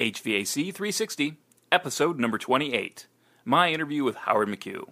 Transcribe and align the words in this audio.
HVAC 0.00 0.74
360, 0.74 1.36
episode 1.70 2.18
number 2.18 2.36
28. 2.36 3.06
My 3.44 3.70
interview 3.70 4.02
with 4.02 4.16
Howard 4.16 4.48
McHugh. 4.48 4.88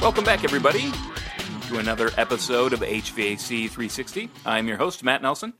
Welcome 0.00 0.22
back, 0.22 0.44
everybody, 0.44 0.92
to 1.68 1.78
another 1.78 2.10
episode 2.16 2.72
of 2.72 2.80
HVAC 2.80 3.68
360. 3.68 4.30
I'm 4.46 4.68
your 4.68 4.76
host, 4.76 5.02
Matt 5.02 5.22
Nelson. 5.22 5.54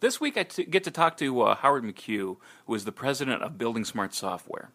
This 0.00 0.20
week 0.20 0.36
I 0.36 0.44
t- 0.44 0.64
get 0.64 0.84
to 0.84 0.92
talk 0.92 1.16
to 1.16 1.42
uh, 1.42 1.56
Howard 1.56 1.82
McHugh, 1.82 2.36
who 2.66 2.74
is 2.74 2.84
the 2.84 2.92
president 2.92 3.42
of 3.42 3.58
Building 3.58 3.84
Smart 3.84 4.14
Software. 4.14 4.70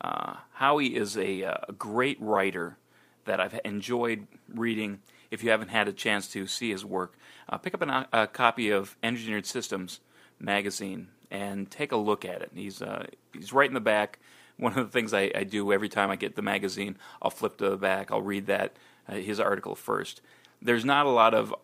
Uh, 0.00 0.36
Howie 0.54 0.96
is 0.96 1.18
a, 1.18 1.44
uh, 1.44 1.56
a, 1.68 1.72
great 1.72 2.18
writer 2.18 2.78
that 3.26 3.40
I've 3.40 3.60
enjoyed 3.62 4.26
reading. 4.48 5.00
If 5.30 5.44
you 5.44 5.50
haven't 5.50 5.68
had 5.68 5.86
a 5.86 5.92
chance 5.92 6.28
to 6.28 6.46
see 6.46 6.70
his 6.70 6.82
work, 6.82 7.18
uh, 7.46 7.58
pick 7.58 7.74
up 7.74 7.82
an, 7.82 8.06
a 8.10 8.26
copy 8.26 8.70
of 8.70 8.96
Engineered 9.02 9.44
Systems 9.44 10.00
magazine 10.40 11.08
and 11.30 11.70
take 11.70 11.92
a 11.92 11.96
look 11.96 12.24
at 12.24 12.40
it. 12.40 12.50
He's 12.54 12.80
uh, 12.80 13.06
he's 13.34 13.52
right 13.52 13.68
in 13.68 13.74
the 13.74 13.80
back. 13.80 14.18
One 14.56 14.72
of 14.72 14.86
the 14.86 14.90
things 14.90 15.12
I, 15.12 15.30
I, 15.34 15.44
do 15.44 15.72
every 15.72 15.90
time 15.90 16.10
I 16.10 16.16
get 16.16 16.36
the 16.36 16.42
magazine, 16.42 16.96
I'll 17.20 17.30
flip 17.30 17.58
to 17.58 17.68
the 17.68 17.76
back. 17.76 18.10
I'll 18.10 18.22
read 18.22 18.46
that 18.46 18.76
uh, 19.08 19.16
his 19.16 19.40
article 19.40 19.74
first. 19.74 20.22
There's 20.62 20.84
not 20.86 21.04
a 21.04 21.10
lot 21.10 21.34
of 21.34 21.54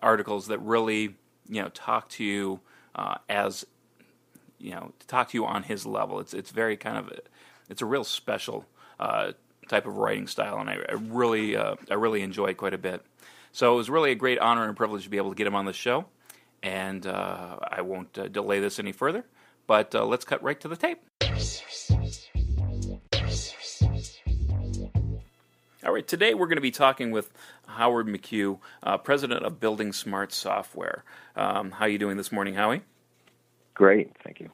articles 0.00 0.46
that 0.46 0.60
really 0.60 1.16
you 1.48 1.62
know 1.62 1.68
talk 1.68 2.08
to 2.10 2.24
you 2.24 2.60
uh, 2.94 3.16
as 3.28 3.64
you 4.58 4.72
know 4.72 4.92
to 4.98 5.06
talk 5.06 5.30
to 5.30 5.38
you 5.38 5.46
on 5.46 5.62
his 5.62 5.86
level. 5.86 6.20
It's 6.20 6.34
it's 6.34 6.50
very 6.50 6.76
kind 6.76 6.98
of 6.98 7.12
it's 7.68 7.82
a 7.82 7.86
real 7.86 8.04
special 8.04 8.64
uh, 8.98 9.32
type 9.68 9.86
of 9.86 9.96
writing 9.96 10.26
style, 10.26 10.58
and 10.58 10.70
I, 10.70 10.78
I 10.88 10.92
really 10.92 11.56
uh, 11.56 11.76
I 11.90 11.94
really 11.94 12.22
enjoy 12.22 12.46
it 12.46 12.56
quite 12.56 12.74
a 12.74 12.78
bit. 12.78 13.04
So 13.52 13.72
it 13.72 13.76
was 13.76 13.88
really 13.88 14.10
a 14.10 14.14
great 14.14 14.38
honor 14.38 14.64
and 14.64 14.76
privilege 14.76 15.04
to 15.04 15.10
be 15.10 15.16
able 15.16 15.30
to 15.30 15.36
get 15.36 15.46
him 15.46 15.54
on 15.54 15.64
the 15.64 15.72
show, 15.72 16.06
and 16.62 17.06
uh, 17.06 17.56
I 17.62 17.80
won't 17.82 18.18
uh, 18.18 18.28
delay 18.28 18.60
this 18.60 18.78
any 18.78 18.92
further. 18.92 19.24
But 19.66 19.94
uh, 19.94 20.04
let's 20.04 20.24
cut 20.24 20.42
right 20.42 20.60
to 20.60 20.68
the 20.68 20.76
tape. 20.76 21.00
All 25.84 25.92
right, 25.92 26.06
today 26.06 26.34
we're 26.34 26.46
going 26.46 26.56
to 26.56 26.62
be 26.62 26.70
talking 26.70 27.12
with 27.12 27.30
Howard 27.76 28.06
McHugh, 28.06 28.58
uh, 28.82 28.98
president 28.98 29.44
of 29.44 29.60
Building 29.60 29.92
Smart 29.92 30.32
Software. 30.32 31.04
Um, 31.34 31.72
how 31.72 31.84
are 31.84 31.88
you 31.88 31.98
doing 31.98 32.16
this 32.16 32.32
morning, 32.32 32.54
Howie? 32.54 32.82
Great, 33.74 34.10
thank 34.24 34.40
you. 34.40 34.50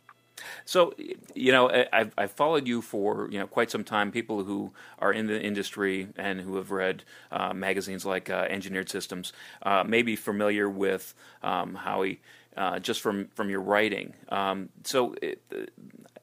So, 0.64 0.94
you 1.34 1.52
know, 1.52 1.70
I've, 1.92 2.12
I've, 2.18 2.32
followed 2.32 2.66
you 2.66 2.82
for 2.82 3.28
you 3.30 3.38
know 3.38 3.46
quite 3.46 3.70
some 3.70 3.84
time. 3.84 4.10
People 4.10 4.42
who 4.42 4.72
are 4.98 5.12
in 5.12 5.28
the 5.28 5.40
industry 5.40 6.08
and 6.16 6.40
who 6.40 6.56
have 6.56 6.72
read 6.72 7.04
uh, 7.30 7.52
magazines 7.52 8.04
like 8.04 8.28
uh, 8.28 8.46
Engineered 8.50 8.88
Systems 8.88 9.32
uh, 9.62 9.84
may 9.84 10.02
be 10.02 10.16
familiar 10.16 10.68
with 10.68 11.14
um, 11.44 11.74
Howie 11.74 12.20
uh, 12.56 12.80
just 12.80 13.00
from 13.00 13.28
from 13.34 13.50
your 13.50 13.60
writing. 13.60 14.14
Um, 14.30 14.70
so, 14.84 15.14
it, 15.22 15.40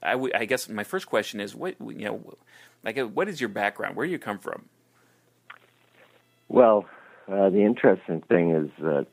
I, 0.03 0.11
w- 0.11 0.33
I 0.35 0.45
guess 0.45 0.67
my 0.67 0.83
first 0.83 1.07
question 1.07 1.39
is, 1.39 1.55
what 1.55 1.75
you 1.79 2.05
know, 2.05 2.37
like, 2.83 2.97
what 2.97 3.29
is 3.29 3.39
your 3.39 3.49
background? 3.49 3.95
Where 3.95 4.05
do 4.05 4.11
you 4.11 4.19
come 4.19 4.39
from? 4.39 4.65
Well, 6.49 6.85
uh, 7.31 7.49
the 7.51 7.63
interesting 7.63 8.21
thing 8.21 8.51
is 8.51 8.69
that 8.79 9.05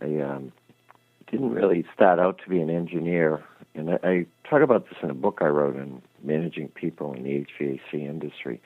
I 0.00 0.20
um, 0.20 0.52
didn't 1.30 1.50
really 1.50 1.84
start 1.94 2.18
out 2.18 2.38
to 2.44 2.50
be 2.50 2.60
an 2.60 2.68
engineer, 2.68 3.42
and 3.74 3.90
I, 3.90 3.98
I 4.04 4.26
talk 4.48 4.60
about 4.60 4.84
this 4.84 4.98
in 5.02 5.08
a 5.08 5.14
book 5.14 5.38
I 5.40 5.46
wrote 5.46 5.76
on 5.76 6.02
managing 6.22 6.68
people 6.68 7.14
in 7.14 7.22
the 7.22 7.46
HVAC 7.60 7.94
industry. 7.94 8.60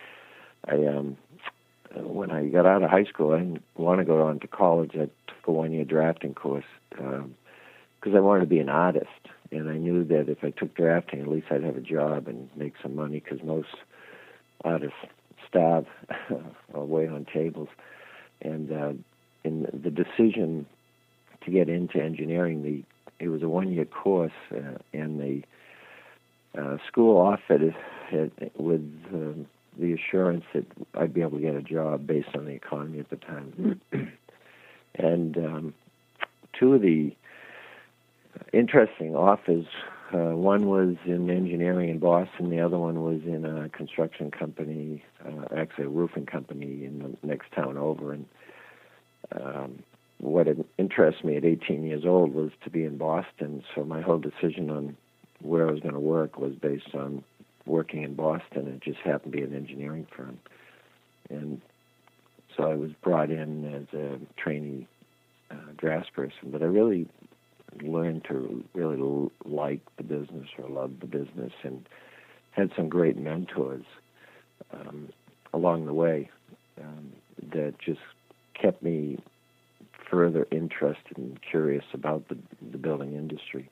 I 0.66 0.84
um, 0.86 1.16
when 1.94 2.32
I 2.32 2.46
got 2.48 2.66
out 2.66 2.82
of 2.82 2.90
high 2.90 3.04
school, 3.04 3.32
I 3.32 3.38
didn't 3.38 3.62
want 3.76 4.00
to 4.00 4.04
go 4.04 4.20
on 4.22 4.40
to 4.40 4.48
college. 4.48 4.90
I 4.94 5.08
took 5.28 5.46
a 5.46 5.52
one-year 5.52 5.84
drafting 5.84 6.34
course 6.34 6.64
because 6.90 7.24
um, 7.24 8.16
I 8.16 8.20
wanted 8.20 8.40
to 8.40 8.46
be 8.46 8.58
an 8.58 8.68
artist, 8.68 9.06
and 9.52 9.70
I 9.70 9.76
knew 9.76 10.04
that 10.04 10.28
if 10.28 10.42
I 10.42 10.50
took 10.50 10.74
drafting, 10.74 11.20
at 11.20 11.28
least 11.28 11.46
I'd 11.50 11.62
have 11.62 11.76
a 11.76 11.80
job 11.80 12.26
and 12.26 12.50
make 12.56 12.74
some 12.82 12.96
money 12.96 13.20
because 13.20 13.42
most 13.44 13.68
artists 14.64 14.98
starve 15.56 15.86
or 16.72 16.84
wait 16.84 17.08
on 17.08 17.26
tables. 17.32 17.68
And 18.42 18.70
uh, 18.70 18.92
in 19.44 19.66
the 19.72 19.90
decision 19.90 20.66
to 21.44 21.50
get 21.50 21.68
into 21.68 22.02
engineering, 22.02 22.62
the 22.62 22.82
it 23.18 23.28
was 23.28 23.42
a 23.42 23.48
one-year 23.48 23.86
course, 23.86 24.32
uh, 24.52 24.76
and 24.92 25.18
the 25.18 25.42
uh, 26.60 26.76
school 26.86 27.18
offered 27.18 27.62
it, 27.62 27.74
it 28.38 28.52
with 28.58 28.82
um, 29.10 29.46
the 29.78 29.94
assurance 29.94 30.44
that 30.52 30.66
I'd 30.94 31.14
be 31.14 31.22
able 31.22 31.38
to 31.38 31.44
get 31.44 31.54
a 31.54 31.62
job 31.62 32.06
based 32.06 32.28
on 32.34 32.44
the 32.44 32.52
economy 32.52 32.98
at 32.98 33.08
the 33.08 33.16
time. 33.16 33.80
and 34.96 35.38
um, 35.38 35.74
two 36.58 36.74
of 36.74 36.82
the 36.82 37.16
interesting 38.52 39.16
offers 39.16 39.66
uh, 40.12 40.36
one 40.36 40.66
was 40.66 40.96
in 41.04 41.28
engineering 41.30 41.88
in 41.88 41.98
Boston. 41.98 42.50
The 42.50 42.60
other 42.60 42.78
one 42.78 43.02
was 43.02 43.22
in 43.24 43.44
a 43.44 43.68
construction 43.70 44.30
company, 44.30 45.02
uh, 45.24 45.54
actually 45.56 45.84
a 45.84 45.88
roofing 45.88 46.26
company 46.26 46.84
in 46.84 47.16
the 47.20 47.26
next 47.26 47.50
town 47.52 47.76
over. 47.76 48.12
And 48.12 48.26
um, 49.32 49.82
what 50.18 50.46
interested 50.78 51.24
me 51.24 51.36
at 51.36 51.44
18 51.44 51.82
years 51.84 52.04
old 52.04 52.34
was 52.34 52.50
to 52.64 52.70
be 52.70 52.84
in 52.84 52.98
Boston. 52.98 53.64
So 53.74 53.84
my 53.84 54.00
whole 54.00 54.18
decision 54.18 54.70
on 54.70 54.96
where 55.42 55.68
I 55.68 55.70
was 55.72 55.80
going 55.80 55.94
to 55.94 56.00
work 56.00 56.38
was 56.38 56.54
based 56.54 56.94
on 56.94 57.24
working 57.66 58.02
in 58.02 58.14
Boston. 58.14 58.68
It 58.68 58.82
just 58.82 59.00
happened 59.00 59.32
to 59.32 59.38
be 59.38 59.44
an 59.44 59.54
engineering 59.54 60.06
firm, 60.16 60.38
and 61.28 61.60
so 62.56 62.64
I 62.70 62.74
was 62.74 62.92
brought 63.02 63.30
in 63.30 63.64
as 63.74 63.98
a 63.98 64.18
trainee 64.40 64.86
uh, 65.50 65.72
draftsperson. 65.76 66.52
But 66.52 66.62
I 66.62 66.66
really 66.66 67.08
learned 67.82 68.24
to 68.28 68.64
really 68.74 69.30
like 69.44 69.80
the 69.96 70.02
business 70.02 70.48
or 70.58 70.68
love 70.68 70.92
the 71.00 71.06
business 71.06 71.52
and 71.62 71.88
had 72.50 72.70
some 72.76 72.88
great 72.88 73.16
mentors 73.16 73.84
um, 74.72 75.08
along 75.52 75.86
the 75.86 75.94
way 75.94 76.30
um, 76.80 77.12
that 77.52 77.74
just 77.78 78.00
kept 78.60 78.82
me 78.82 79.18
further 80.10 80.46
interested 80.50 81.16
and 81.16 81.38
curious 81.42 81.84
about 81.92 82.28
the, 82.28 82.38
the 82.70 82.78
building 82.78 83.14
industry. 83.14 83.68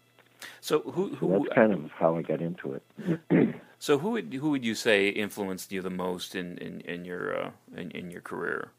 So 0.60 0.80
who, 0.80 1.14
who 1.14 1.28
so 1.28 1.38
that's 1.38 1.54
kind 1.54 1.72
of 1.72 1.90
how 1.92 2.16
I 2.16 2.22
got 2.22 2.40
into 2.40 2.74
it. 2.74 3.54
so 3.78 3.98
who 3.98 4.10
would 4.10 4.32
who 4.34 4.50
would 4.50 4.64
you 4.64 4.74
say 4.74 5.08
influenced 5.08 5.72
you 5.72 5.80
the 5.80 5.90
most 5.90 6.34
in 6.34 6.58
in, 6.58 6.80
in 6.82 7.04
your 7.04 7.38
uh, 7.38 7.50
in, 7.76 7.90
in 7.92 8.10
your 8.10 8.20
career? 8.20 8.70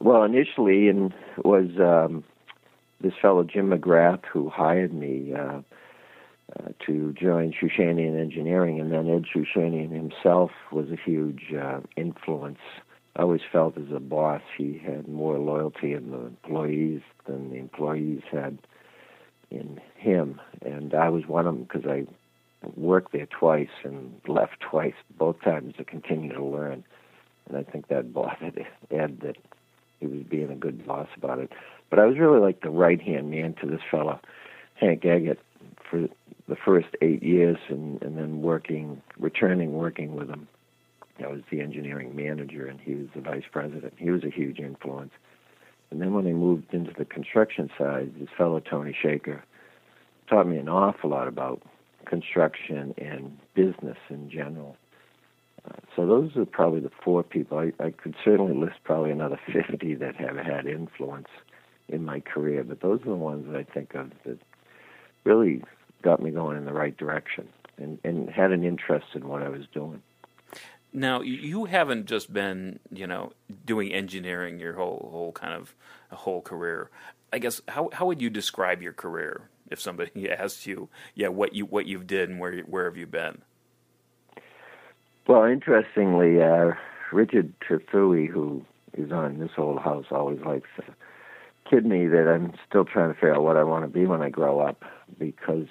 Well, 0.00 0.22
initially, 0.22 0.88
and 0.88 1.14
was 1.38 1.70
um, 1.78 2.24
this 3.00 3.14
fellow 3.20 3.44
Jim 3.44 3.70
McGrath 3.70 4.24
who 4.32 4.48
hired 4.48 4.92
me 4.92 5.32
uh, 5.34 5.60
uh, 6.56 6.68
to 6.86 7.12
join 7.14 7.52
Shooshanian 7.52 8.20
Engineering, 8.20 8.80
and 8.80 8.92
then 8.92 9.08
Ed 9.08 9.24
Shooshanian 9.24 9.90
himself 9.90 10.50
was 10.70 10.90
a 10.90 10.96
huge 10.96 11.52
uh, 11.58 11.80
influence. 11.96 12.58
I 13.16 13.22
always 13.22 13.40
felt 13.50 13.78
as 13.78 13.92
a 13.94 14.00
boss 14.00 14.42
he 14.56 14.80
had 14.84 15.08
more 15.08 15.38
loyalty 15.38 15.92
in 15.92 16.10
the 16.10 16.26
employees 16.26 17.00
than 17.26 17.50
the 17.50 17.56
employees 17.56 18.22
had 18.30 18.58
in 19.50 19.80
him, 19.96 20.40
and 20.62 20.94
I 20.94 21.08
was 21.08 21.26
one 21.26 21.46
of 21.46 21.54
them 21.54 21.64
because 21.64 21.86
I 21.88 22.06
worked 22.76 23.12
there 23.12 23.26
twice 23.26 23.68
and 23.84 24.20
left 24.26 24.60
twice, 24.60 24.94
both 25.16 25.40
times 25.42 25.74
to 25.76 25.84
continue 25.84 26.32
to 26.32 26.44
learn. 26.44 26.84
And 27.48 27.56
I 27.56 27.62
think 27.62 27.88
that 27.88 28.12
bothered 28.12 28.66
Ed 28.90 29.20
that 29.20 29.36
he 30.00 30.06
was 30.06 30.22
being 30.28 30.50
a 30.50 30.56
good 30.56 30.86
boss 30.86 31.08
about 31.16 31.38
it. 31.38 31.52
But 31.90 31.98
I 31.98 32.06
was 32.06 32.18
really 32.18 32.40
like 32.40 32.62
the 32.62 32.70
right 32.70 33.00
hand 33.00 33.30
man 33.30 33.54
to 33.60 33.66
this 33.66 33.80
fellow, 33.90 34.20
Hank 34.74 35.02
Eggett, 35.02 35.38
for 35.88 36.08
the 36.48 36.56
first 36.56 36.88
eight 37.00 37.22
years, 37.22 37.58
and, 37.68 38.02
and 38.02 38.18
then 38.18 38.42
working, 38.42 39.00
returning 39.18 39.72
working 39.74 40.14
with 40.14 40.28
him. 40.28 40.48
I 41.22 41.28
was 41.28 41.42
the 41.50 41.60
engineering 41.60 42.16
manager, 42.16 42.66
and 42.66 42.80
he 42.80 42.94
was 42.94 43.06
the 43.14 43.20
vice 43.20 43.44
president. 43.50 43.94
He 43.96 44.10
was 44.10 44.24
a 44.24 44.30
huge 44.30 44.58
influence. 44.58 45.12
And 45.90 46.00
then 46.00 46.12
when 46.12 46.26
I 46.26 46.32
moved 46.32 46.74
into 46.74 46.92
the 46.96 47.04
construction 47.04 47.70
side, 47.78 48.14
this 48.18 48.28
fellow 48.36 48.58
Tony 48.58 48.96
Shaker 49.00 49.44
taught 50.28 50.48
me 50.48 50.56
an 50.56 50.68
awful 50.68 51.10
lot 51.10 51.28
about 51.28 51.62
construction 52.04 52.94
and 52.98 53.38
business 53.54 53.96
in 54.10 54.28
general. 54.28 54.76
Uh, 55.64 55.76
so 55.94 56.06
those 56.06 56.36
are 56.36 56.44
probably 56.44 56.80
the 56.80 56.90
four 57.04 57.22
people. 57.22 57.58
I, 57.58 57.72
I 57.82 57.90
could 57.90 58.14
certainly 58.24 58.54
list 58.54 58.76
probably 58.82 59.10
another 59.10 59.38
50 59.70 59.94
that 59.94 60.16
have 60.16 60.36
had 60.36 60.66
influence 60.66 61.28
in 61.88 62.04
my 62.04 62.20
career, 62.20 62.64
but 62.64 62.80
those 62.80 63.00
are 63.02 63.10
the 63.10 63.14
ones 63.14 63.46
that 63.46 63.56
I 63.56 63.64
think 63.64 63.94
of 63.94 64.10
that 64.24 64.38
really 65.24 65.62
got 66.02 66.22
me 66.22 66.30
going 66.30 66.56
in 66.56 66.64
the 66.64 66.72
right 66.72 66.96
direction 66.96 67.48
and, 67.76 67.98
and 68.04 68.30
had 68.30 68.52
an 68.52 68.64
interest 68.64 69.06
in 69.14 69.28
what 69.28 69.42
I 69.42 69.48
was 69.48 69.66
doing. 69.72 70.02
Now 70.92 71.22
you 71.22 71.64
haven't 71.64 72.06
just 72.06 72.32
been, 72.32 72.78
you 72.92 73.06
know, 73.06 73.32
doing 73.66 73.92
engineering 73.92 74.60
your 74.60 74.74
whole 74.74 75.08
whole 75.10 75.32
kind 75.32 75.52
of 75.52 75.74
whole 76.12 76.40
career. 76.40 76.88
I 77.32 77.38
guess 77.38 77.60
how 77.66 77.90
how 77.92 78.06
would 78.06 78.22
you 78.22 78.30
describe 78.30 78.80
your 78.80 78.92
career 78.92 79.48
if 79.70 79.80
somebody 79.80 80.30
asked 80.30 80.66
you, 80.66 80.88
yeah, 81.16 81.28
what 81.28 81.52
you 81.52 81.66
what 81.66 81.86
you've 81.86 82.06
did 82.06 82.30
and 82.30 82.38
where 82.38 82.60
where 82.60 82.84
have 82.84 82.96
you 82.96 83.08
been? 83.08 83.42
Well, 85.26 85.44
interestingly, 85.44 86.40
uh, 86.40 86.72
Richard 87.10 87.54
Trethewey, 87.60 88.28
who 88.28 88.64
is 88.92 89.10
on 89.10 89.38
this 89.38 89.50
old 89.56 89.80
house, 89.80 90.04
always 90.10 90.40
likes 90.40 90.68
to 90.76 90.84
kid 91.74 91.86
me 91.86 92.06
that 92.06 92.28
I'm 92.28 92.52
still 92.68 92.84
trying 92.84 93.08
to 93.08 93.14
figure 93.14 93.34
out 93.34 93.42
what 93.42 93.56
I 93.56 93.64
want 93.64 93.84
to 93.84 93.90
be 93.90 94.06
when 94.06 94.22
I 94.22 94.30
grow 94.30 94.60
up 94.60 94.82
because 95.18 95.66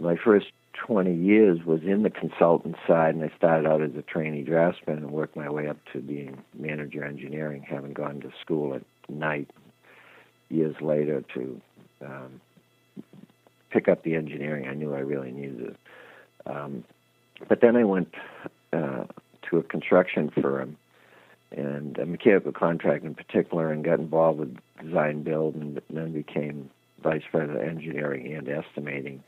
my 0.00 0.16
first 0.16 0.46
20 0.86 1.14
years 1.14 1.64
was 1.64 1.82
in 1.82 2.02
the 2.02 2.10
consultant 2.10 2.76
side, 2.86 3.14
and 3.14 3.22
I 3.22 3.30
started 3.36 3.68
out 3.68 3.80
as 3.80 3.92
a 3.96 4.02
trainee 4.02 4.42
draftsman 4.42 4.98
and 4.98 5.10
worked 5.12 5.36
my 5.36 5.48
way 5.48 5.68
up 5.68 5.76
to 5.92 6.00
being 6.00 6.38
manager 6.58 7.04
engineering, 7.04 7.64
having 7.68 7.92
gone 7.92 8.20
to 8.22 8.32
school 8.40 8.74
at 8.74 8.82
night 9.08 9.48
years 10.48 10.74
later 10.80 11.22
to 11.34 11.60
um, 12.04 12.40
pick 13.70 13.88
up 13.88 14.02
the 14.02 14.16
engineering 14.16 14.66
I 14.68 14.74
knew 14.74 14.94
I 14.94 15.00
really 15.00 15.30
needed. 15.30 15.76
Um, 16.46 16.84
but 17.48 17.60
then 17.60 17.76
I 17.76 17.84
went 17.84 18.12
uh, 18.72 19.04
to 19.50 19.58
a 19.58 19.62
construction 19.62 20.30
firm 20.42 20.76
and 21.50 21.98
a 21.98 22.06
mechanical 22.06 22.52
contract 22.52 23.04
in 23.04 23.14
particular, 23.14 23.72
and 23.72 23.84
got 23.84 24.00
involved 24.00 24.40
with 24.40 24.56
design 24.82 25.22
build, 25.22 25.54
and 25.54 25.80
then 25.90 26.12
became 26.12 26.70
vice 27.02 27.22
president 27.30 27.60
of 27.60 27.68
engineering 27.68 28.34
and 28.34 28.48
estimating. 28.48 29.22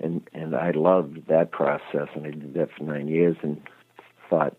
And 0.00 0.22
and 0.32 0.56
I 0.56 0.70
loved 0.72 1.28
that 1.28 1.50
process, 1.50 2.08
and 2.14 2.26
I 2.26 2.30
did 2.30 2.54
that 2.54 2.70
for 2.76 2.84
nine 2.84 3.08
years, 3.08 3.36
and 3.42 3.60
thought 4.28 4.56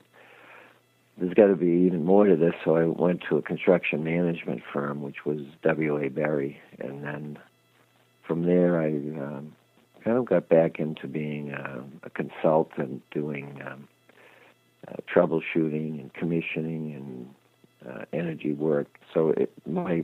there's 1.17 1.33
got 1.33 1.47
to 1.47 1.55
be 1.55 1.85
even 1.85 2.05
more 2.05 2.25
to 2.25 2.35
this. 2.35 2.53
So 2.63 2.75
I 2.75 2.85
went 2.85 3.21
to 3.29 3.37
a 3.37 3.41
construction 3.41 4.03
management 4.03 4.61
firm, 4.71 5.01
which 5.01 5.25
was 5.25 5.39
W.A. 5.63 6.09
Berry, 6.09 6.59
and 6.79 7.03
then 7.03 7.39
from 8.27 8.45
there 8.45 8.79
I 8.79 8.87
um, 8.87 9.55
kind 10.03 10.17
of 10.17 10.25
got 10.25 10.49
back 10.49 10.79
into 10.79 11.07
being 11.07 11.51
a, 11.51 11.83
a 12.03 12.09
consultant, 12.09 13.03
doing 13.11 13.61
um, 13.65 13.87
uh, 14.87 14.95
troubleshooting 15.13 15.99
and 15.99 16.13
commissioning 16.13 16.93
and 16.93 17.93
uh, 17.93 18.05
energy 18.13 18.53
work. 18.53 18.87
So 19.13 19.29
it, 19.29 19.51
my 19.65 20.03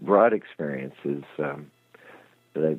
broad 0.00 0.32
experience 0.32 0.94
is 1.04 1.24
um, 1.38 1.70
that 2.54 2.78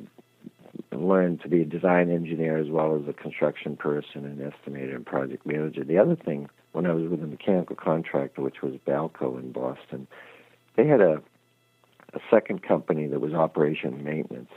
I've 0.92 1.00
learned 1.00 1.42
to 1.42 1.48
be 1.48 1.62
a 1.62 1.64
design 1.64 2.10
engineer 2.10 2.58
as 2.58 2.68
well 2.68 2.96
as 2.96 3.08
a 3.08 3.12
construction 3.12 3.76
person 3.76 4.24
and 4.24 4.38
estimator 4.38 4.94
and 4.94 5.06
project 5.06 5.46
manager. 5.46 5.84
The 5.84 5.98
other 5.98 6.16
thing, 6.16 6.48
when 6.72 6.86
I 6.86 6.92
was 6.92 7.08
with 7.08 7.22
a 7.22 7.26
mechanical 7.26 7.76
contractor, 7.76 8.42
which 8.42 8.62
was 8.62 8.74
Balco 8.86 9.38
in 9.38 9.52
Boston, 9.52 10.06
they 10.76 10.86
had 10.86 11.00
a 11.00 11.22
a 12.14 12.20
second 12.30 12.62
company 12.62 13.06
that 13.06 13.20
was 13.20 13.34
operation 13.34 14.02
maintenance, 14.02 14.50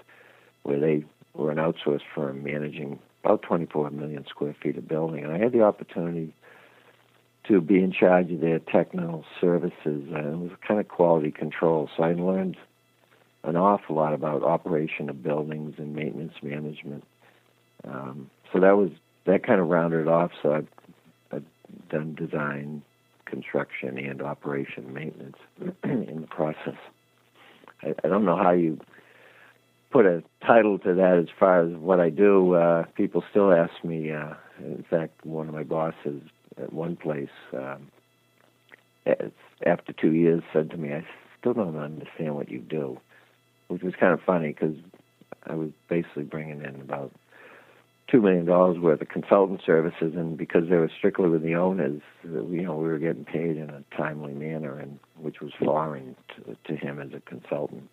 where 0.63 0.79
they 0.79 1.03
were 1.33 1.51
an 1.51 1.57
outsourced 1.57 2.01
firm 2.13 2.43
managing 2.43 2.99
about 3.23 3.41
24 3.41 3.91
million 3.91 4.25
square 4.29 4.55
feet 4.61 4.77
of 4.77 4.88
building. 4.88 5.23
And 5.23 5.33
I 5.33 5.38
had 5.38 5.51
the 5.51 5.61
opportunity 5.61 6.33
to 7.51 7.62
be 7.62 7.83
in 7.83 7.92
charge 7.92 8.31
of 8.31 8.39
their 8.39 8.59
technical 8.59 9.25
services. 9.39 9.74
And 9.86 10.15
it 10.15 10.38
was 10.38 10.51
kind 10.65 10.80
of 10.80 10.88
quality 10.88 11.31
control. 11.31 11.89
So 11.95 12.03
I 12.03 12.13
learned 12.13 12.57
an 13.44 13.56
awful 13.56 13.95
lot 13.95 14.13
about 14.13 14.44
operation 14.44 15.09
of 15.09 15.21
buildings 15.21 15.75
and 15.77 15.94
maintenance 15.94 16.33
management. 16.42 17.03
Um, 17.83 18.30
so 18.53 18.59
that 18.59 18.77
was 18.77 18.92
that 19.25 19.45
kind 19.45 19.59
of 19.59 19.68
rounded 19.68 20.07
off. 20.07 20.31
So 20.42 20.53
I've, 20.53 20.68
I've 21.31 21.45
done 21.89 22.15
design, 22.15 22.83
construction, 23.25 23.98
and 23.98 24.21
operation 24.21 24.94
maintenance 24.94 25.38
in 25.83 26.21
the 26.21 26.27
process. 26.27 26.77
I, 27.83 27.94
I 28.03 28.07
don't 28.07 28.25
know 28.25 28.38
how 28.38 28.51
you 28.51 28.80
put 29.92 30.06
a 30.06 30.24
title 30.45 30.80
to 30.80 30.94
that 30.95 31.18
as 31.18 31.27
far 31.38 31.65
as 31.65 31.75
what 31.75 32.00
I 32.00 32.09
do. 32.09 32.56
Uh, 32.56 32.83
people 32.95 33.24
still 33.30 33.51
ask 33.51 33.74
me. 33.83 34.12
Uh, 34.12 34.36
in 34.59 34.86
fact, 34.89 35.25
one 35.25 35.48
of 35.48 35.53
my 35.53 35.63
bosses 35.63 36.21
at 36.57 36.74
one 36.74 36.95
place 36.95 37.30
um, 37.53 37.92
after 39.65 39.94
two 39.94 40.13
years 40.13 40.44
said 40.53 40.69
to 40.71 40.77
me, 40.77 40.94
"I 40.94 41.06
still 41.39 41.53
don't 41.53 41.77
understand 41.77 42.36
what 42.36 42.50
you 42.50 42.59
do," 42.59 43.00
which 43.68 43.81
was 43.81 43.94
kind 44.00 44.13
of 44.13 44.21
funny 44.21 44.50
because 44.50 44.75
I 45.45 45.56
was 45.56 45.69
basically 45.89 46.24
bringing 46.24 46.62
in 46.62 46.81
about 46.81 47.12
two 48.12 48.21
million 48.21 48.45
dollars 48.45 48.77
worth 48.77 49.01
of 49.01 49.09
consultant 49.09 49.62
services, 49.65 50.13
and 50.15 50.38
because 50.38 50.69
they 50.69 50.75
were 50.75 50.92
strictly 50.98 51.30
with 51.30 51.44
the 51.44 51.56
owners, 51.56 52.01
you 52.24 52.62
know, 52.62 52.75
we 52.75 52.88
were 52.88 53.00
getting 53.00 53.25
paid 53.25 53.57
in 53.57 53.69
a 53.69 53.83
timely 53.95 54.33
manner, 54.33 54.77
and 54.77 55.00
which 55.19 55.42
was 55.42 55.51
foreign 55.59 56.15
to, 56.36 56.57
to 56.65 56.75
him 56.75 57.00
as 57.00 57.09
a 57.13 57.21
consultant. 57.21 57.89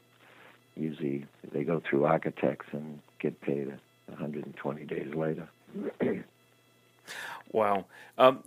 Usually, 0.77 1.27
they 1.53 1.65
go 1.65 1.81
through 1.89 2.05
architects 2.05 2.67
and 2.73 3.01
get 3.21 3.41
paid 3.41 3.69
120 4.07 4.85
days 4.85 5.15
later. 5.15 5.49
Wow, 7.51 7.87
um, 8.19 8.43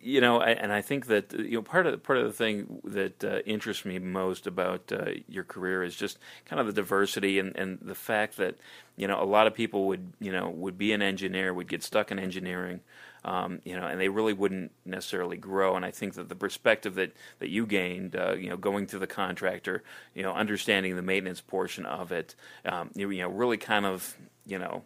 you 0.00 0.20
know, 0.20 0.40
and 0.40 0.72
I 0.72 0.80
think 0.80 1.06
that 1.06 1.32
you 1.32 1.56
know 1.56 1.62
part 1.62 1.86
of 1.86 2.02
part 2.02 2.18
of 2.18 2.24
the 2.24 2.32
thing 2.32 2.80
that 2.84 3.24
uh, 3.24 3.38
interests 3.40 3.84
me 3.84 3.98
most 3.98 4.46
about 4.46 4.92
uh, 4.92 5.10
your 5.28 5.42
career 5.44 5.82
is 5.82 5.96
just 5.96 6.18
kind 6.44 6.60
of 6.60 6.66
the 6.66 6.72
diversity 6.72 7.38
and, 7.40 7.56
and 7.56 7.78
the 7.82 7.96
fact 7.96 8.36
that 8.36 8.56
you 8.96 9.08
know 9.08 9.20
a 9.20 9.24
lot 9.24 9.48
of 9.48 9.54
people 9.54 9.86
would 9.88 10.12
you 10.20 10.30
know 10.30 10.48
would 10.50 10.78
be 10.78 10.92
an 10.92 11.02
engineer, 11.02 11.52
would 11.52 11.68
get 11.68 11.82
stuck 11.82 12.12
in 12.12 12.18
engineering, 12.20 12.80
um, 13.24 13.60
you 13.64 13.74
know, 13.76 13.86
and 13.86 14.00
they 14.00 14.08
really 14.08 14.32
wouldn't 14.32 14.70
necessarily 14.84 15.36
grow. 15.36 15.74
And 15.74 15.84
I 15.84 15.90
think 15.90 16.14
that 16.14 16.28
the 16.28 16.36
perspective 16.36 16.94
that 16.94 17.12
that 17.40 17.48
you 17.50 17.66
gained, 17.66 18.14
uh, 18.14 18.34
you 18.34 18.50
know, 18.50 18.56
going 18.56 18.86
to 18.88 18.98
the 19.00 19.08
contractor, 19.08 19.82
you 20.14 20.22
know, 20.22 20.32
understanding 20.32 20.94
the 20.94 21.02
maintenance 21.02 21.40
portion 21.40 21.84
of 21.86 22.12
it, 22.12 22.36
um, 22.64 22.90
you, 22.94 23.10
you 23.10 23.22
know, 23.22 23.28
really 23.28 23.56
kind 23.56 23.84
of 23.84 24.16
you 24.46 24.58
know. 24.58 24.84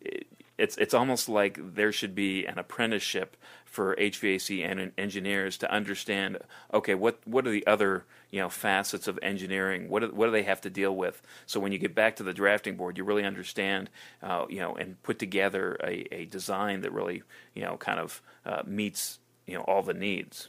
It, 0.00 0.26
it's 0.56 0.76
it's 0.76 0.94
almost 0.94 1.28
like 1.28 1.58
there 1.74 1.92
should 1.92 2.14
be 2.14 2.46
an 2.46 2.58
apprenticeship 2.58 3.36
for 3.64 3.96
HVAC 3.96 4.64
and 4.64 4.92
engineers 4.96 5.58
to 5.58 5.70
understand. 5.70 6.38
Okay, 6.72 6.94
what 6.94 7.18
what 7.24 7.46
are 7.46 7.50
the 7.50 7.66
other 7.66 8.04
you 8.30 8.40
know 8.40 8.48
facets 8.48 9.08
of 9.08 9.18
engineering? 9.20 9.88
What 9.88 10.00
do, 10.00 10.08
what 10.14 10.26
do 10.26 10.32
they 10.32 10.44
have 10.44 10.60
to 10.62 10.70
deal 10.70 10.94
with? 10.94 11.22
So 11.46 11.58
when 11.58 11.72
you 11.72 11.78
get 11.78 11.94
back 11.94 12.16
to 12.16 12.22
the 12.22 12.32
drafting 12.32 12.76
board, 12.76 12.96
you 12.96 13.04
really 13.04 13.24
understand, 13.24 13.90
uh, 14.22 14.46
you 14.48 14.60
know, 14.60 14.74
and 14.74 15.02
put 15.02 15.18
together 15.18 15.76
a, 15.82 16.06
a 16.14 16.24
design 16.26 16.82
that 16.82 16.92
really 16.92 17.22
you 17.54 17.62
know 17.62 17.76
kind 17.76 17.98
of 17.98 18.22
uh, 18.46 18.62
meets 18.64 19.18
you 19.46 19.54
know 19.54 19.62
all 19.62 19.82
the 19.82 19.94
needs. 19.94 20.48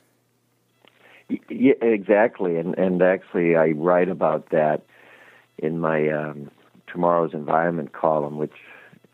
Yeah, 1.50 1.74
exactly, 1.82 2.58
and 2.58 2.78
and 2.78 3.02
actually, 3.02 3.56
I 3.56 3.70
write 3.70 4.10
about 4.10 4.52
that 4.52 4.84
in 5.58 5.80
my 5.80 6.10
um, 6.10 6.52
tomorrow's 6.86 7.34
environment 7.34 7.94
column, 7.94 8.38
which 8.38 8.54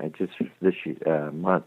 I 0.01 0.09
just 0.09 0.33
this 0.61 0.75
uh, 1.05 1.29
month 1.31 1.65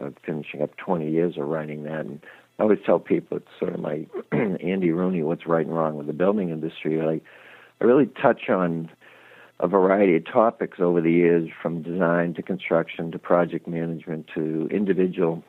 uh, 0.00 0.10
finishing 0.24 0.62
up 0.62 0.76
20 0.76 1.10
years 1.10 1.36
of 1.36 1.46
writing 1.46 1.84
that, 1.84 2.00
and 2.00 2.20
I 2.58 2.62
always 2.62 2.78
tell 2.84 2.98
people 2.98 3.38
it's 3.38 3.48
sort 3.58 3.74
of 3.74 3.80
my 3.80 4.06
Andy 4.32 4.90
Rooney, 4.90 5.22
what's 5.22 5.46
right 5.46 5.64
and 5.64 5.74
wrong 5.74 5.96
with 5.96 6.06
the 6.06 6.12
building 6.12 6.50
industry. 6.50 7.00
I 7.00 7.20
I 7.80 7.84
really 7.84 8.06
touch 8.06 8.48
on 8.50 8.90
a 9.58 9.68
variety 9.68 10.16
of 10.16 10.26
topics 10.26 10.78
over 10.80 11.00
the 11.00 11.10
years, 11.10 11.48
from 11.62 11.82
design 11.82 12.34
to 12.34 12.42
construction 12.42 13.10
to 13.12 13.18
project 13.18 13.66
management 13.66 14.26
to 14.34 14.68
individual 14.70 15.42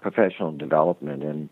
professional 0.00 0.52
development, 0.52 1.22
and 1.22 1.48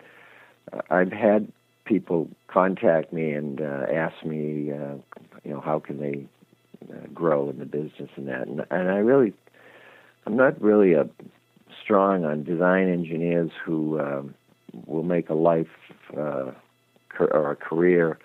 uh, 0.72 0.80
I've 0.90 1.12
had 1.12 1.50
people 1.84 2.28
contact 2.48 3.12
me 3.12 3.32
and 3.32 3.60
uh, 3.60 3.86
ask 3.92 4.24
me, 4.24 4.72
uh, 4.72 4.96
you 5.44 5.52
know, 5.52 5.60
how 5.60 5.78
can 5.78 5.98
they 6.00 6.26
uh, 6.90 7.06
grow 7.12 7.50
in 7.50 7.58
the 7.58 7.66
business 7.66 8.10
and 8.16 8.28
that, 8.28 8.46
and, 8.46 8.64
and 8.70 8.90
I 8.90 8.96
really 8.96 9.32
I'm 10.26 10.36
not 10.36 10.60
really 10.60 10.94
a 10.94 11.08
strong 11.82 12.24
on 12.24 12.44
design 12.44 12.88
engineers 12.88 13.50
who 13.64 14.00
um, 14.00 14.34
will 14.86 15.02
make 15.02 15.28
a 15.28 15.34
life 15.34 15.66
uh, 16.16 16.52
or 17.18 17.50
a 17.50 17.56
career 17.56 18.18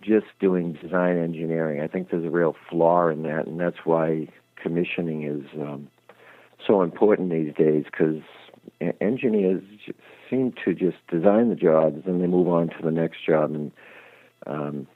just 0.00 0.26
doing 0.40 0.72
design 0.74 1.18
engineering. 1.18 1.80
I 1.80 1.86
think 1.86 2.10
there's 2.10 2.24
a 2.24 2.30
real 2.30 2.56
flaw 2.70 3.08
in 3.08 3.22
that, 3.24 3.46
and 3.46 3.60
that's 3.60 3.84
why 3.84 4.28
commissioning 4.56 5.24
is 5.24 5.44
um, 5.60 5.88
so 6.66 6.82
important 6.82 7.30
these 7.30 7.54
days 7.54 7.84
because 7.84 8.22
engineers 9.00 9.62
seem 10.28 10.52
to 10.64 10.74
just 10.74 10.98
design 11.10 11.48
the 11.48 11.54
jobs 11.54 12.02
and 12.06 12.22
they 12.22 12.26
move 12.26 12.48
on 12.48 12.68
to 12.68 12.82
the 12.82 12.90
next 12.90 13.24
job 13.26 13.50
and 13.50 13.72
um, 14.46 14.86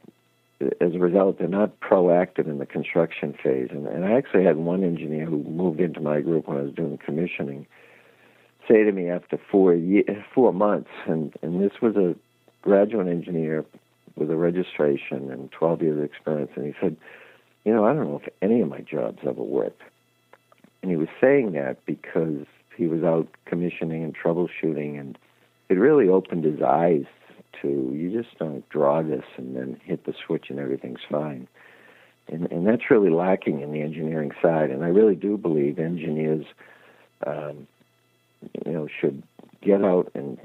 as 0.60 0.94
a 0.94 0.98
result, 0.98 1.38
they're 1.38 1.48
not 1.48 1.80
proactive 1.80 2.46
in 2.46 2.58
the 2.58 2.66
construction 2.66 3.34
phase. 3.42 3.68
And, 3.70 3.86
and 3.86 4.04
I 4.04 4.12
actually 4.12 4.44
had 4.44 4.56
one 4.56 4.84
engineer 4.84 5.26
who 5.26 5.42
moved 5.42 5.80
into 5.80 6.00
my 6.00 6.20
group 6.20 6.48
when 6.48 6.58
I 6.58 6.62
was 6.62 6.72
doing 6.72 6.98
commissioning 6.98 7.66
say 8.68 8.82
to 8.84 8.92
me 8.92 9.08
after 9.08 9.38
four 9.50 9.74
year, 9.74 10.04
four 10.34 10.52
months, 10.52 10.90
and, 11.06 11.34
and 11.42 11.62
this 11.62 11.72
was 11.82 11.96
a 11.96 12.14
graduate 12.62 13.08
engineer 13.08 13.64
with 14.16 14.30
a 14.30 14.36
registration 14.36 15.30
and 15.30 15.50
12 15.52 15.82
years 15.82 15.98
of 15.98 16.04
experience, 16.04 16.50
and 16.56 16.66
he 16.66 16.74
said, 16.80 16.96
you 17.64 17.74
know, 17.74 17.84
I 17.84 17.92
don't 17.92 18.08
know 18.08 18.20
if 18.24 18.32
any 18.42 18.60
of 18.60 18.68
my 18.68 18.80
jobs 18.80 19.18
ever 19.22 19.42
worked. 19.42 19.82
And 20.82 20.90
he 20.90 20.96
was 20.96 21.08
saying 21.20 21.52
that 21.52 21.84
because 21.86 22.46
he 22.76 22.86
was 22.86 23.02
out 23.02 23.28
commissioning 23.46 24.04
and 24.04 24.14
troubleshooting, 24.14 25.00
and 25.00 25.18
it 25.68 25.74
really 25.74 26.08
opened 26.08 26.44
his 26.44 26.60
eyes 26.62 27.04
to 27.62 27.68
you 27.68 28.10
just 28.22 28.38
don't 28.38 28.68
draw 28.68 29.02
this 29.02 29.24
and 29.36 29.56
then 29.56 29.80
hit 29.84 30.04
the 30.06 30.14
switch 30.26 30.46
and 30.50 30.58
everything's 30.58 31.00
fine. 31.10 31.48
and 32.28 32.50
and 32.50 32.66
that's 32.66 32.90
really 32.90 33.10
lacking 33.10 33.60
in 33.60 33.72
the 33.72 33.80
engineering 33.80 34.32
side. 34.42 34.70
And 34.70 34.84
I 34.84 34.88
really 34.88 35.14
do 35.14 35.36
believe 35.36 35.78
engineers, 35.78 36.46
um, 37.26 37.66
you 38.66 38.72
know, 38.72 38.88
should 39.00 39.22
get 39.62 39.82
out 39.82 40.10
and 40.14 40.38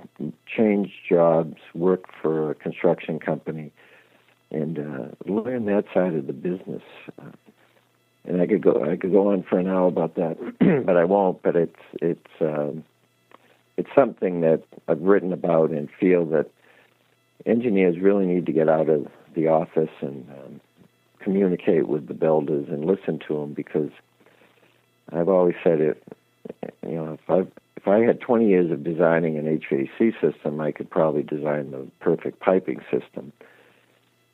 change 0.48 0.92
jobs, 1.08 1.58
work 1.74 2.06
for 2.22 2.52
a 2.52 2.56
construction 2.56 3.20
company, 3.20 3.72
and 4.52 4.80
uh, 4.80 5.32
learn 5.32 5.66
that 5.66 5.86
side 5.94 6.14
of 6.16 6.28
the 6.28 6.34
business. 6.34 6.84
Uh, 7.22 7.32
and 8.26 8.42
I 8.42 8.48
could 8.48 8.62
go 8.62 8.84
I 8.84 8.96
could 8.96 9.12
go 9.12 9.32
on 9.32 9.44
for 9.44 9.60
an 9.60 9.68
hour 9.68 9.88
about 9.88 10.16
that, 10.16 10.38
but 10.86 10.98
I 10.98 11.06
won't. 11.06 11.42
But 11.42 11.56
it's 11.56 11.82
it's 12.02 12.42
um, 12.42 12.84
it's 13.78 13.90
something 13.96 14.42
that 14.42 14.64
I've 14.88 15.02
written 15.02 15.32
about 15.32 15.72
and 15.72 15.90
feel 16.00 16.26
that 16.26 16.50
engineers 17.46 18.00
really 18.00 18.26
need 18.26 18.46
to 18.46 18.52
get 18.52 18.70
out 18.70 18.90
of 18.90 19.08
the 19.36 19.48
office 19.48 19.90
and 20.02 20.28
um, 20.30 20.62
communicate 21.20 21.88
with 21.88 22.08
the 22.08 22.14
builders 22.14 22.68
and 22.70 22.86
listen 22.86 23.20
to 23.28 23.36
them 23.36 23.54
because 23.54 23.92
I've 25.12 25.30
always 25.30 25.56
said 25.64 25.80
it. 25.80 26.04
You 26.86 26.96
know, 26.96 27.14
if 27.14 27.30
I 27.30 27.46
if 27.76 27.88
I 27.88 28.00
had 28.00 28.20
20 28.20 28.48
years 28.48 28.72
of 28.72 28.84
designing 28.84 29.38
an 29.38 29.46
HVAC 29.46 30.14
system, 30.20 30.60
I 30.60 30.74
could 30.74 30.90
probably 30.90 31.24
design 31.24 31.72
the 31.72 31.88
perfect 32.02 32.42
piping 32.42 32.82
system. 32.92 33.32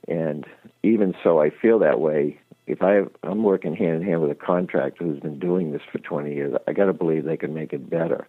And 0.08 0.46
even 0.82 1.14
so, 1.24 1.42
I 1.42 1.52
feel 1.52 1.78
that 1.80 2.00
way. 2.00 2.40
If 2.66 2.82
I 2.82 2.94
have, 2.94 3.10
I'm 3.22 3.44
working 3.44 3.76
hand 3.76 4.02
in 4.02 4.04
hand 4.04 4.22
with 4.22 4.32
a 4.32 4.36
contractor 4.36 5.04
who's 5.04 5.20
been 5.20 5.38
doing 5.38 5.72
this 5.72 5.84
for 5.92 6.00
20 6.00 6.34
years, 6.34 6.56
I 6.68 6.74
got 6.74 6.86
to 6.86 6.94
believe 6.94 7.26
they 7.26 7.38
can 7.38 7.54
make 7.54 7.72
it 7.72 7.88
better. 7.88 8.28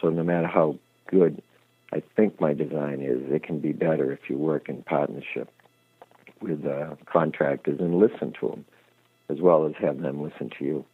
So 0.00 0.08
no 0.10 0.22
matter 0.22 0.46
how 0.46 0.78
good 1.08 1.42
I 1.94 2.02
think 2.16 2.40
my 2.40 2.54
design 2.54 3.00
is, 3.00 3.20
it 3.32 3.44
can 3.44 3.60
be 3.60 3.72
better 3.72 4.10
if 4.10 4.28
you 4.28 4.36
work 4.36 4.68
in 4.68 4.82
partnership 4.82 5.48
with 6.40 6.66
uh, 6.66 6.96
contractors 7.06 7.78
and 7.78 8.00
listen 8.00 8.32
to 8.40 8.48
them, 8.48 8.64
as 9.28 9.40
well 9.40 9.64
as 9.66 9.74
have 9.80 10.00
them 10.00 10.20
listen 10.20 10.50
to 10.58 10.64
you. 10.64 10.84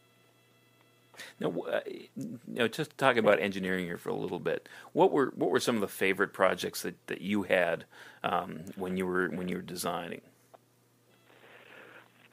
Now, 1.41 1.55
uh, 1.63 1.81
you 1.87 2.39
know, 2.47 2.69
just 2.69 2.99
talking 2.99 3.19
about 3.19 3.41
engineering 3.41 3.87
here 3.87 3.97
for 3.97 4.11
a 4.11 4.15
little 4.15 4.39
bit. 4.39 4.69
What 4.93 5.11
were 5.11 5.33
what 5.35 5.51
were 5.51 5.61
some 5.61 5.75
of 5.75 5.81
the 5.81 5.89
favorite 5.89 6.33
projects 6.33 6.83
that, 6.83 7.07
that 7.07 7.23
you 7.23 7.45
had 7.45 7.85
um, 8.23 8.61
when 8.77 8.97
you 8.97 9.07
were 9.07 9.29
when 9.29 9.49
you 9.49 9.57
were 9.57 9.63
designing? 9.63 10.21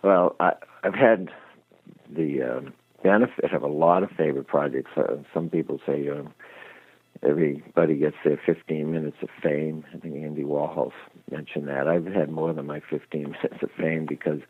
Well, 0.04 0.36
I, 0.40 0.54
have 0.84 0.94
had 0.94 1.30
the 2.10 2.44
um, 2.44 2.74
benefit 3.04 3.52
of 3.54 3.64
a 3.64 3.68
lot 3.68 4.04
of 4.04 4.12
favorite 4.12 4.48
projects. 4.48 4.92
Uh, 4.96 5.18
some 5.34 5.50
people 5.50 5.80
say 5.86 6.08
um, 6.10 6.34
everybody 7.24 7.96
gets 7.96 8.16
their 8.24 8.40
15 8.46 8.92
minutes 8.92 9.18
of 9.22 9.30
fame. 9.42 9.84
I 9.94 9.98
think 9.98 10.16
Andy 10.16 10.44
Warhol 10.44 10.92
mentioned 11.32 11.68
that. 11.68 11.88
I've 11.88 12.06
had 12.06 12.30
more 12.30 12.54
than 12.54 12.66
my 12.66 12.82
15 12.90 13.22
minutes 13.24 13.62
of 13.62 13.72
fame 13.78 14.06
because 14.08 14.42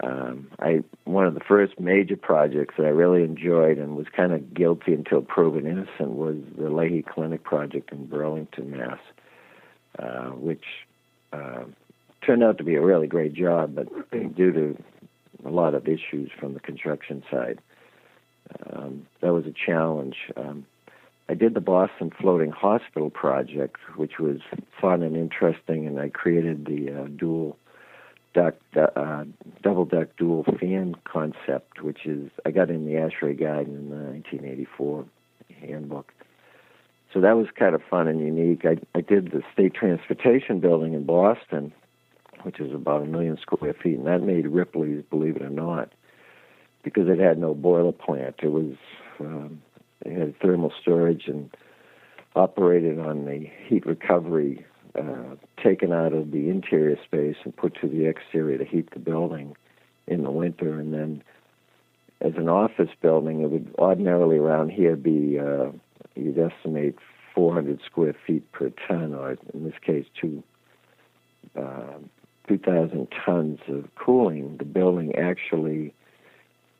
um, 0.00 0.48
I 0.58 0.84
one 1.04 1.26
of 1.26 1.34
the 1.34 1.40
first 1.40 1.80
major 1.80 2.16
projects 2.16 2.74
that 2.76 2.84
I 2.84 2.90
really 2.90 3.22
enjoyed 3.22 3.78
and 3.78 3.96
was 3.96 4.06
kind 4.14 4.32
of 4.32 4.52
guilty 4.52 4.92
until 4.92 5.22
proven 5.22 5.66
innocent 5.66 6.10
was 6.16 6.36
the 6.56 6.64
Lahey 6.64 7.04
Clinic 7.04 7.44
project 7.44 7.92
in 7.92 8.06
Burlington, 8.06 8.70
Mass, 8.72 8.98
uh, 9.98 10.30
which 10.32 10.64
uh, 11.32 11.64
turned 12.24 12.42
out 12.42 12.58
to 12.58 12.64
be 12.64 12.74
a 12.74 12.82
really 12.82 13.06
great 13.06 13.32
job, 13.32 13.74
but 13.74 13.88
due 14.10 14.52
to 14.52 14.76
a 15.46 15.50
lot 15.50 15.74
of 15.74 15.88
issues 15.88 16.30
from 16.38 16.52
the 16.54 16.60
construction 16.60 17.22
side, 17.30 17.58
um, 18.70 19.06
that 19.22 19.32
was 19.32 19.46
a 19.46 19.52
challenge. 19.52 20.16
Um, 20.36 20.66
I 21.28 21.34
did 21.34 21.54
the 21.54 21.60
Boston 21.60 22.12
Floating 22.20 22.52
Hospital 22.52 23.10
project, 23.10 23.76
which 23.96 24.18
was 24.20 24.38
fun 24.80 25.02
and 25.02 25.16
interesting, 25.16 25.86
and 25.86 25.98
I 25.98 26.08
created 26.08 26.66
the 26.66 27.02
uh, 27.02 27.06
dual 27.08 27.56
deck, 28.32 28.54
uh, 28.76 29.24
double 29.62 29.84
deck 29.84 30.16
dual 30.16 30.44
fan 30.60 30.94
concept, 31.04 31.82
which 31.82 32.06
is 32.06 32.30
I 32.44 32.52
got 32.52 32.70
in 32.70 32.86
the 32.86 32.92
ASHRAE 32.92 33.38
guide 33.40 33.66
in 33.66 33.90
the 33.90 33.96
1984 33.96 35.04
handbook. 35.60 36.12
So 37.12 37.20
that 37.20 37.36
was 37.36 37.46
kind 37.58 37.74
of 37.74 37.82
fun 37.88 38.08
and 38.08 38.20
unique. 38.20 38.64
I, 38.64 38.76
I 38.96 39.00
did 39.00 39.32
the 39.32 39.42
State 39.52 39.74
Transportation 39.74 40.60
Building 40.60 40.92
in 40.92 41.04
Boston, 41.06 41.72
which 42.42 42.60
is 42.60 42.72
about 42.72 43.02
a 43.02 43.06
million 43.06 43.38
square 43.40 43.74
feet, 43.74 43.98
and 43.98 44.06
that 44.06 44.22
made 44.22 44.46
Ripley's, 44.46 45.02
believe 45.10 45.36
it 45.36 45.42
or 45.42 45.50
not, 45.50 45.92
because 46.84 47.08
it 47.08 47.18
had 47.18 47.38
no 47.38 47.54
boiler 47.54 47.92
plant. 47.92 48.36
It 48.42 48.52
was 48.52 48.74
um, 49.18 49.62
had 50.12 50.38
thermal 50.40 50.72
storage 50.80 51.24
and 51.26 51.50
operated 52.34 52.98
on 52.98 53.24
the 53.24 53.50
heat 53.66 53.86
recovery 53.86 54.64
uh, 54.98 55.34
taken 55.62 55.92
out 55.92 56.12
of 56.12 56.30
the 56.30 56.48
interior 56.48 56.96
space 57.04 57.36
and 57.44 57.56
put 57.56 57.74
to 57.80 57.88
the 57.88 58.06
exterior 58.06 58.58
to 58.58 58.64
heat 58.64 58.90
the 58.92 58.98
building 58.98 59.54
in 60.06 60.22
the 60.22 60.30
winter. 60.30 60.78
And 60.78 60.92
then, 60.92 61.22
as 62.20 62.32
an 62.36 62.48
office 62.48 62.90
building, 63.00 63.42
it 63.42 63.50
would 63.50 63.74
ordinarily 63.78 64.38
around 64.38 64.70
here 64.70 64.96
be 64.96 65.38
uh, 65.38 65.70
you'd 66.14 66.38
estimate 66.38 66.98
400 67.34 67.80
square 67.84 68.16
feet 68.26 68.50
per 68.52 68.72
ton, 68.88 69.14
or 69.14 69.36
in 69.52 69.64
this 69.64 69.78
case, 69.84 70.06
two 70.18 70.42
uh, 71.58 71.98
2,000 72.48 73.08
tons 73.24 73.58
of 73.68 73.88
cooling. 73.96 74.56
The 74.58 74.64
building 74.64 75.14
actually 75.16 75.92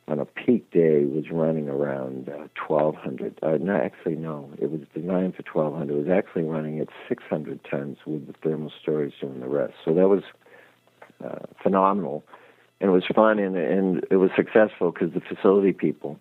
on 0.08 0.20
a 0.20 0.24
peak 0.24 0.70
day 0.70 1.04
was 1.04 1.24
running 1.30 1.68
around 1.68 2.28
uh, 2.28 2.46
1200 2.66 3.38
uh, 3.42 3.58
no 3.60 3.76
actually 3.76 4.14
no 4.14 4.48
it 4.60 4.70
was 4.70 4.80
designed 4.94 5.34
for 5.34 5.42
1200 5.52 5.92
it 5.92 5.98
was 5.98 6.08
actually 6.08 6.44
running 6.44 6.78
at 6.80 6.88
600 7.08 7.60
tons 7.68 7.98
with 8.06 8.26
the 8.26 8.34
thermal 8.42 8.72
storage 8.80 9.14
doing 9.20 9.40
the 9.40 9.48
rest. 9.48 9.74
So 9.84 9.92
that 9.94 10.08
was 10.08 10.22
uh, 11.24 11.46
phenomenal. 11.62 12.24
And 12.80 12.90
it 12.90 12.92
was 12.92 13.04
fun 13.14 13.38
and, 13.38 13.56
and 13.56 14.06
it 14.10 14.16
was 14.16 14.30
successful 14.36 14.92
because 14.92 15.12
the 15.14 15.20
facility 15.20 15.72
people 15.72 16.18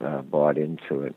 uh, 0.00 0.22
bought 0.22 0.58
into 0.58 1.02
it. 1.02 1.14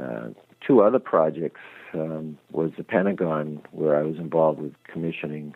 Uh, 0.00 0.28
two 0.66 0.80
other 0.80 0.98
projects 0.98 1.60
um, 1.94 2.38
was 2.50 2.70
the 2.78 2.84
pentagon 2.84 3.60
where 3.72 3.96
i 3.96 4.02
was 4.02 4.16
involved 4.16 4.58
with 4.58 4.72
commissioning 4.90 5.54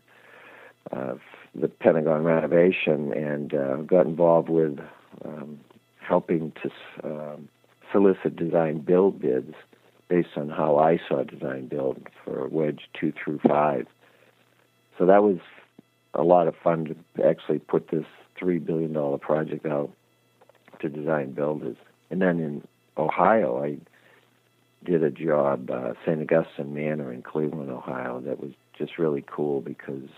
uh, 0.92 1.14
the 1.54 1.68
pentagon 1.68 2.22
renovation 2.22 3.12
and 3.14 3.54
uh, 3.54 3.76
got 3.76 4.04
involved 4.04 4.50
with 4.50 4.78
um, 5.24 5.60
helping 6.00 6.52
to 6.62 6.70
um, 7.04 7.48
solicit 7.92 8.36
design 8.36 8.78
build 8.80 9.20
bids 9.20 9.54
based 10.08 10.36
on 10.36 10.48
how 10.48 10.78
I 10.78 11.00
saw 11.08 11.24
design 11.24 11.66
build 11.66 12.06
for 12.24 12.46
wedge 12.48 12.82
two 12.98 13.12
through 13.12 13.40
five. 13.46 13.86
So 14.98 15.06
that 15.06 15.22
was 15.22 15.38
a 16.14 16.22
lot 16.22 16.48
of 16.48 16.54
fun 16.62 16.96
to 17.16 17.26
actually 17.26 17.58
put 17.58 17.90
this 17.90 18.06
three 18.38 18.58
billion 18.58 18.92
dollar 18.92 19.18
project 19.18 19.66
out 19.66 19.90
to 20.80 20.88
design 20.88 21.32
builders. 21.32 21.76
And 22.10 22.22
then 22.22 22.38
in 22.40 22.66
Ohio, 22.96 23.62
I 23.62 23.78
did 24.84 25.02
a 25.02 25.10
job, 25.10 25.70
uh, 25.70 25.94
St. 26.04 26.20
Augustine 26.20 26.72
Manor 26.72 27.12
in 27.12 27.22
Cleveland, 27.22 27.70
Ohio, 27.70 28.20
that 28.20 28.40
was 28.40 28.52
just 28.78 28.98
really 28.98 29.24
cool 29.26 29.60
because 29.60 30.08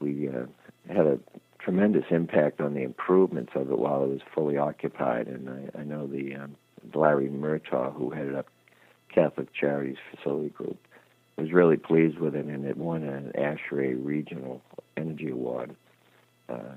we 0.00 0.28
uh, 0.28 0.46
had 0.88 1.06
a 1.06 1.18
tremendous 1.64 2.04
impact 2.10 2.60
on 2.60 2.74
the 2.74 2.82
improvements 2.82 3.52
of 3.54 3.70
it 3.70 3.78
while 3.78 4.04
it 4.04 4.08
was 4.08 4.20
fully 4.34 4.56
occupied. 4.56 5.26
And 5.28 5.48
I, 5.48 5.80
I 5.80 5.84
know 5.84 6.06
the 6.06 6.34
um, 6.34 6.56
Larry 6.94 7.28
Murtaugh, 7.28 7.94
who 7.94 8.10
headed 8.10 8.34
up 8.34 8.46
Catholic 9.14 9.52
Charities 9.54 9.96
Facility 10.10 10.48
Group, 10.50 10.78
was 11.36 11.52
really 11.52 11.76
pleased 11.76 12.18
with 12.18 12.34
it, 12.34 12.44
and 12.44 12.64
it 12.64 12.76
won 12.76 13.02
an 13.02 13.32
ASHRAE 13.36 13.94
Regional 14.04 14.60
Energy 14.96 15.30
Award 15.30 15.74
uh, 16.48 16.74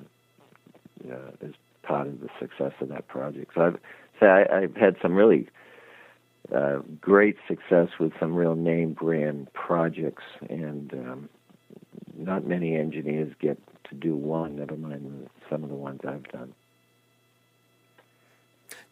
uh, 1.12 1.32
as 1.42 1.52
part 1.84 2.08
of 2.08 2.22
the 2.22 2.30
success 2.40 2.72
of 2.80 2.90
that 2.90 3.08
project. 3.08 3.52
So 3.56 3.62
I've 3.62 3.80
say 4.20 4.28
I, 4.28 4.60
I've 4.60 4.76
had 4.76 4.96
some 5.02 5.14
really 5.14 5.50
uh, 6.56 6.80
great 7.02 7.38
success 7.48 7.90
with 8.00 8.14
some 8.20 8.34
real 8.36 8.56
name 8.56 8.94
brand 8.94 9.52
projects, 9.54 10.24
and 10.50 10.94
um, 10.94 11.30
not 12.18 12.46
many 12.46 12.76
engineers 12.76 13.34
get 13.40 13.58
to 13.90 13.96
do 13.96 14.16
one, 14.16 14.56
never 14.58 14.76
mind 14.76 15.30
some 15.50 15.64
of 15.64 15.70
the 15.70 15.76
ones 15.76 16.02
I've 16.08 16.28
done. 16.30 16.54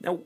Now, 0.02 0.20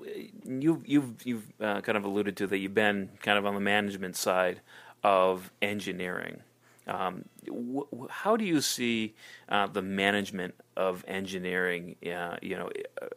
you've 0.46 0.88
you've 0.88 1.26
you've 1.26 1.46
uh, 1.62 1.82
kind 1.82 1.98
of 1.98 2.04
alluded 2.04 2.36
to 2.38 2.48
that 2.48 2.58
you've 2.58 2.74
been 2.74 3.10
kind 3.22 3.38
of 3.38 3.46
on 3.46 3.54
the 3.54 3.62
management 3.62 4.16
side 4.16 4.62
of 5.04 5.52
engineering. 5.62 6.42
Um, 6.88 7.26
wh- 7.50 8.08
how 8.10 8.38
do 8.38 8.46
you 8.46 8.62
see 8.62 9.14
uh, 9.50 9.68
the 9.68 9.82
management 9.82 10.56
of 10.76 11.04
engineering? 11.08 11.96
Uh, 12.04 12.38
you 12.42 12.58
know, 12.58 12.70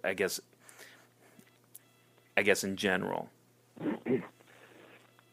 I 0.04 0.14
guess, 0.14 0.40
I 2.37 2.42
guess 2.42 2.64
in 2.64 2.76
general. 2.76 3.30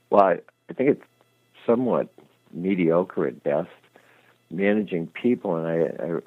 Well, 0.09 0.23
I, 0.23 0.39
I 0.69 0.73
think 0.73 0.89
it's 0.91 1.03
somewhat 1.65 2.07
mediocre 2.53 3.27
at 3.27 3.43
best 3.43 3.69
managing 4.49 5.07
people, 5.07 5.55
and 5.55 5.67
I, 5.67 6.03
I 6.03 6.19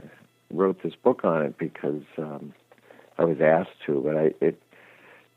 wrote 0.52 0.82
this 0.82 0.94
book 0.94 1.24
on 1.24 1.42
it 1.42 1.58
because 1.58 2.02
um, 2.18 2.52
I 3.18 3.24
was 3.24 3.40
asked 3.40 3.78
to. 3.86 4.00
But 4.00 4.16
I, 4.16 4.34
it, 4.40 4.62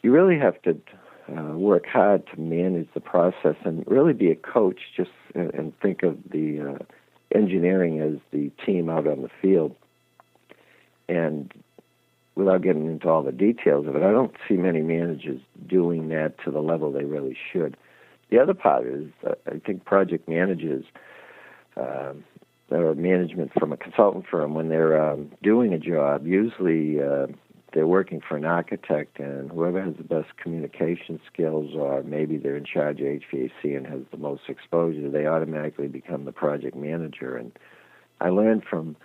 you 0.01 0.11
really 0.11 0.37
have 0.37 0.61
to 0.63 0.77
uh, 1.29 1.55
work 1.57 1.85
hard 1.85 2.27
to 2.27 2.39
manage 2.39 2.87
the 2.93 2.99
process 2.99 3.55
and 3.63 3.83
really 3.87 4.13
be 4.13 4.31
a 4.31 4.35
coach. 4.35 4.79
Just 4.95 5.11
uh, 5.35 5.49
and 5.53 5.77
think 5.79 6.03
of 6.03 6.17
the 6.31 6.75
uh, 6.75 6.83
engineering 7.33 7.99
as 7.99 8.19
the 8.31 8.51
team 8.65 8.89
out 8.89 9.07
on 9.07 9.21
the 9.21 9.29
field. 9.41 9.75
and 11.09 11.53
without 12.35 12.61
getting 12.61 12.87
into 12.87 13.07
all 13.07 13.21
the 13.23 13.31
details 13.31 13.87
of 13.87 13.95
it, 13.95 14.03
I 14.03 14.11
don't 14.11 14.33
see 14.47 14.55
many 14.55 14.81
managers 14.81 15.39
doing 15.67 16.09
that 16.09 16.33
to 16.43 16.51
the 16.51 16.61
level 16.61 16.91
they 16.91 17.05
really 17.05 17.37
should. 17.51 17.77
The 18.29 18.39
other 18.39 18.53
part 18.53 18.87
is, 18.87 19.07
uh, 19.25 19.35
I 19.45 19.59
think 19.59 19.85
project 19.85 20.27
managers 20.27 20.85
uh, 21.77 22.13
or 22.69 22.95
management 22.95 23.51
from 23.53 23.71
a 23.71 23.77
consultant 23.77 24.25
firm, 24.29 24.55
when 24.55 24.69
they're 24.69 25.11
um, 25.11 25.31
doing 25.41 25.73
a 25.73 25.79
job, 25.79 26.25
usually 26.25 27.01
uh, 27.01 27.27
they're 27.73 27.87
working 27.87 28.21
for 28.21 28.37
an 28.37 28.45
architect, 28.45 29.19
and 29.19 29.51
whoever 29.51 29.81
has 29.81 29.95
the 29.97 30.03
best 30.03 30.37
communication 30.37 31.19
skills, 31.31 31.75
or 31.75 32.03
maybe 32.03 32.37
they're 32.37 32.57
in 32.57 32.65
charge 32.65 32.99
of 32.99 33.07
HVAC 33.07 33.77
and 33.77 33.87
has 33.87 34.01
the 34.11 34.17
most 34.17 34.43
exposure, 34.47 35.09
they 35.09 35.25
automatically 35.25 35.87
become 35.87 36.25
the 36.25 36.31
project 36.31 36.75
manager. 36.75 37.35
And 37.35 37.51
I 38.21 38.29
learned 38.29 38.63
from 38.69 38.95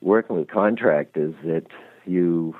working 0.00 0.36
with 0.36 0.48
contractors 0.48 1.34
that 1.44 1.66
you 2.04 2.56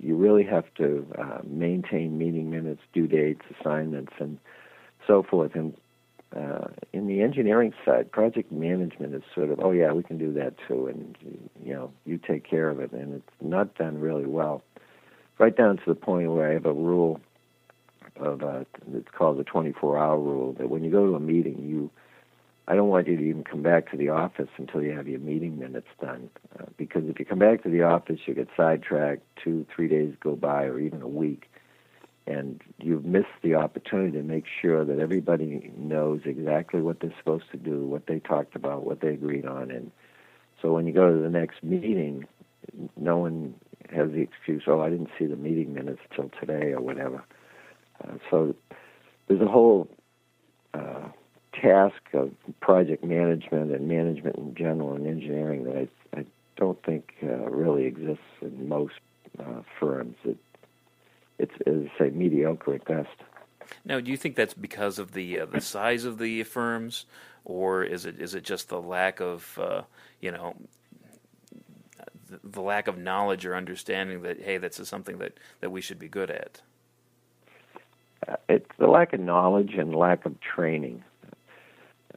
you 0.00 0.16
really 0.16 0.44
have 0.44 0.64
to 0.76 1.06
uh, 1.16 1.38
maintain 1.44 2.18
meeting 2.18 2.50
minutes, 2.50 2.80
due 2.92 3.06
dates, 3.06 3.42
assignments, 3.60 4.12
and 4.18 4.38
so 5.06 5.22
forth. 5.22 5.54
And 5.54 5.74
uh, 6.36 6.68
in 6.92 7.06
the 7.06 7.22
engineering 7.22 7.72
side, 7.84 8.12
project 8.12 8.52
management 8.52 9.14
is 9.14 9.22
sort 9.34 9.50
of, 9.50 9.60
oh 9.60 9.70
yeah, 9.70 9.92
we 9.92 10.02
can 10.02 10.18
do 10.18 10.32
that 10.34 10.54
too, 10.66 10.86
and 10.86 11.16
you 11.64 11.72
know, 11.72 11.92
you 12.04 12.18
take 12.18 12.48
care 12.48 12.68
of 12.68 12.80
it, 12.80 12.92
and 12.92 13.14
it's 13.14 13.32
not 13.40 13.74
done 13.76 13.98
really 13.98 14.26
well. 14.26 14.62
Right 15.38 15.56
down 15.56 15.76
to 15.76 15.82
the 15.86 15.94
point 15.94 16.30
where 16.32 16.50
I 16.50 16.54
have 16.54 16.66
a 16.66 16.72
rule 16.72 17.20
of 18.16 18.42
uh, 18.42 18.64
it's 18.92 19.08
called 19.16 19.38
the 19.38 19.44
24-hour 19.44 20.18
rule 20.18 20.54
that 20.54 20.68
when 20.68 20.82
you 20.84 20.90
go 20.90 21.06
to 21.06 21.14
a 21.14 21.20
meeting, 21.20 21.66
you 21.68 21.90
I 22.66 22.74
don't 22.74 22.88
want 22.88 23.08
you 23.08 23.16
to 23.16 23.22
even 23.22 23.44
come 23.44 23.62
back 23.62 23.90
to 23.92 23.96
the 23.96 24.10
office 24.10 24.50
until 24.58 24.82
you 24.82 24.94
have 24.94 25.08
your 25.08 25.20
meeting 25.20 25.58
minutes 25.58 25.86
done, 26.02 26.28
uh, 26.60 26.66
because 26.76 27.04
if 27.06 27.18
you 27.18 27.24
come 27.24 27.38
back 27.38 27.62
to 27.62 27.70
the 27.70 27.82
office, 27.82 28.20
you 28.26 28.34
get 28.34 28.48
sidetracked. 28.54 29.22
Two, 29.42 29.64
three 29.74 29.88
days 29.88 30.14
go 30.20 30.36
by, 30.36 30.64
or 30.64 30.78
even 30.78 31.00
a 31.00 31.08
week, 31.08 31.50
and 32.28 32.60
you've 32.78 33.04
missed 33.04 33.26
the 33.42 33.54
opportunity 33.54 34.12
to 34.12 34.22
make 34.22 34.44
sure 34.60 34.84
that 34.84 34.98
everybody 34.98 35.72
knows 35.76 36.20
exactly 36.24 36.82
what 36.82 37.00
they're 37.00 37.14
supposed 37.18 37.50
to 37.52 37.56
do, 37.56 37.84
what 37.84 38.06
they 38.06 38.20
talked 38.20 38.54
about, 38.54 38.84
what 38.84 39.00
they 39.00 39.08
agreed 39.08 39.46
on, 39.46 39.70
and 39.70 39.90
so 40.60 40.72
when 40.72 40.86
you 40.86 40.92
go 40.92 41.12
to 41.12 41.18
the 41.18 41.30
next 41.30 41.62
meeting, 41.62 42.26
no 42.96 43.18
one 43.18 43.54
has 43.90 44.10
the 44.10 44.20
excuse, 44.20 44.64
"Oh, 44.66 44.80
I 44.80 44.90
didn't 44.90 45.10
see 45.18 45.26
the 45.26 45.36
meeting 45.36 45.72
minutes 45.72 46.00
till 46.14 46.30
today" 46.40 46.72
or 46.72 46.80
whatever. 46.80 47.22
Uh, 48.02 48.14
so 48.30 48.54
there's 49.28 49.40
a 49.40 49.46
whole 49.46 49.88
uh, 50.74 51.08
task 51.52 52.02
of 52.12 52.32
project 52.60 53.04
management 53.04 53.72
and 53.72 53.88
management 53.88 54.36
in 54.36 54.54
general 54.54 54.94
and 54.94 55.06
engineering 55.06 55.64
that 55.64 55.76
I, 55.76 56.20
I 56.20 56.24
don't 56.56 56.82
think 56.84 57.14
uh, 57.22 57.50
really 57.50 57.86
exists 57.86 58.24
in 58.42 58.68
most 58.68 58.94
uh, 59.38 59.62
firms. 59.78 60.16
It, 60.24 60.36
it's, 61.38 61.54
as 61.66 61.88
I 61.96 61.98
say, 61.98 62.10
mediocre 62.10 62.74
at 62.74 62.84
best. 62.84 63.08
Now, 63.84 64.00
do 64.00 64.10
you 64.10 64.16
think 64.16 64.34
that's 64.36 64.54
because 64.54 64.98
of 64.98 65.12
the 65.12 65.40
uh, 65.40 65.46
the 65.46 65.60
size 65.60 66.04
of 66.04 66.18
the 66.18 66.42
firms, 66.44 67.04
or 67.44 67.84
is 67.84 68.06
it 68.06 68.20
is 68.20 68.34
it 68.34 68.44
just 68.44 68.68
the 68.68 68.80
lack 68.80 69.20
of 69.20 69.58
uh, 69.60 69.82
you 70.20 70.30
know 70.30 70.54
the, 72.28 72.40
the 72.44 72.60
lack 72.62 72.88
of 72.88 72.98
knowledge 72.98 73.44
or 73.46 73.54
understanding 73.54 74.22
that 74.22 74.40
hey, 74.40 74.58
this 74.58 74.80
is 74.80 74.88
something 74.88 75.18
that, 75.18 75.38
that 75.60 75.70
we 75.70 75.80
should 75.80 75.98
be 75.98 76.08
good 76.08 76.30
at? 76.30 76.60
Uh, 78.26 78.36
it's 78.48 78.70
the 78.78 78.86
lack 78.86 79.12
of 79.12 79.20
knowledge 79.20 79.74
and 79.74 79.94
lack 79.94 80.24
of 80.24 80.34
training. 80.40 81.04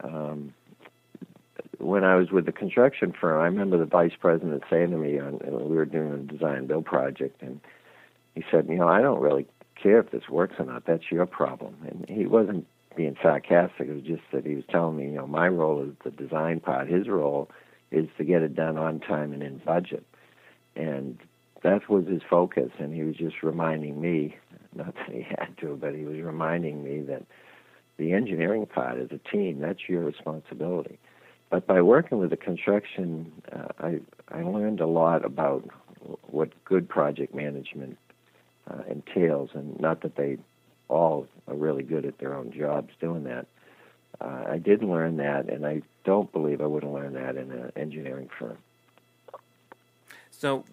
Um, 0.01 0.53
when 1.77 2.03
I 2.03 2.15
was 2.15 2.31
with 2.31 2.45
the 2.45 2.51
construction 2.51 3.13
firm, 3.19 3.41
I 3.41 3.45
remember 3.45 3.77
the 3.77 3.85
vice 3.85 4.13
president 4.19 4.63
saying 4.69 4.91
to 4.91 4.97
me, 4.97 5.19
on, 5.19 5.39
we 5.39 5.75
were 5.75 5.85
doing 5.85 6.13
a 6.13 6.17
design 6.17 6.67
build 6.67 6.85
project, 6.85 7.41
and 7.41 7.59
he 8.35 8.43
said, 8.51 8.67
you 8.69 8.75
know, 8.75 8.87
I 8.87 9.01
don't 9.01 9.19
really 9.19 9.45
care 9.81 9.99
if 9.99 10.11
this 10.11 10.29
works 10.29 10.55
or 10.59 10.65
not. 10.65 10.85
That's 10.85 11.11
your 11.11 11.25
problem. 11.25 11.75
And 11.87 12.05
he 12.07 12.25
wasn't 12.25 12.65
being 12.95 13.15
sarcastic. 13.21 13.87
It 13.87 13.93
was 13.93 14.03
just 14.03 14.23
that 14.31 14.45
he 14.45 14.55
was 14.55 14.63
telling 14.69 14.97
me, 14.97 15.05
you 15.05 15.15
know, 15.15 15.27
my 15.27 15.47
role 15.47 15.83
is 15.83 15.95
the 16.03 16.11
design 16.11 16.59
part. 16.59 16.87
His 16.87 17.07
role 17.07 17.49
is 17.91 18.07
to 18.17 18.23
get 18.23 18.41
it 18.41 18.55
done 18.55 18.77
on 18.77 18.99
time 18.99 19.33
and 19.33 19.43
in 19.43 19.61
budget. 19.65 20.05
And 20.75 21.17
that 21.63 21.89
was 21.89 22.07
his 22.07 22.21
focus. 22.29 22.71
And 22.79 22.93
he 22.93 23.03
was 23.03 23.15
just 23.15 23.43
reminding 23.43 23.99
me, 23.99 24.35
not 24.75 24.95
that 24.95 25.09
he 25.13 25.21
had 25.21 25.57
to, 25.59 25.77
but 25.79 25.95
he 25.95 26.03
was 26.03 26.19
reminding 26.21 26.83
me 26.83 27.01
that 27.01 27.23
the 27.97 28.13
engineering 28.13 28.65
part 28.65 28.97
as 28.97 29.09
a 29.11 29.19
team, 29.29 29.59
that's 29.59 29.87
your 29.87 30.03
responsibility. 30.03 30.97
But 31.49 31.67
by 31.67 31.81
working 31.81 32.17
with 32.17 32.29
the 32.29 32.37
construction, 32.37 33.31
uh, 33.51 33.67
I 33.79 33.99
I 34.29 34.43
learned 34.43 34.79
a 34.79 34.87
lot 34.87 35.25
about 35.25 35.67
what 36.29 36.49
good 36.63 36.87
project 36.87 37.35
management 37.35 37.97
uh, 38.71 38.83
entails, 38.89 39.49
and 39.53 39.79
not 39.79 40.01
that 40.01 40.15
they 40.15 40.37
all 40.87 41.27
are 41.47 41.55
really 41.55 41.83
good 41.83 42.05
at 42.05 42.17
their 42.19 42.35
own 42.35 42.51
jobs 42.51 42.93
doing 42.99 43.23
that. 43.23 43.47
Uh, 44.19 44.43
I 44.49 44.57
did 44.57 44.83
learn 44.83 45.17
that, 45.17 45.49
and 45.49 45.65
I 45.65 45.81
don't 46.03 46.31
believe 46.31 46.61
I 46.61 46.65
would 46.65 46.83
have 46.83 46.91
learned 46.91 47.15
that 47.15 47.37
in 47.37 47.51
an 47.51 47.71
engineering 47.75 48.29
firm. 48.37 48.57
So, 50.29 50.65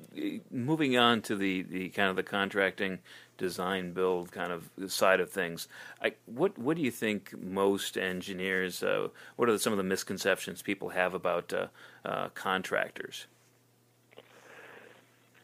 moving 0.50 0.96
on 0.96 1.20
to 1.22 1.36
the, 1.36 1.62
the 1.62 1.88
kind 1.90 2.08
of 2.08 2.16
the 2.16 2.22
contracting, 2.22 3.00
design, 3.36 3.92
build 3.92 4.32
kind 4.32 4.50
of 4.50 4.70
side 4.90 5.20
of 5.20 5.30
things, 5.30 5.68
I, 6.02 6.14
what 6.24 6.58
what 6.58 6.76
do 6.76 6.82
you 6.82 6.90
think 6.90 7.34
most 7.38 7.98
engineers? 7.98 8.82
Uh, 8.82 9.08
what 9.36 9.48
are 9.48 9.58
some 9.58 9.72
of 9.72 9.76
the 9.76 9.84
misconceptions 9.84 10.62
people 10.62 10.88
have 10.90 11.12
about 11.14 11.52
uh, 11.52 11.66
uh, 12.04 12.28
contractors? 12.30 13.26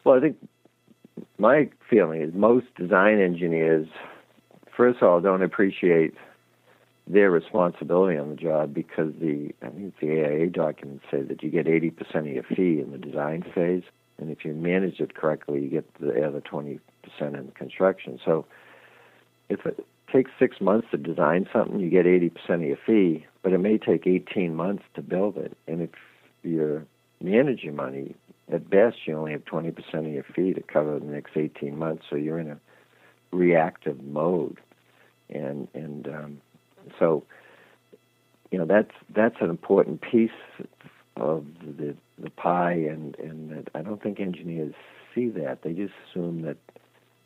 Well, 0.05 0.17
I 0.17 0.21
think 0.21 0.37
my 1.45 1.69
feeling 1.91 2.23
is 2.23 2.33
most 2.33 2.65
design 2.75 3.21
engineers, 3.21 3.87
first 4.75 5.03
of 5.03 5.09
all, 5.09 5.21
don't 5.21 5.43
appreciate 5.43 6.15
their 7.07 7.31
responsibility 7.31 8.17
on 8.17 8.31
the 8.31 8.35
job 8.35 8.73
because 8.73 9.13
the 9.21 9.51
I 9.61 9.69
think 9.69 9.93
the 10.01 10.25
AIA 10.25 10.47
documents 10.49 11.05
say 11.11 11.21
that 11.21 11.43
you 11.43 11.51
get 11.51 11.67
80% 11.67 12.17
of 12.21 12.27
your 12.29 12.45
fee 12.45 12.81
in 12.81 12.93
the 12.93 12.97
design 12.99 13.45
phase, 13.55 13.83
and 14.17 14.31
if 14.31 14.43
you 14.43 14.55
manage 14.55 15.01
it 15.01 15.15
correctly, 15.15 15.61
you 15.61 15.69
get 15.69 15.87
the 16.01 16.27
other 16.27 16.41
20% 16.41 16.81
in 17.21 17.53
construction. 17.55 18.19
So 18.25 18.47
if 19.51 19.67
it 19.67 19.87
takes 20.11 20.31
six 20.39 20.63
months 20.63 20.89
to 20.93 20.97
design 20.97 21.47
something, 21.53 21.79
you 21.79 21.91
get 21.91 22.07
80% 22.07 22.33
of 22.55 22.63
your 22.63 22.79
fee, 22.87 23.27
but 23.43 23.53
it 23.53 23.59
may 23.59 23.77
take 23.77 24.07
18 24.07 24.55
months 24.55 24.85
to 24.95 25.03
build 25.03 25.37
it. 25.37 25.55
And 25.69 25.83
if 25.83 25.91
you're 26.43 26.87
managing 27.21 27.77
money, 27.77 28.15
at 28.55 28.71
best 28.71 28.97
you 29.07 29.17
only 29.17 29.33
have 29.33 29.45
20% 29.45 29.77
of 29.95 30.07
your 30.07 30.25
fee 30.35 30.55
to 30.55 30.63
cover 30.63 30.99
the 30.99 31.07
next 31.07 31.37
18 31.37 31.77
months, 31.77 32.05
so 32.09 32.17
you're 32.17 32.39
in 32.39 32.51
a 32.51 32.61
reactive 33.33 34.03
mode. 34.03 34.61
And 35.29 35.69
and 35.75 36.07
um, 36.07 36.41
so 36.99 37.25
you 38.51 38.59
know 38.59 38.67
that's 38.67 38.93
that's 39.15 39.37
an 39.41 39.51
important 39.51 40.01
piece 40.03 40.31
of 41.17 41.45
the 41.61 41.97
the 42.19 42.31
pie, 42.31 42.73
and 42.73 43.17
and 43.19 43.69
I 43.75 43.83
don't 43.83 44.03
think 44.03 44.21
engineers 44.21 44.75
see 45.15 45.29
that. 45.31 45.63
They 45.63 45.73
just 45.73 45.95
assume 46.09 46.43
that 46.43 46.59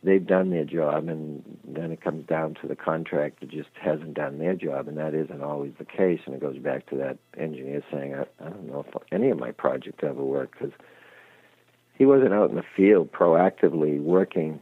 they've 0.02 0.26
done 0.26 0.50
their 0.50 0.64
job, 0.64 1.08
and 1.08 1.42
then 1.64 1.90
it 1.90 2.00
comes 2.00 2.26
down 2.26 2.54
to 2.62 2.68
the 2.68 2.76
contractor 2.76 3.46
just 3.46 3.70
hasn't 3.80 4.14
done 4.14 4.38
their 4.38 4.54
job, 4.54 4.88
and 4.88 4.96
that 4.96 5.14
isn't 5.14 5.42
always 5.42 5.72
the 5.78 5.84
case. 5.84 6.20
And 6.24 6.34
it 6.34 6.40
goes 6.40 6.58
back 6.58 6.86
to 6.90 6.96
that 6.96 7.18
engineer 7.36 7.82
saying, 7.92 8.14
"I, 8.14 8.22
I 8.44 8.50
don't 8.50 8.68
know 8.68 8.84
if 8.88 9.02
any 9.12 9.30
of 9.30 9.38
my 9.38 9.50
projects 9.50 10.04
ever 10.04 10.22
worked 10.22 10.58
because 10.58 10.72
he 11.98 12.06
wasn't 12.06 12.32
out 12.32 12.48
in 12.50 12.56
the 12.56 12.64
field 12.76 13.12
proactively 13.12 14.00
working." 14.00 14.60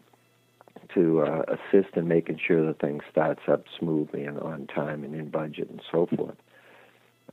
To 0.94 1.20
uh, 1.22 1.42
assist 1.48 1.94
in 1.96 2.08
making 2.08 2.38
sure 2.38 2.64
that 2.64 2.80
things 2.80 3.02
starts 3.10 3.42
up 3.48 3.64
smoothly 3.78 4.24
and 4.24 4.38
on 4.38 4.66
time 4.66 5.04
and 5.04 5.14
in 5.14 5.28
budget 5.28 5.68
and 5.68 5.82
so 5.92 6.06
forth. 6.16 6.36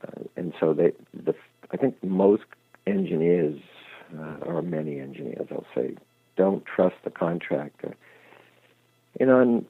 Uh, 0.02 0.24
and 0.36 0.52
so 0.60 0.74
they, 0.74 0.92
the, 1.14 1.34
I 1.70 1.78
think 1.78 2.02
most 2.02 2.42
engineers, 2.86 3.58
uh, 4.18 4.36
or 4.44 4.60
many 4.60 5.00
engineers, 5.00 5.46
I'll 5.50 5.64
say, 5.74 5.94
don't 6.36 6.64
trust 6.66 6.96
the 7.04 7.10
contractor. 7.10 7.94
And 9.18 9.30
on 9.30 9.66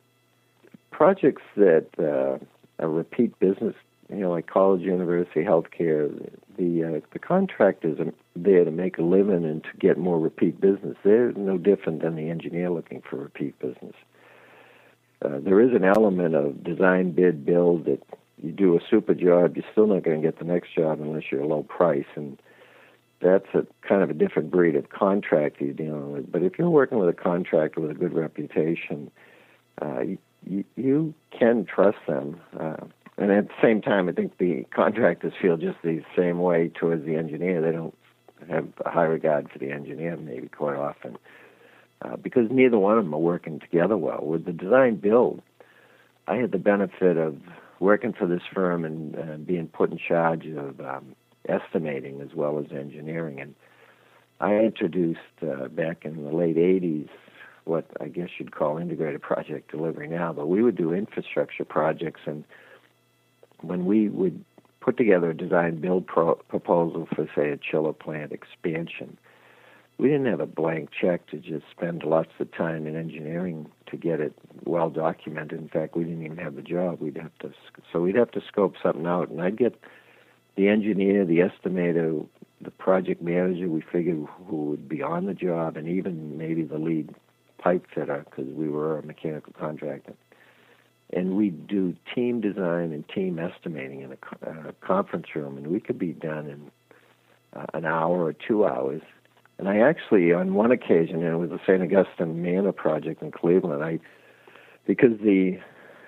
projects 0.90 1.42
that 1.57 1.87
uh, 1.99 2.83
are 2.83 2.88
repeat 2.88 3.38
business, 3.38 3.75
you 4.16 4.24
know, 4.24 4.31
like 4.31 4.46
college, 4.46 4.83
university, 4.83 5.42
healthcare, 5.44 6.11
the 6.57 6.85
uh, 6.85 7.00
the 7.12 7.18
contractors 7.18 7.98
are 7.98 8.12
there 8.37 8.64
to 8.64 8.70
make 8.70 8.98
a 8.98 9.03
living 9.03 9.44
and 9.44 9.62
to 9.64 9.70
get 9.79 9.98
more 9.98 10.18
repeat 10.18 10.61
business. 10.61 10.96
They're 11.05 11.33
no 11.33 11.59
different 11.59 12.03
than 12.03 12.16
the 12.16 12.31
engineer 12.31 12.70
looking 12.70 13.03
for 13.09 13.16
repeat 13.16 13.59
business. 13.59 13.94
Uh, 15.24 15.38
there 15.40 15.61
is 15.61 15.74
an 15.74 15.85
element 15.85 16.35
of 16.35 16.62
design, 16.62 17.12
bid, 17.12 17.46
build 17.46 17.87
that 17.87 18.03
you 18.42 18.53
do 18.53 18.77
a 18.77 18.81
super 18.90 19.14
job, 19.14 19.57
you're 19.57 19.64
still 19.72 19.87
not 19.87 20.03
going 20.03 20.20
to 20.20 20.27
get 20.27 20.38
the 20.38 20.44
next 20.44 20.74
job 20.74 21.00
unless 21.00 21.24
you're 21.31 21.40
a 21.40 21.46
low 21.46 21.62
price, 21.62 22.07
and 22.14 22.40
that's 23.20 23.46
a 23.55 23.66
kind 23.87 24.03
of 24.03 24.11
a 24.11 24.14
different 24.14 24.50
breed 24.50 24.77
of 24.77 24.90
contractor 24.90 25.64
you're 25.64 25.74
dealing 25.74 26.12
with. 26.12 26.31
But 26.31 26.42
if 26.42 26.59
you're 26.59 26.68
working 26.68 26.98
with 26.98 27.09
a 27.09 27.14
contractor 27.14 27.81
with 27.81 27.90
a 27.90 27.94
good 27.94 28.12
reputation, 28.12 29.11
uh, 29.81 30.00
you, 30.46 30.64
you 30.77 31.14
can 31.37 31.64
trust 31.64 31.98
them. 32.07 32.40
Uh, 32.59 32.77
and 33.16 33.31
at 33.31 33.48
the 33.48 33.55
same 33.62 33.81
time, 33.81 34.09
I 34.09 34.12
think 34.12 34.38
the 34.38 34.64
contractors 34.74 35.33
feel 35.40 35.57
just 35.57 35.79
the 35.83 36.03
same 36.16 36.38
way 36.40 36.68
towards 36.68 37.05
the 37.07 37.16
engineer. 37.16 37.61
They 37.61 37.72
don't 37.72 37.94
have 38.50 38.68
a 38.85 38.90
high 38.90 39.05
regard 39.05 39.50
for 39.50 39.59
the 39.59 39.70
engineer, 39.70 40.16
maybe 40.16 40.48
quite 40.48 40.77
often, 40.77 41.16
uh, 42.03 42.16
because 42.16 42.48
neither 42.50 42.79
one 42.79 42.98
of 42.98 43.05
them 43.05 43.14
are 43.14 43.20
working 43.20 43.61
together 43.61 43.96
well. 43.96 44.20
With 44.22 44.44
the 44.44 44.53
design 44.53 44.96
build, 44.96 45.42
I 46.27 46.37
had 46.37 46.53
the 46.53 46.59
benefit 46.59 47.16
of 47.16 47.37
working 47.79 48.12
for 48.12 48.27
this 48.27 48.42
firm 48.53 48.85
and 48.85 49.16
uh, 49.16 49.37
being 49.37 49.68
put 49.68 49.92
in 49.92 49.98
charge 49.98 50.46
of 50.46 50.81
um, 50.81 51.14
estimating 51.48 52.20
as 52.20 52.35
well 52.35 52.59
as 52.59 52.66
engineering. 52.72 53.40
And 53.40 53.55
I 54.40 54.55
introduced 54.57 55.20
uh, 55.42 55.68
back 55.68 56.05
in 56.05 56.24
the 56.24 56.31
late 56.31 56.57
80s 56.57 57.09
what 57.64 57.87
I 58.00 58.09
guess 58.09 58.29
you'd 58.38 58.55
call 58.55 58.77
integrated 58.77 59.22
project 59.22 59.70
delivery 59.70 60.07
now, 60.07 60.33
but 60.33 60.48
we 60.48 60.62
would 60.62 60.77
do 60.77 60.92
infrastructure 60.92 61.64
projects. 61.64 62.20
And 62.27 62.44
when 63.68 63.85
we 63.87 64.09
would 64.09 64.44
put 64.81 64.96
together 64.96 65.31
a 65.31 65.37
design 65.37 65.81
build 65.81 66.07
pro- 66.07 66.35
proposal 66.35 67.09
for, 67.14 67.29
say, 67.35 67.50
a 67.50 67.57
chiller 67.57 67.92
plant 67.92 68.33
expansion, 68.33 69.16
we 69.98 70.09
didn't 70.09 70.27
have 70.27 70.40
a 70.40 70.46
blank 70.46 70.90
check 70.98 71.27
to 71.29 71.38
just 71.38 71.64
spend 71.70 72.03
lots 72.03 72.31
of 72.40 72.53
time 72.53 72.87
in 72.87 72.96
engineering 72.96 73.70
to 73.87 73.96
get 73.96 74.20
it 74.20 74.35
well 74.64 74.90
documented. 74.90 75.61
In 75.61 75.68
fact, 75.68 75.96
we 75.96 76.05
didn't 76.05 76.24
even 76.24 76.38
have 76.38 76.57
the 76.57 76.62
job. 76.62 77.00
We'd 77.00 77.16
have 77.16 77.37
to, 77.40 77.53
so 77.92 78.00
we'd 78.00 78.16
have 78.16 78.33
to 78.33 78.42
scope 78.46 78.74
something 78.83 79.07
out, 79.07 79.31
and 79.31 79.40
I'd 79.40 79.57
get 79.57 79.81
the 80.57 80.68
engineer, 80.68 81.24
the 81.24 81.38
estimator, 81.38 82.27
the 82.61 82.70
project 82.70 83.22
manager. 83.22 83.68
We 83.68 83.83
figured 83.83 84.27
who 84.46 84.57
would 84.66 84.88
be 84.88 85.03
on 85.03 85.27
the 85.27 85.35
job, 85.35 85.77
and 85.77 85.88
even 85.88 86.37
maybe 86.37 86.62
the 86.62 86.79
lead 86.79 87.14
pipe 87.59 87.87
fitter 87.94 88.27
because 88.29 88.53
we 88.53 88.68
were 88.68 88.98
a 88.98 89.07
mechanical 89.07 89.53
contractor. 89.59 90.14
And 91.14 91.37
we'd 91.37 91.66
do 91.68 91.94
team 92.14 92.40
design 92.40 92.92
and 92.92 93.09
team 93.09 93.38
estimating 93.38 94.00
in 94.00 94.12
a, 94.12 94.50
uh, 94.50 94.72
conference 94.81 95.27
room, 95.35 95.57
and 95.57 95.68
we 95.68 95.81
could 95.81 95.98
be 95.98 96.12
done 96.12 96.46
in 96.48 96.70
uh, 97.59 97.66
an 97.72 97.85
hour 97.85 98.24
or 98.24 98.33
two 98.33 98.66
hours 98.66 99.00
and 99.59 99.68
I 99.68 99.79
actually, 99.79 100.33
on 100.33 100.55
one 100.55 100.72
occasion, 100.72 101.22
and 101.22 101.33
it 101.33 101.37
was 101.37 101.50
the 101.50 101.61
St. 101.64 101.81
Augustine 101.81 102.42
Manor 102.42 102.72
project 102.72 103.22
in 103.22 103.31
Cleveland, 103.31 103.85
I, 103.85 104.00
because 104.87 105.18
the 105.20 105.59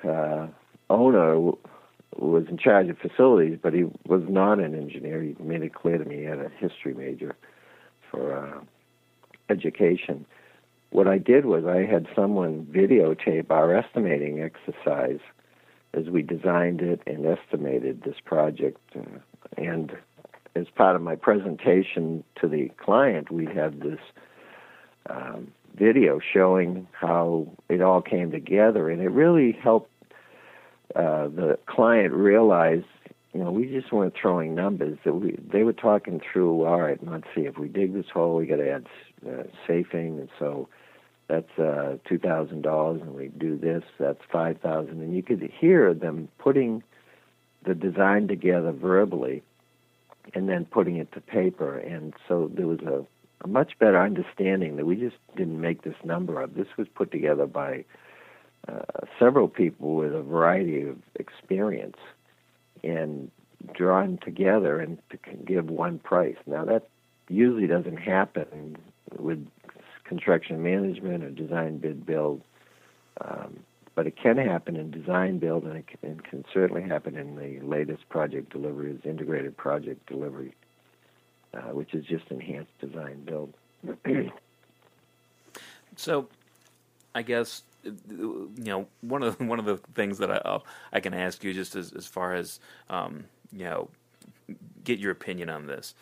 uh, 0.04 0.48
owner 0.90 1.38
was 2.16 2.44
in 2.48 2.58
charge 2.58 2.88
of 2.88 2.98
facilities, 2.98 3.58
but 3.62 3.72
he 3.72 3.84
was 4.06 4.22
not 4.28 4.58
an 4.58 4.74
engineer. 4.74 5.22
He 5.22 5.36
made 5.40 5.62
it 5.62 5.74
clear 5.74 5.98
to 5.98 6.04
me 6.04 6.18
he 6.18 6.24
had 6.24 6.38
a 6.38 6.50
history 6.58 6.94
major 6.94 7.36
for 8.10 8.36
uh, 8.36 8.60
education. 9.48 10.26
What 10.96 11.06
I 11.06 11.18
did 11.18 11.44
was 11.44 11.66
I 11.66 11.84
had 11.84 12.06
someone 12.16 12.64
videotape 12.74 13.50
our 13.50 13.76
estimating 13.76 14.40
exercise 14.40 15.20
as 15.92 16.06
we 16.06 16.22
designed 16.22 16.80
it 16.80 17.02
and 17.06 17.26
estimated 17.26 18.02
this 18.02 18.14
project. 18.24 18.78
Uh, 18.98 19.18
and 19.58 19.92
as 20.54 20.68
part 20.74 20.96
of 20.96 21.02
my 21.02 21.14
presentation 21.14 22.24
to 22.40 22.48
the 22.48 22.70
client, 22.82 23.30
we 23.30 23.44
had 23.44 23.82
this 23.82 23.98
um, 25.10 25.52
video 25.78 26.18
showing 26.18 26.88
how 26.92 27.46
it 27.68 27.82
all 27.82 28.00
came 28.00 28.30
together, 28.30 28.88
and 28.88 29.02
it 29.02 29.10
really 29.10 29.52
helped 29.52 29.90
uh, 30.94 31.28
the 31.28 31.58
client 31.66 32.14
realize, 32.14 32.84
you 33.34 33.44
know, 33.44 33.52
we 33.52 33.66
just 33.66 33.92
weren't 33.92 34.14
throwing 34.18 34.54
numbers. 34.54 34.96
They 35.04 35.62
were 35.62 35.74
talking 35.74 36.22
through. 36.32 36.64
All 36.64 36.80
right, 36.80 36.98
let's 37.06 37.26
see 37.34 37.42
if 37.42 37.58
we 37.58 37.68
dig 37.68 37.92
this 37.92 38.06
hole, 38.10 38.36
we 38.36 38.46
got 38.46 38.56
to 38.56 38.70
add 38.70 38.86
uh, 39.26 39.44
safing, 39.66 40.18
and 40.18 40.28
so 40.38 40.68
that's 41.28 41.58
uh, 41.58 41.96
two 42.08 42.18
thousand 42.18 42.62
dollars, 42.62 43.00
and 43.02 43.14
we 43.14 43.28
do 43.28 43.56
this, 43.56 43.82
that's 43.98 44.20
five 44.30 44.60
thousand, 44.60 45.00
and 45.00 45.14
you 45.14 45.22
could 45.22 45.42
hear 45.60 45.94
them 45.94 46.28
putting 46.38 46.82
the 47.64 47.74
design 47.74 48.28
together 48.28 48.72
verbally 48.72 49.42
and 50.34 50.48
then 50.48 50.64
putting 50.64 50.96
it 50.96 51.10
to 51.12 51.20
paper. 51.20 51.78
And 51.78 52.14
so 52.28 52.50
there 52.54 52.66
was 52.66 52.80
a, 52.80 53.04
a 53.44 53.48
much 53.48 53.78
better 53.78 54.00
understanding 54.00 54.76
that 54.76 54.86
we 54.86 54.96
just 54.96 55.16
didn't 55.36 55.60
make 55.60 55.82
this 55.82 55.96
number 56.04 56.42
up. 56.42 56.54
This 56.54 56.68
was 56.76 56.86
put 56.94 57.10
together 57.10 57.46
by 57.46 57.84
uh, 58.68 58.82
several 59.18 59.48
people 59.48 59.96
with 59.96 60.14
a 60.14 60.22
variety 60.22 60.82
of 60.82 60.96
experience 61.14 61.96
and 62.84 63.30
drawn 63.72 64.18
together 64.18 64.80
and 64.80 64.98
to 65.10 65.18
give 65.44 65.68
one 65.68 65.98
price. 65.98 66.36
Now 66.46 66.64
that 66.64 66.88
usually 67.28 67.66
doesn't 67.66 67.96
happen 67.96 68.76
with 69.18 69.46
construction 70.04 70.62
management 70.62 71.24
or 71.24 71.30
design 71.30 71.78
bid 71.78 72.06
build. 72.06 72.42
Um, 73.20 73.60
but 73.94 74.06
it 74.06 74.16
can 74.16 74.36
happen 74.36 74.76
in 74.76 74.90
design 74.90 75.38
build, 75.38 75.64
and 75.64 75.76
it 75.76 75.86
can, 75.86 76.20
can 76.20 76.44
certainly 76.52 76.82
happen 76.82 77.16
in 77.16 77.34
the 77.36 77.60
latest 77.66 78.08
project 78.10 78.52
delivery, 78.52 78.90
is 78.90 79.00
integrated 79.04 79.56
project 79.56 80.06
delivery, 80.06 80.54
uh, 81.54 81.72
which 81.72 81.94
is 81.94 82.04
just 82.04 82.24
enhanced 82.30 82.78
design 82.78 83.24
build. 83.24 83.54
so, 85.96 86.28
I 87.14 87.22
guess 87.22 87.62
you 88.10 88.50
know 88.56 88.86
one 89.00 89.22
of 89.22 89.38
the, 89.38 89.44
one 89.44 89.58
of 89.58 89.64
the 89.64 89.76
things 89.94 90.18
that 90.18 90.30
I 90.30 90.60
i 90.92 91.00
can 91.00 91.14
ask 91.14 91.44
you 91.44 91.52
just 91.52 91.76
as 91.76 91.92
as 91.92 92.06
far 92.06 92.34
as 92.34 92.60
um, 92.90 93.24
you 93.52 93.64
know 93.64 93.88
get 94.84 94.98
your 94.98 95.12
opinion 95.12 95.50
on 95.50 95.66
this 95.66 95.94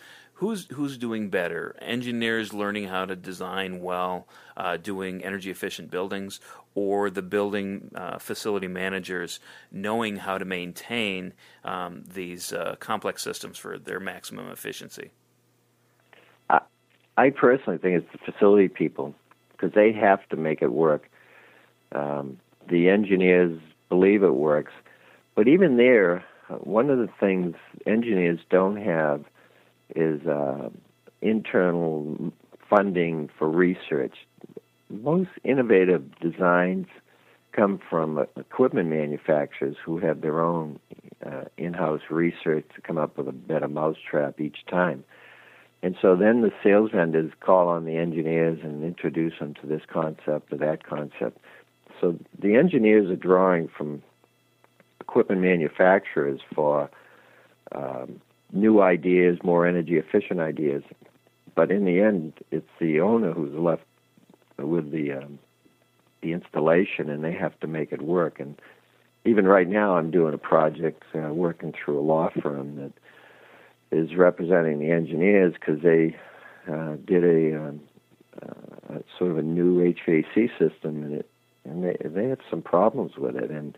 who's 0.45 0.67
who's 0.73 0.99
doing 0.99 1.31
better? 1.31 1.75
Engineers 1.81 2.53
learning 2.53 2.89
how 2.89 3.07
to 3.07 3.17
design 3.17 3.81
well, 3.81 4.29
uh, 4.59 4.77
doing 4.77 5.25
energy 5.25 5.51
efficient 5.51 5.91
buildings, 5.91 6.39
or 6.75 7.09
the 7.09 7.23
building 7.23 7.91
uh, 7.95 8.19
facility 8.19 8.67
managers 8.67 9.41
knowing 9.73 10.17
how 10.17 10.37
to 10.37 10.45
maintain 10.45 11.33
um, 11.65 12.05
these 12.13 12.53
uh, 12.53 12.77
complex 12.79 13.23
systems 13.23 13.57
for 13.57 13.79
their 13.79 13.99
maximum 13.99 14.51
efficiency? 14.51 15.11
I, 17.17 17.31
personally 17.31 17.79
think 17.79 18.03
it's 18.03 18.13
the 18.13 18.33
facility 18.33 18.69
people 18.69 19.15
because 19.53 19.73
they 19.73 19.93
have 19.93 20.29
to 20.31 20.37
make 20.37 20.61
it 20.63 20.73
work. 20.73 21.09
Um, 21.93 22.39
the 22.69 22.89
engineers 22.91 23.59
believe 23.89 24.23
it 24.25 24.35
works, 24.35 24.73
but 25.37 25.47
even 25.49 25.77
there, 25.77 26.25
one 26.49 26.91
of 26.91 26.99
the 26.99 27.09
things 27.21 27.55
engineers 27.87 28.41
don't 28.51 28.77
have 28.77 29.25
is 29.95 30.27
uh, 30.27 30.69
internal 31.23 32.33
funding 32.69 33.31
for 33.39 33.49
research. 33.49 34.15
Most 34.91 35.31
innovative 35.43 36.19
designs 36.21 36.87
come 37.53 37.81
from 37.89 38.27
equipment 38.37 38.89
manufacturers 38.89 39.77
who 39.85 39.99
have 39.99 40.21
their 40.21 40.41
own 40.41 40.79
uh, 41.25 41.45
in-house 41.57 42.03
research 42.11 42.65
to 42.75 42.81
come 42.81 42.99
up 42.99 43.17
with 43.17 43.29
a 43.29 43.33
better 43.33 43.69
mousetrap 43.69 44.41
each 44.41 44.59
time. 44.69 45.05
And 45.83 45.97
so 46.01 46.17
then 46.17 46.41
the 46.41 46.51
sales 46.63 46.91
vendors 46.93 47.33
call 47.41 47.69
on 47.69 47.85
the 47.85 47.97
engineers 47.97 48.59
and 48.63 48.83
introduce 48.83 49.39
them 49.39 49.55
to 49.61 49.67
this 49.67 49.83
concept 49.91 50.53
or 50.53 50.57
that 50.57 50.85
concept. 50.85 51.39
So 52.01 52.19
the 52.39 52.57
engineers 52.57 53.11
are 53.11 53.17
drawing 53.17 53.69
from 53.69 54.03
equipment 55.01 55.43
manufacturers 55.43 56.41
for 56.55 56.91
um, 57.75 58.21
new 58.55 58.81
ideas, 58.81 59.39
more 59.43 59.67
energy 59.67 59.97
efficient 59.97 60.41
ideas. 60.41 60.83
But 61.55 61.71
in 61.71 61.85
the 61.85 62.01
end, 62.01 62.35
it's 62.51 62.69
the 62.81 63.01
owner 63.01 63.33
who's 63.33 63.55
left 63.55 63.85
with 64.59 64.91
the 64.91 65.13
um, 65.13 65.39
the 66.23 66.33
installation, 66.33 67.11
and 67.11 67.23
they 67.23 67.33
have 67.33 67.59
to 67.61 67.67
make 67.67 67.93
it 67.93 68.01
work. 68.01 68.41
And 68.41 68.59
even 69.25 69.47
right 69.47 69.69
now, 69.69 69.97
I'm 69.97 70.11
doing 70.11 70.35
a 70.35 70.39
project 70.39 71.03
uh, 71.15 71.33
working 71.33 71.73
through 71.73 72.01
a 72.01 72.03
law 72.03 72.31
firm 72.43 72.77
that 72.77 72.93
is 73.97 74.17
representing 74.17 74.79
the 74.79 74.91
engineers 74.91 75.55
because 75.55 75.83
they 75.83 76.17
uh, 76.71 76.97
did 77.05 77.25
a, 77.25 77.59
um, 77.59 77.81
uh, 78.43 78.99
sort 79.19 79.31
of 79.31 79.39
a 79.39 79.43
new 79.43 79.81
HVAC 79.81 80.51
system, 80.59 81.03
and 81.03 81.15
it 81.15 81.31
and 81.65 81.85
they 81.85 81.97
they 82.05 82.29
have 82.29 82.41
some 82.51 82.63
problems 82.63 83.17
with 83.17 83.37
it. 83.37 83.51
And 83.51 83.77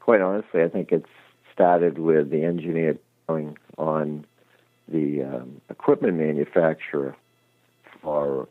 quite 0.00 0.20
honestly, 0.20 0.62
I 0.62 0.68
think 0.68 0.92
it's 0.92 1.08
started 1.52 1.98
with 1.98 2.30
the 2.30 2.44
engineer 2.44 2.96
going 3.26 3.56
on 3.78 4.24
the 4.88 5.22
um, 5.22 5.60
equipment 5.70 6.16
manufacturer 6.16 7.16
for 8.02 8.48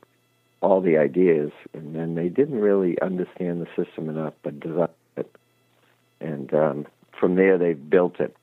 all 0.62 0.82
the 0.82 0.98
ideas, 0.98 1.52
and 1.74 1.96
then 1.96 2.16
they 2.16 2.30
didn't 2.30 2.60
really 2.60 3.00
understand 3.02 3.62
the 3.62 3.68
system 3.76 4.10
enough, 4.10 4.34
but 4.44 4.60
designed 4.60 4.90
it. 5.18 5.36
And 6.22 6.54
um, 6.54 6.88
from 7.20 7.36
there, 7.36 7.58
they've 7.58 7.90
built 7.90 8.20
it. 8.20 8.36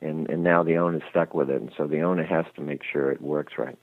And, 0.00 0.28
and 0.30 0.42
now 0.42 0.62
the 0.62 0.76
owner's 0.76 1.02
stuck 1.10 1.34
with 1.34 1.50
it, 1.50 1.60
and 1.60 1.70
so 1.76 1.86
the 1.86 2.00
owner 2.00 2.24
has 2.24 2.46
to 2.56 2.62
make 2.62 2.82
sure 2.82 3.10
it 3.10 3.20
works 3.20 3.54
right. 3.58 3.78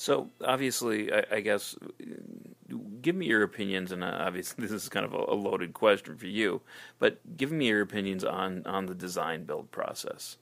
So 0.00 0.30
obviously, 0.42 1.12
I, 1.12 1.24
I, 1.30 1.40
guess, 1.40 1.76
give 3.02 3.14
me 3.14 3.26
your 3.26 3.42
opinions, 3.42 3.92
and 3.92 4.02
uh, 4.02 4.16
obviously 4.18 4.62
this 4.66 4.72
is 4.72 4.88
kind 4.88 5.04
of 5.04 5.12
a, 5.12 5.34
loaded 5.34 5.74
question 5.74 6.16
for 6.16 6.26
you, 6.26 6.62
but 6.98 7.18
give 7.36 7.52
me 7.52 7.68
your 7.68 7.82
opinions 7.82 8.24
on 8.24 8.62
on 8.64 8.86
the 8.86 8.94
design 8.94 9.44
build 9.44 9.70
process. 9.70 10.38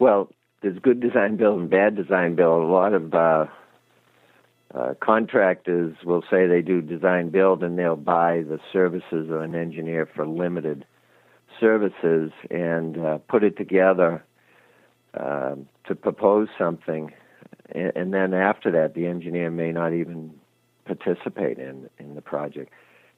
Well, 0.00 0.28
there's 0.60 0.76
good 0.80 0.98
design 0.98 1.36
build 1.36 1.60
and 1.60 1.70
bad 1.70 1.94
design 1.94 2.34
build. 2.34 2.64
A 2.64 2.66
lot 2.66 2.94
of 2.94 3.14
uh, 3.14 3.46
uh, 4.74 4.94
contractors 4.98 5.94
will 6.04 6.24
say 6.28 6.48
they 6.48 6.62
do 6.62 6.82
design 6.82 7.28
build, 7.28 7.62
and 7.62 7.78
they'll 7.78 7.94
buy 7.94 8.42
the 8.42 8.58
services 8.72 9.30
of 9.30 9.40
an 9.40 9.54
engineer 9.54 10.08
for 10.16 10.26
limited 10.26 10.84
services 11.60 12.32
and 12.50 12.98
uh, 12.98 13.18
put 13.28 13.44
it 13.44 13.56
together 13.56 14.24
um, 15.14 15.68
to 15.86 15.94
propose 15.94 16.48
something, 16.58 17.12
and, 17.72 17.92
and 17.94 18.14
then 18.14 18.34
after 18.34 18.70
that, 18.70 18.94
the 18.94 19.06
engineer 19.06 19.50
may 19.50 19.72
not 19.72 19.92
even 19.92 20.32
participate 20.84 21.58
in 21.58 21.88
in 21.98 22.14
the 22.14 22.22
project. 22.22 22.72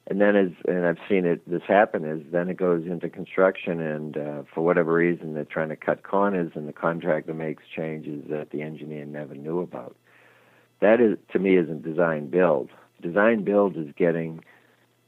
And 0.07 0.21
then, 0.21 0.35
as 0.35 0.51
and 0.67 0.85
I've 0.85 0.99
seen 1.09 1.25
it, 1.25 1.49
this 1.49 1.63
happen 1.67 2.05
is 2.05 2.21
then 2.31 2.49
it 2.49 2.57
goes 2.57 2.85
into 2.85 3.09
construction, 3.09 3.81
and 3.81 4.17
uh, 4.17 4.43
for 4.53 4.61
whatever 4.61 4.93
reason, 4.93 5.33
they're 5.33 5.45
trying 5.45 5.69
to 5.69 5.75
cut 5.75 6.03
corners, 6.03 6.51
and 6.53 6.67
the 6.67 6.73
contractor 6.73 7.33
makes 7.33 7.63
changes 7.75 8.23
that 8.29 8.51
the 8.51 8.61
engineer 8.61 9.05
never 9.05 9.33
knew 9.33 9.61
about. 9.61 9.95
That 10.79 11.01
is, 11.01 11.17
to 11.31 11.39
me, 11.39 11.57
isn't 11.57 11.83
design 11.83 12.27
build. 12.27 12.69
Design 13.01 13.43
build 13.43 13.77
is 13.77 13.87
getting 13.97 14.43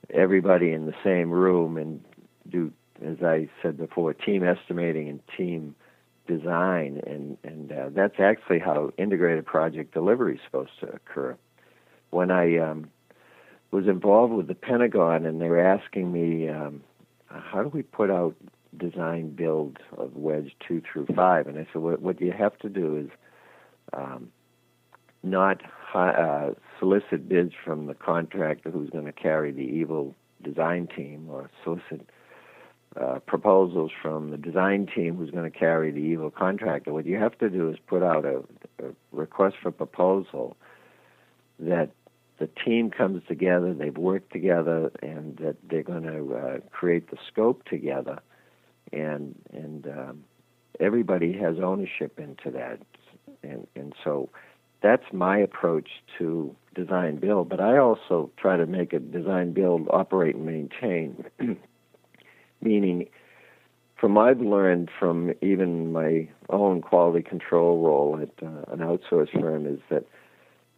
everybody 0.10 0.72
in 0.72 0.88
the 0.88 0.96
same 1.04 1.30
room 1.30 1.78
and 1.78 2.04
do, 2.50 2.72
as 3.06 3.22
I 3.22 3.50
said 3.62 3.78
before, 3.78 4.14
team 4.14 4.44
estimating 4.44 5.10
and 5.10 5.20
team 5.38 5.76
design, 6.28 7.02
and 7.08 7.38
and 7.44 7.72
uh, 7.72 7.90
that's 7.94 8.20
actually 8.20 8.60
how 8.60 8.92
integrated 8.98 9.46
project 9.46 9.94
delivery 9.94 10.36
is 10.36 10.42
supposed 10.46 10.80
to 10.82 10.88
occur. 10.88 11.38
When 12.10 12.32
I 12.32 12.58
um, 12.58 12.90
was 13.72 13.88
involved 13.88 14.34
with 14.34 14.48
the 14.48 14.56
Pentagon, 14.56 15.26
and 15.26 15.42
they 15.42 15.50
were 15.50 15.60
asking 15.60 16.12
me, 16.12 16.50
um, 16.50 16.84
how 17.28 17.63
do 17.63 17.70
we 17.70 17.84
put 17.84 18.10
out 18.10 18.36
design 18.78 19.30
build 19.30 19.80
of 19.98 20.16
wedge 20.16 20.56
two 20.66 20.82
through 20.82 21.08
five? 21.16 21.48
And 21.48 21.58
I 21.58 21.68
said, 21.74 21.82
what, 21.82 22.02
what 22.02 22.22
you 22.22 22.32
have 22.32 22.58
to 22.60 22.70
do 22.70 22.98
is 22.98 23.10
um, 23.94 24.30
not 25.24 25.62
uh, 25.94 26.52
solicit 26.80 27.28
bids 27.28 27.54
from 27.66 27.88
the 27.88 27.94
contractor 27.94 28.70
who's 28.70 28.90
going 28.90 29.06
to 29.06 29.12
carry 29.12 29.52
the 29.52 29.62
evil 29.62 30.16
design 30.44 30.88
team, 30.96 31.28
or 31.30 31.50
solicit 31.63 32.08
uh, 33.00 33.20
proposals 33.20 33.92
from 34.02 34.32
the 34.32 34.38
design 34.38 34.88
team 34.94 35.16
who's 35.16 35.32
going 35.32 35.50
to 35.50 35.58
carry 35.58 35.92
the 35.92 36.00
evil 36.00 36.32
contractor. 36.32 36.94
What 36.94 37.06
you 37.06 37.18
have 37.18 37.38
to 37.40 37.50
do 37.50 37.70
is 37.70 37.78
put 37.86 38.04
out 38.04 38.26
a, 38.26 38.38
a 38.84 38.92
request 39.12 39.58
for 39.62 39.72
proposal 39.72 40.58
that 41.60 41.92
the 42.40 42.50
team 42.64 42.92
comes 42.92 43.24
together, 43.28 43.74
they've 43.74 43.98
worked 43.98 44.32
together, 44.32 44.92
and 45.02 45.38
that 45.38 45.56
they're 45.68 45.84
going 45.84 46.04
to 46.04 46.36
uh, 46.36 46.58
create 46.72 47.10
the 47.10 47.18
scope 47.32 47.66
together, 47.66 48.20
and 48.94 49.36
and 49.52 49.88
um, 49.88 50.24
everybody 50.80 51.34
has 51.34 51.56
ownership 51.60 52.20
into 52.20 52.52
that, 52.52 52.80
and 53.42 53.68
and 53.76 53.94
so 54.04 54.30
that's 54.82 55.12
my 55.12 55.38
approach 55.40 55.90
to 56.20 56.56
design 56.76 57.18
build. 57.18 57.50
But 57.50 57.60
I 57.60 57.78
also 57.78 58.30
try 58.38 58.58
to 58.58 58.68
make 58.68 58.94
a 58.94 59.00
design 59.00 59.54
build, 59.54 59.88
operate, 59.90 60.36
and 60.36 60.46
maintain, 60.46 61.26
meaning. 62.62 63.08
From 64.00 64.15
I've 64.15 64.41
learned 64.41 64.91
from 65.00 65.34
even 65.41 65.91
my 65.91 66.30
own 66.50 66.82
quality 66.82 67.24
control 67.24 67.82
role 67.82 68.20
at 68.22 68.30
uh, 68.46 68.72
an 68.72 68.80
outsourced 68.80 69.32
firm 69.41 69.65
is 69.65 69.80
that 69.89 70.06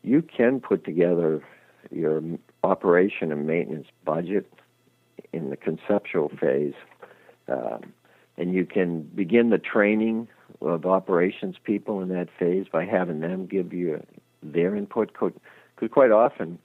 you 0.03 0.21
can 0.21 0.61
put 0.61 0.85
together 0.85 1.43
your 1.91 2.21
operation 2.63 3.31
and 3.33 3.45
maintenance 3.45 3.87
budget 4.05 4.51
in 5.33 5.49
the 5.49 5.57
conceptual 5.57 6.29
phase, 6.39 6.73
um, 7.49 7.93
and 8.37 8.53
you 8.53 8.65
can 8.65 9.01
begin 9.01 9.49
the 9.49 9.57
training 9.57 10.27
of 10.61 10.85
operations 10.85 11.57
people 11.61 12.01
in 12.01 12.07
that 12.09 12.29
phase 12.39 12.67
by 12.71 12.85
having 12.85 13.19
them 13.19 13.45
give 13.45 13.73
you 13.73 14.01
their 14.41 14.75
input. 14.75 15.11
Because 15.11 15.91
quite 15.91 16.11
often, 16.11 16.57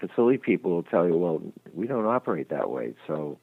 facility 0.00 0.38
people 0.38 0.70
will 0.70 0.82
tell 0.82 1.06
you, 1.06 1.16
"Well, 1.16 1.42
we 1.74 1.86
don't 1.86 2.06
operate 2.06 2.48
that 2.48 2.70
way, 2.70 2.94
so." 3.06 3.38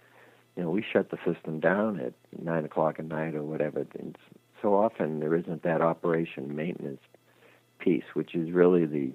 You 0.55 0.63
know, 0.63 0.69
we 0.69 0.83
shut 0.83 1.11
the 1.11 1.17
system 1.25 1.59
down 1.59 1.99
at 1.99 2.13
nine 2.41 2.65
o'clock 2.65 2.99
at 2.99 3.05
night 3.05 3.35
or 3.35 3.43
whatever. 3.43 3.85
And 3.99 4.17
so 4.61 4.75
often 4.75 5.19
there 5.19 5.35
isn't 5.35 5.63
that 5.63 5.81
operation 5.81 6.55
maintenance 6.55 7.01
piece, 7.79 8.05
which 8.13 8.35
is 8.35 8.51
really 8.51 8.85
the 8.85 9.11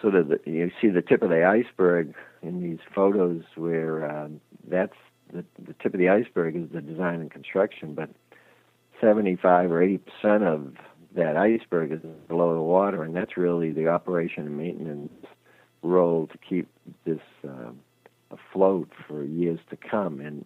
sort 0.00 0.14
of 0.14 0.28
the, 0.28 0.40
you 0.44 0.70
see 0.80 0.88
the 0.88 1.02
tip 1.02 1.22
of 1.22 1.30
the 1.30 1.44
iceberg 1.44 2.14
in 2.42 2.62
these 2.62 2.80
photos 2.94 3.42
where 3.54 4.10
um, 4.10 4.40
that's 4.68 4.96
the, 5.32 5.44
the 5.64 5.74
tip 5.74 5.94
of 5.94 6.00
the 6.00 6.08
iceberg 6.08 6.56
is 6.56 6.68
the 6.72 6.82
design 6.82 7.20
and 7.20 7.30
construction, 7.30 7.94
but 7.94 8.10
75 9.00 9.70
or 9.70 9.82
80 9.82 9.98
percent 9.98 10.44
of 10.44 10.74
that 11.14 11.36
iceberg 11.36 11.92
is 11.92 12.00
below 12.28 12.54
the 12.54 12.60
water, 12.62 13.02
and 13.02 13.14
that's 13.14 13.36
really 13.36 13.70
the 13.70 13.88
operation 13.88 14.46
and 14.46 14.56
maintenance 14.56 15.12
role 15.82 16.26
to 16.26 16.38
keep 16.38 16.68
this 17.04 17.20
um, 17.44 17.78
afloat 18.32 18.90
for 19.06 19.24
years 19.24 19.60
to 19.70 19.76
come. 19.76 20.20
And 20.20 20.44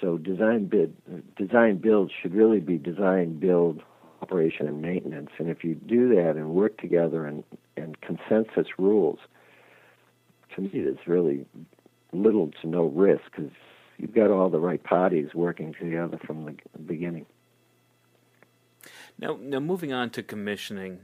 so, 0.00 0.18
design 0.18 0.66
bid, 0.66 0.94
design 1.36 1.78
build 1.78 2.12
should 2.20 2.34
really 2.34 2.60
be 2.60 2.78
design 2.78 3.38
build 3.38 3.82
operation 4.22 4.66
and 4.66 4.80
maintenance. 4.80 5.30
And 5.38 5.48
if 5.48 5.64
you 5.64 5.74
do 5.74 6.14
that 6.14 6.36
and 6.36 6.50
work 6.50 6.78
together 6.78 7.26
and, 7.26 7.44
and 7.76 8.00
consensus 8.00 8.66
rules, 8.78 9.18
to 10.54 10.62
me, 10.62 10.70
there's 10.72 11.06
really 11.06 11.46
little 12.12 12.50
to 12.62 12.68
no 12.68 12.86
risk 12.86 13.22
because 13.30 13.50
you've 13.98 14.14
got 14.14 14.30
all 14.30 14.48
the 14.48 14.60
right 14.60 14.82
parties 14.82 15.34
working 15.34 15.74
together 15.74 16.18
from 16.26 16.44
the 16.44 16.78
beginning. 16.78 17.26
Now, 19.18 19.38
now 19.40 19.60
moving 19.60 19.92
on 19.92 20.10
to 20.10 20.22
commissioning, 20.22 21.00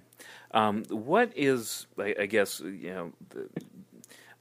um, 0.53 0.85
what 0.91 1.33
is, 1.35 1.87
I, 1.99 2.15
I, 2.21 2.27
guess, 2.27 2.61
you 2.61 2.91
know, 2.91 3.13
the, 3.31 3.49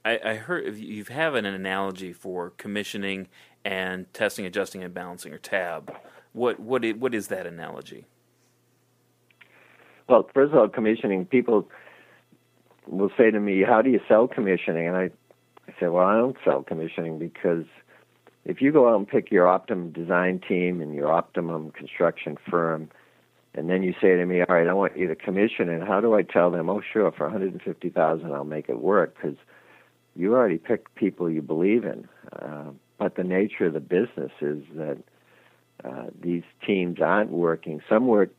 I, 0.04 0.18
I 0.24 0.34
heard 0.34 0.76
you 0.76 1.04
have 1.04 1.34
an 1.34 1.46
analogy 1.46 2.12
for 2.12 2.50
commissioning 2.50 3.28
and 3.64 4.12
testing, 4.12 4.44
adjusting, 4.46 4.82
and 4.82 4.92
balancing, 4.92 5.32
or 5.32 5.38
TAB. 5.38 5.94
What 6.32 6.58
what 6.58 6.84
is, 6.84 6.94
what 6.96 7.14
is 7.14 7.28
that 7.28 7.46
analogy? 7.46 8.06
Well, 10.08 10.28
first 10.34 10.52
of 10.52 10.58
all, 10.58 10.68
commissioning 10.68 11.26
people 11.26 11.68
will 12.86 13.10
say 13.16 13.30
to 13.30 13.38
me, 13.38 13.62
"How 13.62 13.82
do 13.82 13.90
you 13.90 14.00
sell 14.08 14.26
commissioning?" 14.26 14.88
And 14.88 14.96
I, 14.96 15.10
I 15.68 15.74
say, 15.78 15.86
"Well, 15.86 16.04
I 16.04 16.16
don't 16.16 16.36
sell 16.44 16.62
commissioning 16.62 17.18
because 17.18 17.64
if 18.44 18.60
you 18.60 18.72
go 18.72 18.88
out 18.88 18.96
and 18.96 19.06
pick 19.06 19.30
your 19.30 19.46
optimum 19.46 19.92
design 19.92 20.40
team 20.40 20.80
and 20.80 20.94
your 20.94 21.12
optimum 21.12 21.70
construction 21.70 22.36
firm, 22.50 22.90
and 23.54 23.70
then 23.70 23.84
you 23.84 23.94
say 24.00 24.16
to 24.16 24.26
me, 24.26 24.40
"All 24.40 24.56
right, 24.56 24.66
I 24.66 24.72
want 24.72 24.96
you 24.96 25.06
to 25.06 25.14
commission 25.14 25.68
it," 25.68 25.86
how 25.86 26.00
do 26.00 26.14
I 26.14 26.22
tell 26.22 26.50
them, 26.50 26.68
"Oh, 26.68 26.80
sure, 26.80 27.12
for 27.12 27.28
150,000, 27.28 28.32
I'll 28.32 28.44
make 28.44 28.68
it 28.68 28.80
work"? 28.80 29.14
Because 29.14 29.36
you 30.14 30.34
already 30.34 30.58
picked 30.58 30.94
people 30.94 31.30
you 31.30 31.42
believe 31.42 31.84
in. 31.84 32.08
Uh, 32.40 32.70
but 32.98 33.16
the 33.16 33.24
nature 33.24 33.66
of 33.66 33.72
the 33.72 33.80
business 33.80 34.30
is 34.40 34.62
that 34.74 34.98
uh, 35.84 36.06
these 36.20 36.44
teams 36.64 37.00
aren't 37.00 37.30
working. 37.30 37.80
Some 37.88 38.06
work 38.06 38.30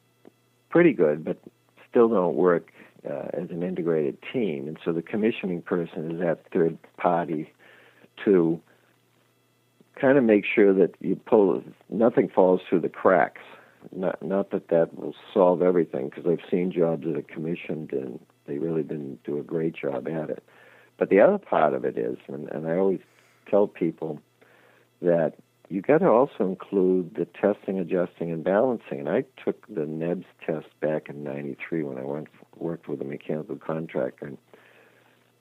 pretty 0.70 0.94
good, 0.94 1.24
but 1.24 1.38
still 1.90 2.10
don't 2.10 2.36
work 2.36 2.72
uh, 3.10 3.28
as 3.34 3.50
an 3.50 3.64
integrated 3.64 4.18
team. 4.32 4.68
And 4.68 4.78
so 4.84 4.94
the 4.94 5.02
commissioning 5.02 5.62
person 5.62 6.12
is 6.12 6.20
that 6.22 6.46
third 6.52 6.78
party 6.98 7.52
to 8.24 8.62
kind 10.00 10.18
of 10.18 10.24
make 10.24 10.46
sure 10.46 10.74
that 10.74 10.96
you 11.00 11.16
pull 11.16 11.62
nothing 11.90 12.30
falls 12.30 12.62
through 12.68 12.82
the 12.82 12.90
cracks. 12.90 13.42
Not 13.92 14.24
not 14.24 14.52
that 14.52 14.70
that 14.70 14.98
will 14.98 15.14
solve 15.34 15.62
everything 15.62 16.10
because 16.10 16.26
I've 16.26 16.50
seen 16.50 16.72
jobs 16.72 17.04
that 17.04 17.18
are 17.18 17.22
commissioned 17.22 17.92
and 17.92 18.20
they 18.48 18.58
really 18.58 18.84
didn't 18.84 19.24
do 19.24 19.38
a 19.38 19.44
great 19.44 19.76
job 19.76 20.08
at 20.08 20.30
it. 20.30 20.44
But 21.04 21.10
the 21.10 21.20
other 21.20 21.38
part 21.38 21.74
of 21.74 21.84
it 21.84 21.98
is, 21.98 22.18
and, 22.30 22.48
and 22.54 22.66
I 22.66 22.78
always 22.78 23.02
tell 23.52 23.68
people 23.68 24.22
that 25.02 25.34
you 25.68 25.82
got 25.82 25.98
to 25.98 26.08
also 26.08 26.46
include 26.48 27.16
the 27.16 27.26
testing, 27.26 27.78
adjusting, 27.78 28.32
and 28.32 28.42
balancing. 28.42 29.02
And 29.02 29.10
I 29.10 29.26
took 29.44 29.68
the 29.68 29.82
NEBB 29.82 30.24
test 30.46 30.68
back 30.80 31.10
in 31.10 31.26
'93 31.26 31.84
when 31.84 31.98
I 31.98 32.06
went 32.06 32.30
worked 32.56 32.88
with 32.88 33.02
a 33.02 33.04
mechanical 33.04 33.58
contractor. 33.58 34.28
And, 34.28 34.38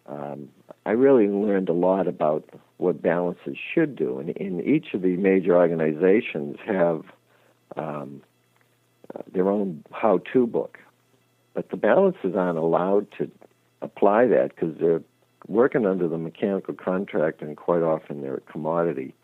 um, 0.09 0.49
I 0.85 0.91
really 0.91 1.29
learned 1.29 1.69
a 1.69 1.75
lot 1.75 2.09
about 2.09 2.43
what 2.79 3.01
balances 3.01 3.57
should 3.73 3.95
do. 3.95 4.19
And 4.19 4.31
in 4.31 4.63
each 4.63 4.95
of 4.95 5.03
the 5.03 5.17
major 5.17 5.57
organizations 5.57 6.57
have 6.67 7.05
um, 7.77 8.21
their 9.33 9.49
own 9.49 9.85
how-to 9.93 10.45
book, 10.45 10.81
but 11.55 11.71
the 11.71 11.77
balances 11.77 12.35
aren't 12.35 12.59
allowed 12.59 13.07
to 13.19 13.31
apply 13.81 14.27
that 14.27 14.57
because 14.57 14.77
they're 14.81 15.03
working 15.49 15.87
under 15.87 16.09
the 16.09 16.19
mechanical 16.19 16.75
contract, 16.75 17.43
and 17.43 17.57
quite 17.57 17.83
often 17.83 18.23
they're 18.23 18.37
a 18.37 18.53
commodity 18.53 19.15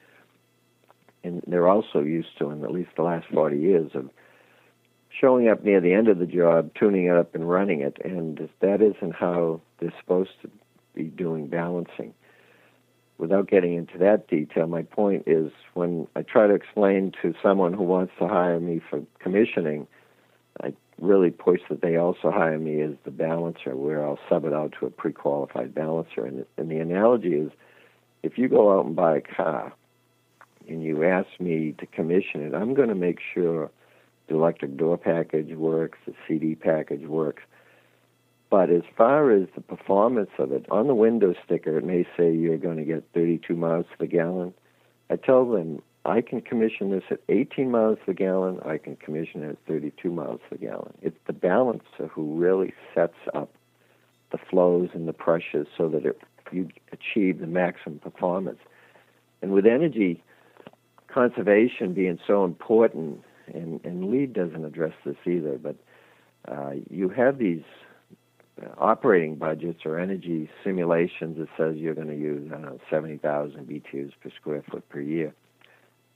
and 1.24 1.42
they're 1.46 1.68
also 1.68 2.00
used 2.00 2.36
to, 2.38 2.50
in 2.50 2.64
at 2.64 2.72
least 2.72 2.90
the 2.96 3.02
last 3.02 3.26
40 3.32 3.58
years, 3.58 3.90
of 3.94 4.10
showing 5.20 5.48
up 5.48 5.64
near 5.64 5.80
the 5.80 5.92
end 5.92 6.08
of 6.08 6.18
the 6.18 6.26
job, 6.26 6.70
tuning 6.78 7.06
it 7.06 7.16
up, 7.16 7.34
and 7.34 7.48
running 7.48 7.80
it. 7.80 7.96
And 8.04 8.48
that 8.60 8.82
isn't 8.82 9.14
how 9.14 9.60
they're 9.78 9.94
supposed 10.00 10.30
to 10.42 10.50
be 10.94 11.04
doing 11.04 11.48
balancing. 11.48 12.14
Without 13.18 13.48
getting 13.48 13.74
into 13.74 13.98
that 13.98 14.28
detail, 14.28 14.68
my 14.68 14.82
point 14.82 15.24
is 15.26 15.50
when 15.74 16.06
I 16.14 16.22
try 16.22 16.46
to 16.46 16.54
explain 16.54 17.12
to 17.20 17.34
someone 17.42 17.72
who 17.72 17.82
wants 17.82 18.12
to 18.20 18.28
hire 18.28 18.60
me 18.60 18.80
for 18.88 19.02
commissioning, 19.18 19.88
really 21.00 21.30
push 21.30 21.60
that 21.68 21.80
they 21.80 21.96
also 21.96 22.30
hire 22.30 22.58
me 22.58 22.80
as 22.80 22.92
the 23.04 23.10
balancer, 23.10 23.76
where 23.76 24.04
I'll 24.04 24.18
sub 24.28 24.44
it 24.44 24.52
out 24.52 24.74
to 24.78 24.86
a 24.86 24.90
pre 24.90 25.12
qualified 25.12 25.74
balancer. 25.74 26.24
And, 26.24 26.44
and 26.56 26.70
the 26.70 26.78
analogy 26.78 27.34
is 27.34 27.50
if 28.22 28.38
you 28.38 28.48
go 28.48 28.78
out 28.78 28.86
and 28.86 28.96
buy 28.96 29.18
a 29.18 29.20
car, 29.20 29.72
and 30.68 30.82
you 30.82 31.04
ask 31.04 31.28
me 31.40 31.74
to 31.78 31.86
commission 31.86 32.42
it, 32.42 32.54
I'm 32.54 32.74
going 32.74 32.88
to 32.88 32.94
make 32.94 33.18
sure 33.34 33.70
the 34.28 34.34
electric 34.34 34.76
door 34.76 34.98
package 34.98 35.54
works, 35.54 35.98
the 36.06 36.14
CD 36.26 36.54
package 36.54 37.06
works. 37.06 37.42
But 38.50 38.70
as 38.70 38.82
far 38.96 39.30
as 39.30 39.48
the 39.54 39.60
performance 39.60 40.30
of 40.38 40.52
it, 40.52 40.66
on 40.70 40.86
the 40.86 40.94
window 40.94 41.34
sticker, 41.44 41.78
it 41.78 41.84
may 41.84 42.06
say 42.16 42.32
you're 42.32 42.58
going 42.58 42.78
to 42.78 42.84
get 42.84 43.04
32 43.14 43.54
miles 43.54 43.86
to 43.92 43.98
the 43.98 44.06
gallon. 44.06 44.54
I 45.10 45.16
tell 45.16 45.50
them 45.50 45.82
I 46.08 46.22
can 46.22 46.40
commission 46.40 46.90
this 46.90 47.02
at 47.10 47.20
18 47.28 47.70
miles 47.70 47.98
per 48.04 48.14
gallon. 48.14 48.60
I 48.64 48.78
can 48.78 48.96
commission 48.96 49.42
it 49.42 49.50
at 49.50 49.58
32 49.68 50.10
miles 50.10 50.40
per 50.48 50.56
gallon. 50.56 50.94
It's 51.02 51.18
the 51.26 51.34
balancer 51.34 52.08
who 52.10 52.34
really 52.34 52.72
sets 52.94 53.18
up 53.34 53.50
the 54.32 54.38
flows 54.38 54.88
and 54.94 55.06
the 55.06 55.12
pressures 55.12 55.66
so 55.76 55.88
that 55.90 56.06
it, 56.06 56.18
you 56.50 56.68
achieve 56.92 57.40
the 57.40 57.46
maximum 57.46 57.98
performance. 57.98 58.58
And 59.42 59.52
with 59.52 59.66
energy 59.66 60.22
conservation 61.08 61.92
being 61.92 62.18
so 62.26 62.42
important, 62.44 63.22
and, 63.52 63.84
and 63.84 64.10
LEED 64.10 64.32
doesn't 64.32 64.64
address 64.64 64.94
this 65.04 65.16
either, 65.26 65.58
but 65.58 65.76
uh, 66.50 66.72
you 66.88 67.10
have 67.10 67.36
these 67.36 67.64
uh, 68.62 68.68
operating 68.78 69.36
budgets 69.36 69.80
or 69.84 69.98
energy 69.98 70.48
simulations 70.64 71.36
that 71.36 71.48
says 71.58 71.76
you're 71.76 71.94
going 71.94 72.08
to 72.08 72.16
use, 72.16 72.50
I 72.50 72.54
don't 72.56 72.62
know, 72.62 72.80
70,000 72.90 73.68
BTUs 73.68 74.12
per 74.22 74.30
square 74.40 74.64
foot 74.70 74.88
per 74.88 75.00
year 75.00 75.34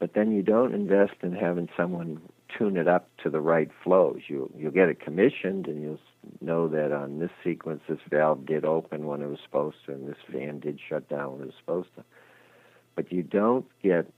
but 0.02 0.14
then 0.14 0.32
you 0.32 0.42
don't 0.42 0.74
invest 0.74 1.14
in 1.22 1.32
having 1.32 1.68
someone 1.76 2.20
tune 2.58 2.76
it 2.76 2.88
up 2.88 3.08
to 3.22 3.30
the 3.30 3.40
right 3.40 3.70
flows. 3.84 4.18
You 4.26 4.52
you'll 4.58 4.72
get 4.72 4.88
it 4.88 4.98
commissioned, 4.98 5.68
and 5.68 5.80
you'll 5.80 6.00
know 6.40 6.66
that 6.66 6.90
on 6.90 7.20
this 7.20 7.30
sequence, 7.44 7.82
this 7.88 8.00
valve 8.10 8.44
did 8.44 8.64
open 8.64 9.06
when 9.06 9.22
it 9.22 9.28
was 9.28 9.38
supposed 9.44 9.76
to, 9.86 9.92
and 9.92 10.08
this 10.08 10.16
fan 10.28 10.58
did 10.58 10.80
shut 10.88 11.08
down 11.08 11.34
when 11.34 11.42
it 11.42 11.46
was 11.46 11.54
supposed 11.60 11.94
to. 11.94 12.02
But 12.96 13.12
you 13.12 13.22
don't 13.22 13.64
get 13.80 14.10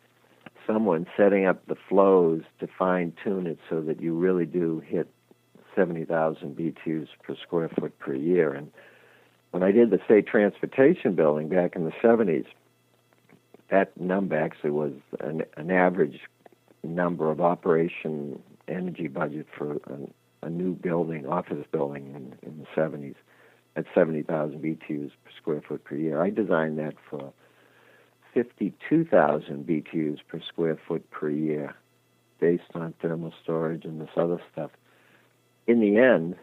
someone 0.66 1.06
setting 1.18 1.44
up 1.44 1.66
the 1.66 1.76
flows 1.86 2.44
to 2.60 2.66
fine 2.78 3.12
tune 3.22 3.46
it 3.46 3.58
so 3.68 3.82
that 3.82 4.00
you 4.00 4.14
really 4.14 4.46
do 4.46 4.80
hit 4.86 5.06
70,000 5.76 6.56
BTUs 6.56 7.08
per 7.22 7.36
square 7.36 7.68
foot 7.78 7.98
per 7.98 8.14
year. 8.14 8.54
And 8.54 8.72
when 9.50 9.62
I 9.62 9.70
did 9.70 9.90
the 9.90 10.00
state 10.06 10.26
transportation 10.26 11.14
building 11.14 11.50
back 11.50 11.76
in 11.76 11.84
the 11.84 11.92
70s, 12.02 12.46
that 13.70 13.98
number 13.98 14.36
actually 14.38 14.70
was 14.70 14.92
an, 15.20 15.42
an 15.56 15.70
average 15.70 16.20
number 16.82 17.30
of 17.30 17.40
operation 17.40 18.40
energy 18.68 19.08
budget 19.08 19.46
for 19.56 19.72
a, 19.72 20.46
a 20.46 20.50
new 20.50 20.74
building, 20.74 21.26
office 21.26 21.66
building 21.70 22.06
in, 22.14 22.48
in 22.48 22.58
the 22.58 22.80
70s 22.80 23.14
at 23.76 23.84
70,000 23.94 24.62
BTUs 24.62 25.10
per 25.24 25.30
square 25.36 25.62
foot 25.66 25.84
per 25.84 25.96
year. 25.96 26.22
I 26.22 26.30
designed 26.30 26.78
that 26.78 26.94
for 27.10 27.32
52,000 28.32 29.66
BTUs 29.66 30.18
per 30.28 30.40
square 30.40 30.78
foot 30.86 31.08
per 31.10 31.30
year 31.30 31.74
based 32.40 32.62
on 32.74 32.94
thermal 33.00 33.32
storage 33.42 33.84
and 33.84 34.00
this 34.00 34.10
other 34.16 34.40
stuff. 34.52 34.70
In 35.66 35.80
the 35.80 35.96
end, 35.96 36.36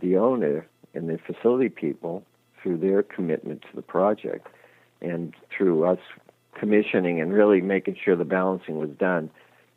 the 0.00 0.16
owner 0.16 0.66
and 0.94 1.08
the 1.08 1.18
facility 1.18 1.68
people, 1.68 2.24
through 2.62 2.78
their 2.78 3.02
commitment 3.02 3.62
to 3.62 3.68
the 3.74 3.82
project 3.82 4.48
and 5.00 5.34
through 5.56 5.84
us 5.84 5.98
commissioning 6.60 7.20
and 7.20 7.32
really 7.32 7.62
making 7.62 7.96
sure 8.04 8.14
the 8.14 8.24
balancing 8.24 8.78
was 8.78 8.90
done, 8.90 9.30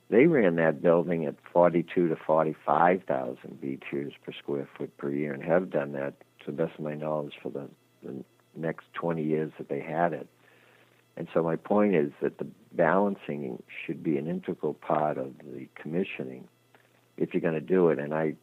they 0.09 0.27
ran 0.27 0.57
that 0.57 0.81
building 0.81 1.25
at 1.25 1.35
42 1.53 2.09
to 2.09 2.15
45,000 2.15 3.37
BTUs 3.63 4.11
per 4.23 4.33
square 4.33 4.67
foot 4.77 4.95
per 4.97 5.09
year 5.09 5.33
and 5.33 5.41
have 5.41 5.71
done 5.71 5.93
that, 5.93 6.13
to 6.45 6.51
the 6.51 6.51
best 6.51 6.77
of 6.77 6.83
my 6.83 6.93
knowledge, 6.93 7.35
for 7.41 7.49
the, 7.49 7.69
the 8.03 8.23
next 8.55 8.85
20 8.95 9.23
years 9.23 9.51
that 9.57 9.69
they 9.69 9.79
had 9.79 10.11
it. 10.11 10.27
And 11.15 11.27
so 11.33 11.41
my 11.41 11.55
point 11.55 11.95
is 11.95 12.11
that 12.21 12.37
the 12.37 12.47
balancing 12.73 13.63
should 13.85 14.03
be 14.03 14.17
an 14.17 14.27
integral 14.27 14.73
part 14.73 15.17
of 15.17 15.31
the 15.39 15.67
commissioning 15.75 16.47
if 17.17 17.33
you're 17.33 17.41
going 17.41 17.53
to 17.53 17.61
do 17.61 17.89
it. 17.89 17.97
And 17.97 18.13
I, 18.13 18.33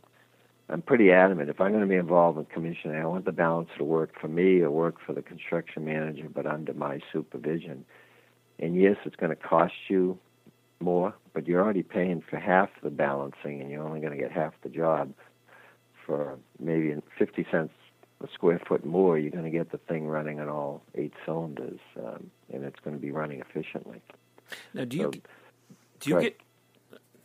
I'm 0.70 0.81
pretty 0.81 1.11
adamant. 1.12 1.50
If 1.50 1.61
I'm 1.61 1.72
going 1.72 1.83
to 1.83 1.88
be 1.88 1.96
involved 1.96 2.38
in 2.38 2.46
commissioning, 2.46 2.96
I 2.96 3.07
want 3.07 3.26
the 3.26 3.33
balance 3.33 3.68
to 3.76 3.85
work 3.85 4.18
for 4.18 4.29
me 4.29 4.61
or 4.61 4.70
work 4.70 4.96
for 5.05 5.12
the 5.12 5.22
construction 5.22 5.85
manager, 5.85 6.29
but 6.33 6.46
under 6.46 6.72
my 6.72 7.00
supervision. 7.12 7.85
And 8.61 8.81
yes, 8.81 8.96
it's 9.05 9.16
going 9.16 9.31
to 9.31 9.37
cost 9.37 9.75
you 9.88 10.18
more, 10.81 11.14
but 11.33 11.46
you're 11.46 11.62
already 11.62 11.83
paying 11.83 12.23
for 12.29 12.38
half 12.38 12.70
the 12.83 12.90
balancing, 12.90 13.61
and 13.61 13.70
you're 13.70 13.83
only 13.83 14.01
going 14.01 14.12
to 14.12 14.18
get 14.18 14.31
half 14.31 14.53
the 14.62 14.68
job 14.68 15.12
for 16.07 16.38
maybe 16.59 16.94
50 17.18 17.46
cents 17.51 17.73
a 18.23 18.29
square 18.35 18.61
foot 18.66 18.85
more. 18.85 19.18
You're 19.18 19.31
going 19.31 19.44
to 19.44 19.51
get 19.51 19.73
the 19.73 19.79
thing 19.79 20.07
running 20.07 20.40
on 20.40 20.49
all 20.49 20.83
eight 20.94 21.12
cylinders, 21.25 21.81
um, 21.99 22.31
and 22.53 22.64
it's 22.64 22.79
going 22.81 22.94
to 22.94 23.01
be 23.01 23.11
running 23.11 23.40
efficiently. 23.40 24.03
Now, 24.75 24.85
do 24.85 24.96
you 24.96 25.11
so, 25.14 25.20
do 26.01 26.11
you 26.11 26.20
get 26.20 26.40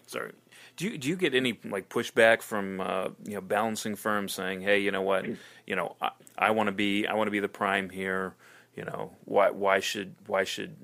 sorry? 0.06 0.32
Do 0.78 0.86
you 0.86 0.98
do 0.98 1.10
you 1.10 1.16
get 1.16 1.34
any 1.34 1.60
like 1.66 1.90
pushback 1.90 2.42
from 2.42 2.82
uh, 2.82 3.10
you 3.26 3.36
know 3.36 3.42
balancing 3.42 3.96
firms 3.96 4.34
saying, 4.34 4.62
"Hey, 4.62 4.80
you 4.80 4.92
know 4.92 5.02
what? 5.02 5.26
You 5.66 5.76
know, 5.76 5.96
I, 6.02 6.12
I 6.38 6.52
want 6.52 6.68
to 6.68 6.74
be 6.74 7.08
I 7.08 7.14
want 7.14 7.28
to 7.28 7.32
be 7.32 7.40
the 7.40 7.50
prime 7.50 7.90
here. 7.90 8.36
You 8.76 8.86
know, 8.86 9.12
why 9.26 9.50
why 9.50 9.80
should 9.80 10.16
why 10.28 10.44
should 10.44 10.76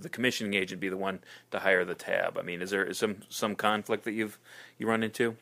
the 0.00 0.08
commissioning 0.08 0.54
agent 0.54 0.80
be 0.80 0.88
the 0.88 0.96
one 0.96 1.20
to 1.50 1.60
hire 1.60 1.84
the 1.84 1.94
tab? 1.94 2.38
I 2.38 2.42
mean, 2.42 2.62
is 2.62 2.70
there 2.70 2.92
some 2.94 3.18
some 3.28 3.54
conflict 3.54 4.04
that 4.04 4.12
you've 4.12 4.38
you 4.78 4.86
run 4.86 5.02
into? 5.02 5.36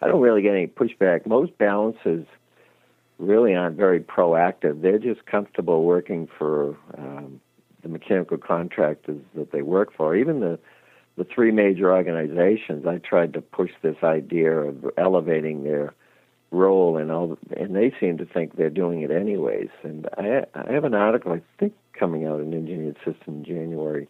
I 0.00 0.08
don't 0.08 0.20
really 0.20 0.42
get 0.42 0.54
any 0.54 0.66
pushback. 0.66 1.26
Most 1.26 1.56
balances 1.58 2.26
really 3.18 3.54
aren't 3.54 3.76
very 3.76 4.00
proactive. 4.00 4.82
They're 4.82 4.98
just 4.98 5.24
comfortable 5.26 5.84
working 5.84 6.28
for 6.38 6.76
um, 6.98 7.40
the 7.82 7.88
mechanical 7.88 8.36
contractors 8.36 9.20
that 9.34 9.52
they 9.52 9.62
work 9.62 9.92
for. 9.96 10.16
Even 10.16 10.40
the 10.40 10.58
the 11.16 11.24
three 11.24 11.50
major 11.50 11.92
organizations, 11.92 12.86
I 12.86 12.96
tried 12.96 13.34
to 13.34 13.42
push 13.42 13.70
this 13.82 13.96
idea 14.02 14.50
of 14.50 14.86
elevating 14.96 15.62
their 15.62 15.94
role 16.52 16.96
and 16.96 17.10
all, 17.10 17.38
and 17.56 17.74
they 17.74 17.92
seem 17.98 18.18
to 18.18 18.26
think 18.26 18.56
they're 18.56 18.70
doing 18.70 19.00
it 19.02 19.10
anyways. 19.10 19.70
And 19.82 20.06
I, 20.16 20.44
I 20.54 20.72
have 20.72 20.84
an 20.84 20.94
article, 20.94 21.32
I 21.32 21.40
think, 21.58 21.74
coming 21.98 22.26
out 22.26 22.40
in 22.40 22.52
Engineered 22.52 22.96
System 22.98 23.38
in 23.38 23.44
January, 23.44 24.08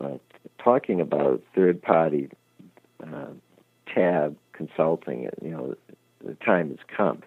uh, 0.00 0.18
talking 0.62 1.00
about 1.00 1.42
third-party 1.54 2.30
uh, 3.02 3.26
tab 3.92 4.36
consulting. 4.52 5.28
You 5.40 5.50
know, 5.50 5.76
the 6.24 6.34
time 6.34 6.70
has 6.70 6.78
come 6.94 7.22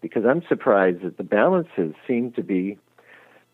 because 0.00 0.24
I'm 0.24 0.42
surprised 0.48 1.02
that 1.02 1.16
the 1.16 1.24
balances 1.24 1.94
seem 2.06 2.32
to 2.32 2.42
be 2.42 2.78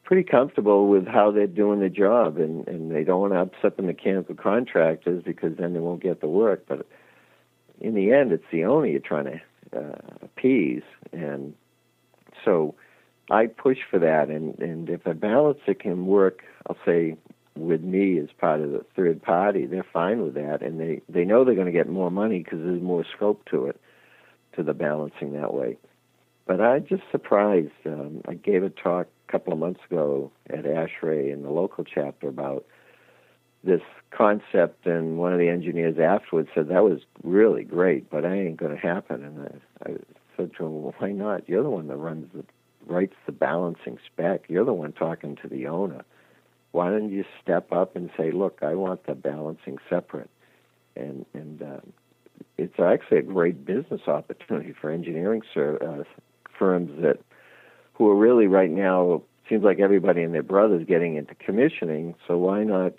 pretty 0.04 0.24
comfortable 0.24 0.88
with 0.88 1.06
how 1.06 1.30
they're 1.30 1.46
doing 1.46 1.80
the 1.80 1.88
job, 1.88 2.36
and 2.36 2.66
and 2.66 2.90
they 2.90 3.04
don't 3.04 3.20
want 3.20 3.32
to 3.32 3.40
upset 3.40 3.76
the 3.76 3.82
mechanical 3.82 4.34
contractors 4.34 5.22
because 5.24 5.56
then 5.56 5.72
they 5.72 5.80
won't 5.80 6.02
get 6.02 6.20
the 6.20 6.28
work. 6.28 6.64
But 6.66 6.86
in 7.80 7.94
the 7.94 8.12
end, 8.12 8.32
it's 8.32 8.44
the 8.50 8.64
owner 8.64 8.86
you're 8.86 9.00
trying 9.00 9.26
to 9.26 9.40
uh, 9.76 9.98
appease, 10.22 10.82
and 11.12 11.54
so 12.44 12.74
I 13.30 13.46
push 13.46 13.78
for 13.90 13.98
that, 13.98 14.28
and 14.28 14.58
and 14.58 14.88
if 14.88 15.06
a 15.06 15.14
balancer 15.14 15.74
can 15.74 16.06
work, 16.06 16.42
I'll 16.66 16.76
say 16.84 17.16
with 17.56 17.82
me 17.82 18.18
as 18.18 18.28
part 18.38 18.60
of 18.60 18.70
the 18.70 18.84
third 18.96 19.22
party, 19.22 19.66
they're 19.66 19.86
fine 19.92 20.22
with 20.22 20.34
that, 20.34 20.62
and 20.62 20.80
they 20.80 21.00
they 21.08 21.24
know 21.24 21.44
they're 21.44 21.54
going 21.54 21.66
to 21.66 21.72
get 21.72 21.88
more 21.88 22.10
money 22.10 22.42
because 22.42 22.60
there's 22.60 22.82
more 22.82 23.04
scope 23.16 23.44
to 23.50 23.66
it, 23.66 23.80
to 24.56 24.62
the 24.62 24.74
balancing 24.74 25.32
that 25.32 25.54
way. 25.54 25.76
But 26.46 26.60
I'm 26.60 26.86
just 26.86 27.02
surprised. 27.12 27.70
Um, 27.86 28.22
I 28.26 28.34
gave 28.34 28.64
a 28.64 28.70
talk 28.70 29.06
a 29.28 29.32
couple 29.32 29.52
of 29.52 29.58
months 29.58 29.80
ago 29.88 30.32
at 30.48 30.64
ASHRAE 30.64 31.32
in 31.32 31.42
the 31.42 31.50
local 31.50 31.84
chapter 31.84 32.28
about 32.28 32.64
this 33.62 33.82
concept, 34.10 34.86
and 34.86 35.18
one 35.18 35.32
of 35.32 35.38
the 35.38 35.48
engineers 35.48 35.98
afterwards 35.98 36.48
said 36.54 36.68
that 36.68 36.84
was 36.84 37.00
really 37.22 37.64
great, 37.64 38.10
but 38.10 38.22
that 38.22 38.32
ain't 38.32 38.56
going 38.56 38.74
to 38.74 38.80
happen. 38.80 39.24
And 39.24 39.60
I, 39.84 39.90
I 39.90 39.96
said 40.36 40.50
to 40.56 40.66
him, 40.66 40.82
well, 40.82 40.94
"Why 40.98 41.12
not? 41.12 41.48
You're 41.48 41.62
the 41.62 41.70
one 41.70 41.88
that 41.88 41.96
runs 41.96 42.28
the 42.34 42.44
writes 42.86 43.14
the 43.26 43.32
balancing 43.32 43.98
spec. 44.06 44.44
You're 44.48 44.64
the 44.64 44.72
one 44.72 44.92
talking 44.92 45.36
to 45.36 45.48
the 45.48 45.66
owner. 45.66 46.04
Why 46.72 46.90
don't 46.90 47.10
you 47.10 47.24
step 47.42 47.72
up 47.72 47.96
and 47.96 48.10
say, 48.16 48.30
"Look, 48.30 48.58
I 48.62 48.74
want 48.74 49.06
the 49.06 49.14
balancing 49.14 49.78
separate," 49.88 50.30
and 50.96 51.26
and 51.34 51.62
uh, 51.62 51.80
it's 52.56 52.78
actually 52.78 53.18
a 53.18 53.22
great 53.22 53.64
business 53.64 54.02
opportunity 54.06 54.72
for 54.72 54.90
engineering 54.90 55.42
uh, 55.56 56.04
firms 56.58 56.90
that 57.02 57.18
who 57.94 58.08
are 58.08 58.16
really 58.16 58.46
right 58.46 58.70
now 58.70 59.22
seems 59.48 59.64
like 59.64 59.80
everybody 59.80 60.22
and 60.22 60.32
their 60.32 60.42
brothers 60.42 60.86
getting 60.86 61.16
into 61.16 61.34
commissioning. 61.34 62.14
So 62.26 62.38
why 62.38 62.64
not 62.64 62.94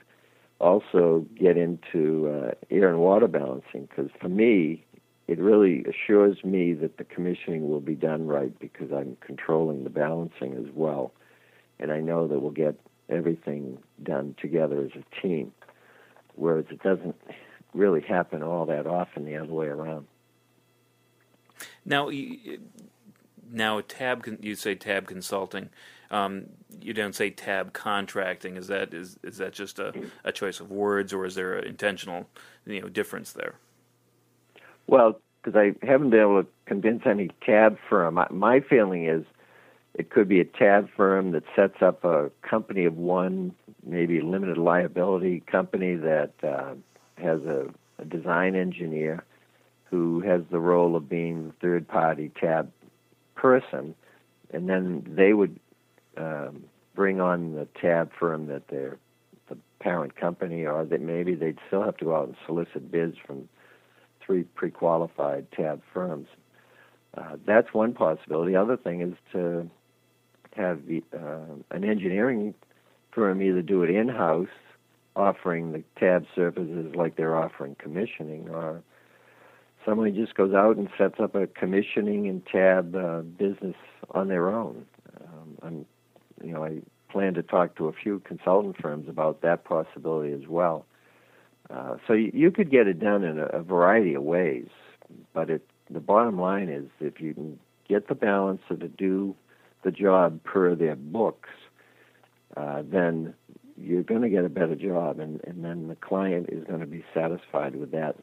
also 0.62 1.26
get 1.36 1.58
into 1.58 2.30
uh, 2.30 2.52
air 2.70 2.90
and 2.90 3.00
water 3.00 3.28
balancing? 3.28 3.88
Because 3.90 4.10
for 4.20 4.30
me, 4.30 4.86
it 5.28 5.40
really 5.40 5.86
assures 5.86 6.44
me 6.44 6.74
that 6.74 6.98
the 6.98 7.04
commissioning 7.04 7.70
will 7.70 7.80
be 7.80 7.96
done 7.96 8.28
right 8.28 8.58
because 8.60 8.92
I'm 8.92 9.18
controlling 9.22 9.84
the 9.84 9.90
balancing 9.90 10.54
as 10.54 10.74
well. 10.74 11.14
And 11.80 11.92
I 11.92 12.00
know 12.00 12.28
that 12.28 12.40
we'll 12.40 12.52
get 12.52 12.80
everything 13.10 13.78
done 14.04 14.36
together 14.40 14.82
as 14.82 14.92
a 14.96 15.22
team, 15.22 15.52
whereas 16.36 16.66
it 16.70 16.84
doesn't 16.84 17.16
really 17.74 18.02
happen 18.02 18.44
all 18.44 18.66
that 18.68 18.86
often 18.86 19.26
the 19.26 19.38
other 19.38 19.52
way 19.52 19.68
around. 19.68 20.06
Now, 21.86 22.10
now 23.50 23.82
tab 23.82 24.26
you 24.42 24.56
say 24.56 24.76
tab 24.76 25.08
consulting. 25.08 25.70
Um, 26.12 26.48
you 26.82 26.94
don't 26.94 27.16
say 27.16 27.30
tab 27.30 27.74
contracting. 27.74 28.58
Is 28.58 28.68
that 28.68 28.94
is 28.94 29.18
is 29.24 29.38
that 29.38 29.54
just 29.54 29.80
a, 29.80 29.94
a 30.24 30.32
choice 30.32 30.60
of 30.60 30.70
words, 30.70 31.14
or 31.14 31.26
is 31.26 31.36
there 31.36 31.58
an 31.58 31.68
intentional 31.68 32.28
you 32.66 32.82
know 32.82 32.90
difference 32.90 33.32
there? 33.32 33.56
Well, 34.88 35.20
because 35.42 35.58
I 35.58 35.86
haven't 35.86 36.12
been 36.12 36.20
able 36.20 36.44
to 36.44 36.50
convince 36.66 37.04
any 37.06 37.32
tab 37.46 37.78
firm. 37.90 38.20
My 38.30 38.60
feeling 38.60 39.06
is 39.08 39.24
it 39.94 40.10
could 40.10 40.28
be 40.28 40.40
a 40.40 40.46
tab 40.46 40.90
firm 40.96 41.32
that 41.32 41.44
sets 41.56 41.82
up 41.82 42.04
a 42.04 42.30
company 42.42 42.86
of 42.86 42.98
one, 42.98 43.54
maybe 43.84 44.22
limited 44.22 44.58
liability 44.58 45.42
company 45.42 45.96
that 45.96 46.32
uh, 46.44 46.74
has 47.18 47.42
a, 47.42 47.68
a 48.00 48.06
design 48.06 48.56
engineer 48.56 49.24
who 49.86 50.22
has 50.22 50.42
the 50.50 50.60
role 50.60 50.96
of 50.96 51.10
being 51.10 51.54
third 51.62 51.88
party 51.88 52.32
tab 52.40 52.72
person, 53.36 53.94
and 54.52 54.70
then 54.70 55.04
they 55.08 55.34
would 55.34 55.60
um, 56.18 56.64
bring 56.96 57.22
on 57.22 57.54
the 57.54 57.68
tab 57.80 58.12
firm 58.20 58.48
that 58.48 58.68
they're 58.70 58.98
the 59.50 59.58
parent 59.80 60.16
company, 60.16 60.66
or 60.66 60.86
that 60.86 61.02
maybe 61.02 61.36
they'd 61.36 61.58
still 61.68 61.84
have 61.84 61.98
to 61.98 62.06
go 62.06 62.16
out 62.16 62.28
and 62.28 62.36
solicit 62.46 62.92
bids 62.92 63.18
from 63.26 63.50
three 64.26 64.44
pre-qualified 64.44 65.52
tab 65.52 65.82
firms. 65.94 66.28
Uh, 67.18 67.36
that's 67.46 67.74
one 67.74 67.94
possibility. 67.94 68.54
The 68.54 68.62
other 68.62 68.78
thing 68.78 69.02
is 69.02 69.14
to 69.34 69.70
have 70.56 70.80
uh, 71.14 71.54
an 71.72 71.84
engineering 71.84 72.54
firm 73.12 73.42
either 73.42 73.62
do 73.62 73.84
it 73.84 73.90
in-house, 73.90 74.48
offering 75.16 75.74
the 75.74 75.84
tab 76.00 76.26
services 76.34 76.96
like 76.96 77.18
they're 77.18 77.38
offering 77.38 77.76
commissioning, 77.78 78.48
or 78.50 78.82
someone 79.86 80.14
just 80.16 80.36
goes 80.36 80.54
out 80.54 80.78
and 80.78 80.88
sets 80.98 81.16
up 81.20 81.36
a 81.36 81.48
commissioning 81.48 82.28
and 82.28 82.46
tab 82.46 82.96
uh, 82.96 83.22
business 83.22 83.76
on 84.12 84.30
their 84.30 84.50
own. 84.50 84.86
Um, 85.20 85.58
I'm, 85.62 85.86
you 86.44 86.54
know, 86.54 86.64
I 86.64 86.82
plan 87.12 87.34
to 87.36 87.44
talk 87.44 87.76
to 87.76 87.88
a 87.88 87.94
few 87.94 88.20
consultant 88.20 88.78
firms 88.82 89.10
about 89.10 89.42
that 89.42 89.64
possibility 89.64 90.34
as 90.34 90.48
well. 90.48 90.86
Uh, 91.70 91.96
so 92.08 92.14
you, 92.14 92.32
you, 92.34 92.52
could 92.52 92.70
get 92.70 92.88
it 92.88 93.00
done 93.00 93.24
in 93.24 93.40
a, 93.40 93.46
a 93.46 93.62
variety 93.62 94.14
of 94.14 94.24
ways, 94.24 94.68
but 95.34 95.50
it, 95.50 95.66
the 95.90 96.00
bottom 96.00 96.40
line 96.40 96.70
is 96.70 96.86
if 97.00 97.22
you 97.22 97.34
can 97.34 97.60
get 97.88 98.08
the 98.08 98.16
balance 98.16 98.62
to 98.70 98.76
do 98.76 99.36
the 99.84 99.92
job 99.92 100.44
per 100.44 100.76
their 100.76 100.96
books, 100.96 101.50
uh, 102.58 102.84
then 102.86 103.34
you're 103.78 104.04
going 104.04 104.22
to 104.22 104.30
get 104.30 104.46
a 104.46 104.50
better 104.50 104.76
job, 104.76 105.20
and, 105.20 105.42
and 105.46 105.64
then 105.64 105.88
the 105.88 105.96
client 105.96 106.48
is 106.50 106.64
going 106.66 106.82
to 106.82 106.86
be 106.86 107.04
satisfied 107.14 107.76
with 107.76 107.92
that. 107.92 108.16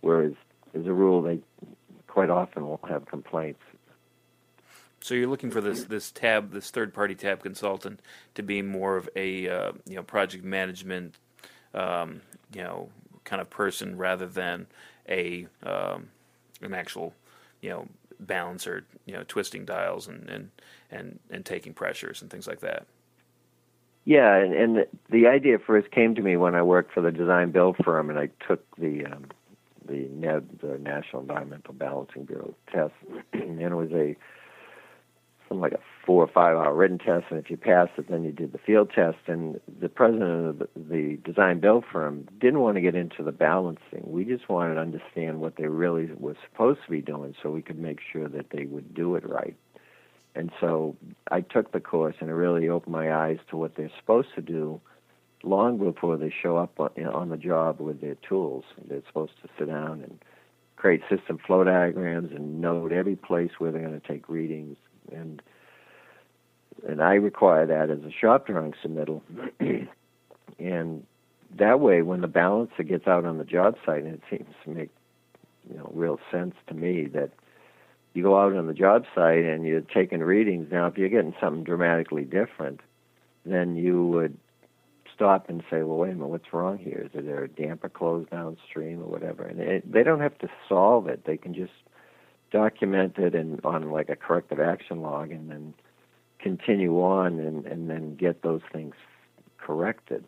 Whereas, 0.00 0.32
as 0.74 0.86
a 0.86 0.92
rule, 0.92 1.22
they 1.22 1.40
quite 2.06 2.30
often 2.30 2.66
won't 2.66 2.88
have 2.88 3.06
complaints. 3.06 3.60
So 5.06 5.14
you're 5.14 5.28
looking 5.28 5.52
for 5.52 5.60
this 5.60 5.84
this 5.84 6.10
tab, 6.10 6.50
this 6.50 6.72
third 6.72 6.92
party 6.92 7.14
tab 7.14 7.40
consultant, 7.40 8.00
to 8.34 8.42
be 8.42 8.60
more 8.60 8.96
of 8.96 9.08
a 9.14 9.48
uh, 9.48 9.72
you 9.86 9.94
know 9.94 10.02
project 10.02 10.42
management, 10.42 11.14
um, 11.74 12.22
you 12.52 12.64
know, 12.64 12.88
kind 13.22 13.40
of 13.40 13.48
person 13.48 13.96
rather 13.96 14.26
than 14.26 14.66
a 15.08 15.46
um, 15.62 16.08
an 16.60 16.74
actual 16.74 17.14
you 17.60 17.70
know 17.70 17.86
balancer, 18.18 18.84
you 19.04 19.12
know, 19.14 19.22
twisting 19.28 19.64
dials 19.64 20.08
and 20.08 20.28
and 20.28 20.50
and 20.90 21.20
and 21.30 21.46
taking 21.46 21.72
pressures 21.72 22.20
and 22.20 22.28
things 22.28 22.48
like 22.48 22.58
that. 22.58 22.84
Yeah, 24.04 24.34
and, 24.34 24.54
and 24.54 24.86
the 25.08 25.28
idea 25.28 25.60
first 25.60 25.92
came 25.92 26.16
to 26.16 26.22
me 26.22 26.36
when 26.36 26.56
I 26.56 26.62
worked 26.62 26.92
for 26.92 27.00
the 27.00 27.12
design 27.12 27.52
build 27.52 27.76
firm, 27.84 28.10
and 28.10 28.18
I 28.18 28.30
took 28.48 28.64
the 28.74 29.04
um, 29.06 29.26
the 29.86 30.08
NEBB, 30.08 30.60
the 30.60 30.78
National 30.78 31.22
Environmental 31.22 31.74
Balancing 31.74 32.24
Bureau 32.24 32.56
test, 32.72 32.94
and 33.32 33.60
it 33.60 33.72
was 33.72 33.92
a 33.92 34.16
something 35.48 35.60
like 35.60 35.72
a 35.72 35.80
four 36.04 36.22
or 36.22 36.28
five 36.28 36.56
hour 36.56 36.74
written 36.74 36.98
test, 36.98 37.26
and 37.30 37.38
if 37.38 37.50
you 37.50 37.56
passed 37.56 37.92
it, 37.98 38.08
then 38.08 38.24
you 38.24 38.32
did 38.32 38.52
the 38.52 38.58
field 38.58 38.90
test. 38.94 39.18
And 39.26 39.60
the 39.80 39.88
president 39.88 40.60
of 40.62 40.68
the, 40.76 41.18
design 41.24 41.60
build 41.60 41.84
firm 41.90 42.28
didn't 42.40 42.60
want 42.60 42.76
to 42.76 42.80
get 42.80 42.94
into 42.94 43.22
the 43.22 43.32
balancing. 43.32 44.02
We 44.04 44.24
just 44.24 44.48
wanted 44.48 44.74
to 44.74 44.80
understand 44.80 45.40
what 45.40 45.56
they 45.56 45.66
really 45.66 46.08
were 46.16 46.36
supposed 46.50 46.80
to 46.84 46.90
be 46.90 47.00
doing, 47.00 47.34
so 47.42 47.50
we 47.50 47.62
could 47.62 47.78
make 47.78 47.98
sure 48.12 48.28
that 48.28 48.50
they 48.50 48.64
would 48.64 48.94
do 48.94 49.16
it 49.16 49.28
right. 49.28 49.56
And 50.34 50.50
so 50.60 50.96
I 51.30 51.40
took 51.40 51.72
the 51.72 51.80
course, 51.80 52.16
and 52.20 52.28
it 52.28 52.34
really 52.34 52.68
opened 52.68 52.92
my 52.92 53.12
eyes 53.12 53.38
to 53.50 53.56
what 53.56 53.74
they're 53.76 53.90
supposed 53.98 54.28
to 54.34 54.42
do 54.42 54.80
long 55.42 55.78
before 55.78 56.16
they 56.16 56.32
show 56.42 56.56
up 56.56 56.78
on 56.78 57.28
the 57.28 57.36
job 57.36 57.80
with 57.80 58.00
their 58.00 58.16
tools. 58.28 58.64
They're 58.88 59.02
supposed 59.06 59.32
to 59.42 59.48
sit 59.58 59.68
down 59.68 60.02
and 60.02 60.18
create 60.76 61.00
system 61.08 61.38
flow 61.38 61.64
diagrams 61.64 62.32
and 62.32 62.60
note 62.60 62.92
every 62.92 63.16
place 63.16 63.50
where 63.58 63.72
they're 63.72 63.80
going 63.80 63.98
to 63.98 64.06
take 64.06 64.28
readings 64.28 64.76
and 65.12 65.42
and 66.86 67.02
I 67.02 67.14
require 67.14 67.66
that 67.66 67.90
as 67.90 67.98
a 68.04 68.10
shop 68.10 68.46
drawing 68.46 68.74
submittal. 68.84 69.22
and 70.58 71.06
that 71.56 71.80
way, 71.80 72.02
when 72.02 72.20
the 72.20 72.28
balancer 72.28 72.82
gets 72.82 73.06
out 73.06 73.24
on 73.24 73.38
the 73.38 73.44
job 73.44 73.76
site, 73.84 74.04
and 74.04 74.14
it 74.14 74.22
seems 74.30 74.54
to 74.64 74.70
make 74.70 74.90
you 75.70 75.76
know 75.78 75.90
real 75.94 76.20
sense 76.30 76.54
to 76.68 76.74
me 76.74 77.06
that 77.06 77.30
you 78.14 78.22
go 78.22 78.38
out 78.38 78.54
on 78.54 78.66
the 78.66 78.74
job 78.74 79.04
site 79.14 79.44
and 79.44 79.66
you're 79.66 79.80
taking 79.80 80.20
readings. 80.20 80.68
Now, 80.70 80.86
if 80.86 80.96
you're 80.96 81.08
getting 81.08 81.34
something 81.40 81.64
dramatically 81.64 82.24
different, 82.24 82.80
then 83.44 83.76
you 83.76 84.06
would 84.06 84.36
stop 85.14 85.48
and 85.48 85.62
say, 85.70 85.82
"Well, 85.82 85.98
wait 85.98 86.12
a 86.12 86.14
minute, 86.14 86.28
what's 86.28 86.52
wrong 86.52 86.78
here? 86.78 87.08
Is 87.12 87.24
there 87.24 87.44
a 87.44 87.48
damper 87.48 87.88
closed 87.88 88.30
downstream 88.30 89.00
or 89.00 89.06
whatever?" 89.06 89.44
And 89.44 89.60
it, 89.60 89.90
they 89.90 90.02
don't 90.02 90.20
have 90.20 90.38
to 90.38 90.48
solve 90.68 91.08
it; 91.08 91.24
they 91.24 91.36
can 91.36 91.54
just 91.54 91.72
document 92.50 93.18
it 93.18 93.34
and 93.34 93.60
on 93.64 93.90
like 93.90 94.08
a 94.08 94.16
corrective 94.16 94.60
action 94.60 95.02
log, 95.02 95.30
and 95.30 95.50
then 95.50 95.74
continue 96.38 97.00
on 97.00 97.38
and, 97.38 97.66
and 97.66 97.90
then 97.90 98.14
get 98.16 98.42
those 98.42 98.62
things 98.72 98.94
corrected. 99.58 100.24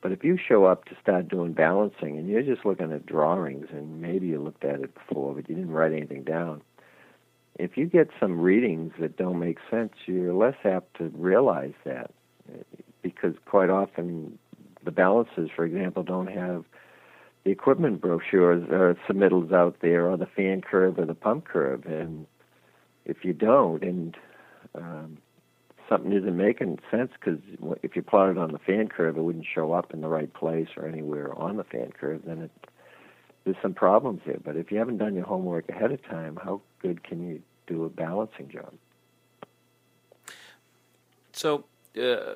But 0.00 0.10
if 0.10 0.24
you 0.24 0.36
show 0.36 0.64
up 0.64 0.86
to 0.86 0.96
start 1.00 1.28
doing 1.28 1.52
balancing 1.52 2.18
and 2.18 2.28
you're 2.28 2.42
just 2.42 2.66
looking 2.66 2.90
at 2.90 3.06
drawings 3.06 3.68
and 3.70 4.02
maybe 4.02 4.26
you 4.26 4.42
looked 4.42 4.64
at 4.64 4.80
it 4.80 4.92
before 4.94 5.34
but 5.34 5.48
you 5.48 5.54
didn't 5.54 5.70
write 5.70 5.92
anything 5.92 6.24
down, 6.24 6.62
if 7.58 7.76
you 7.76 7.86
get 7.86 8.08
some 8.18 8.40
readings 8.40 8.92
that 8.98 9.16
don't 9.16 9.38
make 9.38 9.58
sense, 9.70 9.92
you're 10.06 10.34
less 10.34 10.56
apt 10.64 10.96
to 10.98 11.12
realize 11.14 11.74
that 11.84 12.10
because 13.02 13.34
quite 13.44 13.70
often 13.70 14.38
the 14.84 14.90
balances, 14.90 15.50
for 15.54 15.64
example, 15.64 16.02
don't 16.02 16.28
have 16.28 16.64
the 17.44 17.50
equipment 17.50 18.00
brochures 18.00 18.68
or 18.70 18.96
submittals 19.08 19.52
out 19.52 19.76
there 19.80 20.08
or 20.08 20.16
the 20.16 20.26
fan 20.26 20.60
curve 20.60 20.98
or 20.98 21.06
the 21.06 21.14
pump 21.14 21.46
curve. 21.46 21.84
And 21.86 22.26
if 23.04 23.24
you 23.24 23.32
don't, 23.32 23.82
and 23.82 24.16
um, 24.74 25.18
something 25.88 26.12
isn't 26.12 26.36
making 26.36 26.78
sense 26.90 27.10
because 27.18 27.40
if 27.82 27.96
you 27.96 28.02
plot 28.02 28.30
it 28.30 28.38
on 28.38 28.52
the 28.52 28.58
fan 28.58 28.88
curve, 28.88 29.16
it 29.16 29.22
wouldn't 29.22 29.46
show 29.52 29.72
up 29.72 29.92
in 29.92 30.00
the 30.00 30.08
right 30.08 30.32
place 30.32 30.68
or 30.76 30.86
anywhere 30.86 31.36
on 31.36 31.56
the 31.56 31.64
fan 31.64 31.92
curve, 31.98 32.22
then 32.24 32.42
it, 32.42 32.50
there's 33.44 33.56
some 33.60 33.74
problems 33.74 34.20
there. 34.24 34.38
But 34.42 34.56
if 34.56 34.70
you 34.70 34.78
haven't 34.78 34.98
done 34.98 35.14
your 35.14 35.24
homework 35.24 35.68
ahead 35.68 35.90
of 35.90 36.02
time, 36.04 36.38
how 36.42 36.60
good 36.80 37.02
can 37.02 37.28
you 37.28 37.42
do 37.66 37.84
a 37.84 37.88
balancing 37.88 38.48
job? 38.48 38.72
So, 41.32 41.64
uh, 42.00 42.34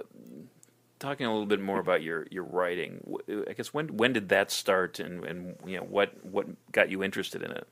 talking 0.99 1.27
a 1.27 1.31
little 1.31 1.47
bit 1.47 1.61
more 1.61 1.79
about 1.79 2.03
your, 2.03 2.27
your 2.31 2.45
writing, 2.45 3.01
I 3.49 3.53
guess 3.53 3.75
when 3.75 3.97
when 3.97 4.13
did 4.13 4.29
that 4.31 4.51
start, 4.51 4.99
and, 4.99 5.25
and 5.25 5.57
you 5.67 5.77
know 5.77 5.85
what 5.85 6.13
what 6.25 6.47
got 6.73 6.91
you 6.91 7.03
interested 7.03 7.43
in 7.43 7.51
it? 7.51 7.67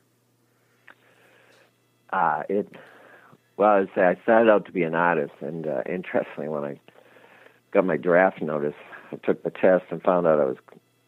Uh, 2.13 2.43
it 2.49 2.69
well, 3.57 3.71
I, 3.71 3.95
say 3.95 4.03
I 4.03 4.17
started 4.23 4.51
out 4.51 4.67
to 4.67 4.73
be 4.73 4.83
an 4.83 4.95
artist, 4.95 5.35
and 5.41 5.67
uh, 5.67 5.83
interestingly, 5.87 6.49
when 6.49 6.65
I 6.65 6.81
got 7.71 7.85
my 7.85 7.97
draft 7.97 8.43
notice, 8.43 8.75
I 9.13 9.17
took 9.17 9.43
the 9.43 9.51
test 9.51 9.85
and 9.91 10.03
found 10.03 10.27
out 10.27 10.41
I 10.41 10.45
was 10.45 10.57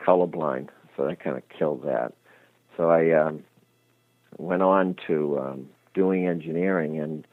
colorblind, 0.00 0.68
so 0.96 1.06
that 1.06 1.20
kind 1.20 1.36
of 1.36 1.42
killed 1.48 1.84
that. 1.84 2.12
So 2.76 2.90
I 2.90 3.10
um, 3.12 3.44
went 4.38 4.62
on 4.62 4.96
to 5.06 5.38
um, 5.38 5.68
doing 5.94 6.26
engineering, 6.26 6.98
and 6.98 7.26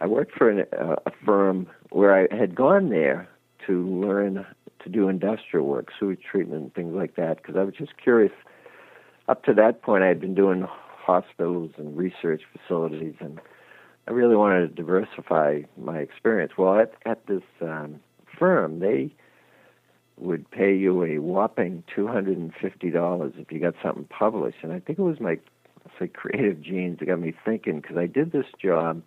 I 0.00 0.06
worked 0.06 0.32
for 0.32 0.50
an, 0.50 0.66
uh, 0.78 0.96
a 1.06 1.12
firm 1.24 1.68
where 1.90 2.14
I 2.14 2.34
had 2.34 2.54
gone 2.54 2.90
there 2.90 3.28
to 3.66 3.86
learn 3.88 4.46
to 4.82 4.88
do 4.88 5.08
industrial 5.08 5.66
work, 5.66 5.88
sewage 5.98 6.20
treatment, 6.30 6.74
things 6.74 6.94
like 6.94 7.16
that, 7.16 7.38
because 7.38 7.56
I 7.56 7.64
was 7.64 7.74
just 7.74 7.96
curious. 7.96 8.32
Up 9.28 9.42
to 9.44 9.54
that 9.54 9.82
point, 9.82 10.04
I 10.04 10.08
had 10.08 10.20
been 10.20 10.34
doing 10.34 10.66
hospitals 10.68 11.72
and 11.76 11.96
research 11.96 12.42
facilities, 12.52 13.14
and 13.20 13.40
I 14.06 14.12
really 14.12 14.36
wanted 14.36 14.68
to 14.68 14.74
diversify 14.74 15.62
my 15.76 15.98
experience. 15.98 16.52
Well, 16.56 16.78
at, 16.78 16.92
at 17.04 17.26
this 17.26 17.42
um, 17.60 18.00
firm, 18.38 18.78
they 18.78 19.12
would 20.16 20.50
pay 20.50 20.74
you 20.74 21.04
a 21.04 21.18
whopping 21.18 21.82
two 21.94 22.06
hundred 22.06 22.38
and 22.38 22.52
fifty 22.54 22.90
dollars 22.90 23.32
if 23.36 23.50
you 23.52 23.58
got 23.58 23.74
something 23.82 24.04
published, 24.04 24.58
and 24.62 24.72
I 24.72 24.80
think 24.80 24.98
it 24.98 25.02
was 25.02 25.20
my 25.20 25.38
say 25.98 26.08
creative 26.08 26.60
genes 26.60 26.98
that 26.98 27.06
got 27.06 27.20
me 27.20 27.34
thinking 27.44 27.80
because 27.80 27.96
I 27.96 28.06
did 28.06 28.32
this 28.32 28.46
job 28.60 29.02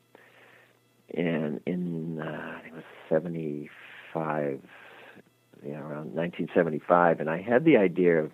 in 1.09 1.59
in 1.65 2.19
uh, 2.21 2.55
I 2.57 2.61
think 2.61 2.73
it 2.73 2.77
was 2.77 2.83
seventy 3.09 3.69
five, 4.13 4.61
you 5.63 5.73
know, 5.73 5.81
around 5.81 6.15
nineteen 6.15 6.49
seventy 6.53 6.79
five, 6.79 7.19
and 7.19 7.29
I 7.29 7.41
had 7.41 7.65
the 7.65 7.77
idea 7.77 8.19
of 8.19 8.31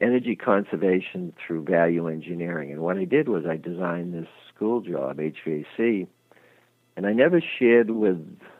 energy 0.00 0.36
conservation 0.36 1.32
through 1.44 1.64
value 1.64 2.08
engineering. 2.08 2.72
And 2.72 2.80
what 2.80 2.96
I 2.96 3.04
did 3.04 3.28
was 3.28 3.44
I 3.46 3.56
designed 3.56 4.14
this 4.14 4.28
school 4.54 4.80
job, 4.80 5.18
HVAC, 5.18 6.06
and 6.96 7.06
I 7.06 7.12
never 7.12 7.40
shared 7.40 7.90
with 7.90 8.18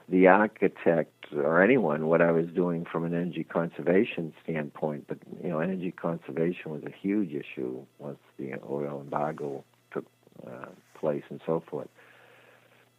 the 0.09 0.27
architect 0.27 1.27
or 1.35 1.63
anyone 1.63 2.07
what 2.07 2.21
I 2.21 2.31
was 2.33 2.47
doing 2.49 2.85
from 2.85 3.05
an 3.05 3.15
energy 3.15 3.45
conservation 3.45 4.35
standpoint. 4.43 5.07
But 5.09 5.19
you 5.43 5.49
know, 5.49 5.61
energy 5.61 5.91
conservation 5.91 6.71
was 6.71 6.83
a 6.85 6.91
huge 6.91 7.33
issue 7.33 7.85
once 7.99 8.19
the 8.39 8.55
oil 8.69 9.01
embargo 9.01 9.65
took 9.93 10.05
uh, 10.47 10.67
place 10.99 11.23
and 11.31 11.41
so 11.47 11.63
forth. 11.69 11.89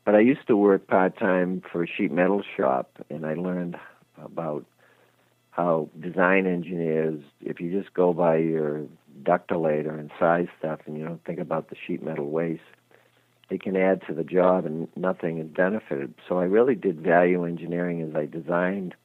But 0.05 0.15
I 0.15 0.19
used 0.19 0.47
to 0.47 0.57
work 0.57 0.87
part 0.87 1.17
time 1.17 1.61
for 1.71 1.83
a 1.83 1.87
sheet 1.87 2.11
metal 2.11 2.43
shop, 2.57 2.91
and 3.09 3.25
I 3.25 3.35
learned 3.35 3.77
about 4.21 4.65
how 5.51 5.89
design 5.99 6.45
engineers, 6.45 7.21
if 7.41 7.61
you 7.61 7.71
just 7.71 7.93
go 7.93 8.11
by 8.13 8.37
your 8.37 8.85
ductulator 9.23 9.97
and 9.97 10.11
size 10.19 10.47
stuff 10.57 10.79
and 10.85 10.97
you 10.97 11.05
don't 11.05 11.23
think 11.23 11.39
about 11.39 11.69
the 11.69 11.75
sheet 11.87 12.03
metal 12.03 12.29
waste, 12.29 12.61
it 13.49 13.61
can 13.61 13.75
add 13.77 14.01
to 14.07 14.13
the 14.13 14.23
job 14.23 14.65
and 14.65 14.87
nothing 14.95 15.37
is 15.37 15.47
benefited. 15.47 16.13
So 16.27 16.39
I 16.39 16.45
really 16.45 16.75
did 16.75 16.99
value 16.99 17.45
engineering 17.45 18.01
as 18.01 18.15
I 18.15 18.25
designed 18.25 18.95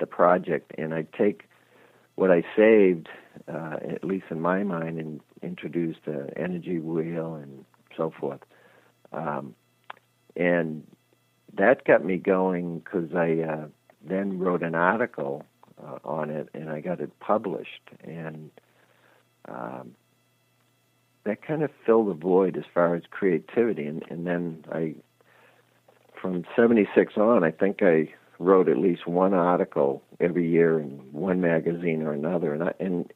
the 0.00 0.06
project, 0.06 0.72
and 0.76 0.94
I 0.94 1.06
take 1.16 1.44
what 2.16 2.30
I 2.30 2.42
saved, 2.56 3.08
uh, 3.46 3.76
at 3.88 4.02
least 4.02 4.26
in 4.30 4.40
my 4.40 4.64
mind, 4.64 4.98
and 4.98 5.20
introduced 5.42 6.00
an 6.06 6.30
energy 6.36 6.78
wheel 6.78 7.34
and 7.34 7.64
so 7.96 8.12
forth. 8.18 8.40
Um, 9.12 9.54
and 10.36 10.86
that 11.54 11.84
got 11.84 12.04
me 12.04 12.16
going 12.16 12.78
because 12.78 13.14
I 13.14 13.40
uh, 13.40 13.66
then 14.02 14.38
wrote 14.38 14.62
an 14.62 14.74
article 14.74 15.44
uh, 15.82 15.98
on 16.04 16.30
it 16.30 16.48
and 16.54 16.70
I 16.70 16.80
got 16.80 17.00
it 17.00 17.18
published. 17.20 17.90
And 18.02 18.50
um, 19.48 19.94
that 21.24 21.42
kind 21.42 21.62
of 21.62 21.70
filled 21.84 22.08
the 22.08 22.14
void 22.14 22.56
as 22.56 22.64
far 22.72 22.94
as 22.94 23.02
creativity. 23.10 23.86
And, 23.86 24.04
and 24.08 24.26
then 24.26 24.64
I 24.70 24.94
from 26.20 26.44
76 26.54 27.16
on 27.16 27.44
I 27.44 27.50
think 27.50 27.82
I 27.82 28.12
wrote 28.38 28.68
at 28.68 28.76
least 28.76 29.06
one 29.06 29.34
article 29.34 30.02
every 30.18 30.48
year 30.48 30.78
in 30.78 30.90
one 31.12 31.40
magazine 31.40 32.02
or 32.02 32.12
another. 32.12 32.52
And 32.52 32.64
I, 32.64 32.72
and 32.78 33.10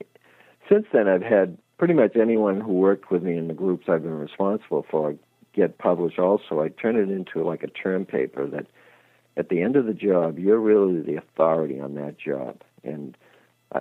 since 0.70 0.86
then 0.92 1.08
I've 1.08 1.22
had 1.22 1.58
pretty 1.78 1.94
much 1.94 2.16
anyone 2.16 2.60
who 2.60 2.72
worked 2.72 3.10
with 3.10 3.22
me 3.22 3.36
in 3.36 3.48
the 3.48 3.54
groups 3.54 3.88
I've 3.88 4.02
been 4.02 4.18
responsible 4.18 4.86
for 4.90 5.14
get 5.54 5.78
published 5.78 6.18
also. 6.18 6.60
I 6.60 6.68
turn 6.68 6.96
it 6.96 7.10
into 7.10 7.44
like 7.44 7.62
a 7.62 7.68
term 7.68 8.04
paper 8.04 8.46
that 8.48 8.66
at 9.36 9.48
the 9.48 9.62
end 9.62 9.76
of 9.76 9.86
the 9.86 9.94
job, 9.94 10.38
you're 10.38 10.60
really 10.60 11.00
the 11.00 11.16
authority 11.16 11.80
on 11.80 11.94
that 11.94 12.18
job. 12.18 12.62
And 12.82 13.16
I, 13.74 13.80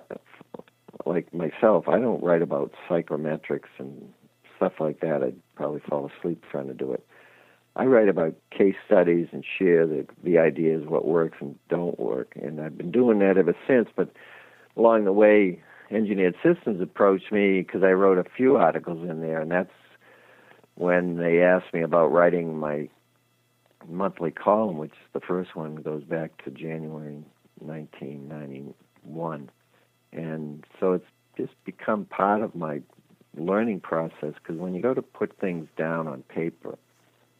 like 1.06 1.34
myself, 1.34 1.88
I 1.88 2.00
don't 2.00 2.24
write 2.24 2.42
about 2.42 2.74
psychrometrics 2.90 3.70
and 3.78 4.14
stuff 4.56 4.74
like 4.80 5.00
that. 5.02 5.24
I'd 5.24 5.40
probably 5.56 5.82
fall 5.88 6.10
asleep 6.18 6.44
trying 6.50 6.68
to 6.68 6.74
do 6.74 6.92
it. 6.92 7.06
I 7.76 7.86
write 7.86 8.08
about 8.08 8.36
case 8.52 8.76
studies 8.86 9.28
and 9.32 9.44
share 9.58 9.88
the 9.88 10.06
the 10.24 10.38
ideas, 10.38 10.86
what 10.88 11.06
works 11.06 11.38
and 11.42 11.58
don't 11.70 12.00
work. 12.00 12.34
And 12.36 12.62
I've 12.62 12.78
been 12.78 12.92
doing 12.92 13.20
that 13.20 13.38
ever 13.38 13.56
since. 13.68 13.90
But 13.96 14.12
along 14.78 15.06
the 15.06 15.12
way, 15.12 15.60
Engineered 15.90 16.36
Systems 16.44 16.82
approached 16.82 17.32
me 17.32 17.62
because 17.62 17.84
I 17.84 17.92
wrote 17.92 18.20
a 18.20 18.30
few 18.38 18.58
articles 18.58 19.10
in 19.10 19.22
there, 19.22 19.42
and 19.42 19.52
that's 19.52 19.72
when 20.76 21.18
they 21.18 21.42
asked 21.42 21.74
me 21.74 21.82
about 21.82 22.12
writing 22.12 22.58
my 22.58 22.90
monthly 23.88 24.32
column, 24.32 24.78
which 24.78 24.94
the 25.14 25.20
first 25.20 25.56
one 25.56 25.76
goes 25.76 26.04
back 26.04 26.44
to 26.44 26.52
January 26.52 27.24
1991. 27.60 29.50
And 30.12 30.66
so 30.80 30.94
it's 30.94 31.06
just 31.38 31.54
become 31.66 32.06
part 32.06 32.42
of 32.42 32.56
my 32.56 32.82
learning 33.36 33.80
process 33.82 34.34
because 34.36 34.58
when 34.58 34.74
you 34.76 34.82
go 34.82 34.94
to 34.94 35.02
put 35.02 35.38
things 35.40 35.68
down 35.78 36.08
on 36.08 36.24
paper, 36.24 36.78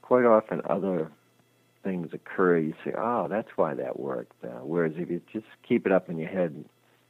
quite 0.02 0.26
often 0.26 0.62
other 0.70 1.12
things 1.84 2.10
occur. 2.14 2.58
You 2.58 2.74
say, 2.84 2.94
oh, 2.98 3.28
that's 3.30 3.50
why 3.56 3.74
that 3.76 4.00
worked. 4.00 4.44
Uh, 4.44 4.62
whereas 4.64 4.94
if 4.96 5.10
you 5.10 5.22
just 5.32 5.46
keep 5.68 5.86
it 5.86 5.92
up 5.92 6.10
in 6.10 6.18
your 6.18 6.30
head, 6.30 6.66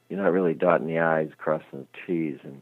you're 0.10 0.22
not 0.22 0.32
really 0.32 0.54
dotting 0.54 0.88
the 0.88 1.00
I's, 1.00 1.30
crossing 1.38 1.66
the 1.72 1.88
T's. 2.06 2.40
And 2.44 2.62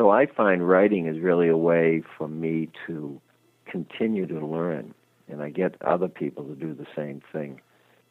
so 0.00 0.08
I 0.08 0.24
find 0.24 0.66
writing 0.66 1.08
is 1.08 1.20
really 1.20 1.48
a 1.48 1.58
way 1.58 2.02
for 2.16 2.26
me 2.26 2.70
to 2.86 3.20
continue 3.66 4.26
to 4.28 4.46
learn, 4.46 4.94
and 5.28 5.42
I 5.42 5.50
get 5.50 5.74
other 5.82 6.08
people 6.08 6.42
to 6.44 6.54
do 6.54 6.72
the 6.72 6.86
same 6.96 7.20
thing. 7.30 7.60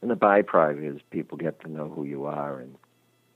And 0.03 0.11
the 0.11 0.15
byproduct 0.15 0.97
is 0.97 1.01
people 1.09 1.35
get 1.35 1.59
to 1.61 1.67
know 1.67 1.89
who 1.89 2.03
you 2.03 2.25
are, 2.25 2.59
and 2.59 2.75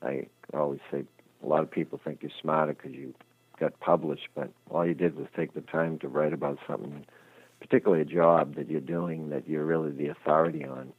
I 0.04 0.28
always 0.54 0.82
say 0.91 1.04
a 1.43 1.47
lot 1.47 1.64
of 1.64 1.72
people 1.72 1.99
think 2.04 2.20
you're 2.22 2.30
smarter 2.39 2.74
because 2.74 2.91
you 2.91 3.16
got 3.60 3.80
published, 3.80 4.28
but 4.36 4.51
all 4.70 4.86
you 4.86 4.93
did 4.93 5.16
was 5.16 5.26
take 5.36 5.56
the 5.56 5.62
time 5.62 5.97
to 5.97 6.08
write 6.08 6.32
about 6.32 6.60
something, 6.68 7.08
particularly 7.60 8.04
a 8.04 8.06
job 8.06 8.54
that 8.54 8.70
you're 8.70 8.82
doing 8.82 9.30
that 9.32 9.49
you're 9.49 9.66
really 9.66 9.89
the 9.89 10.10
authority 10.10 10.64
on, 10.64 10.93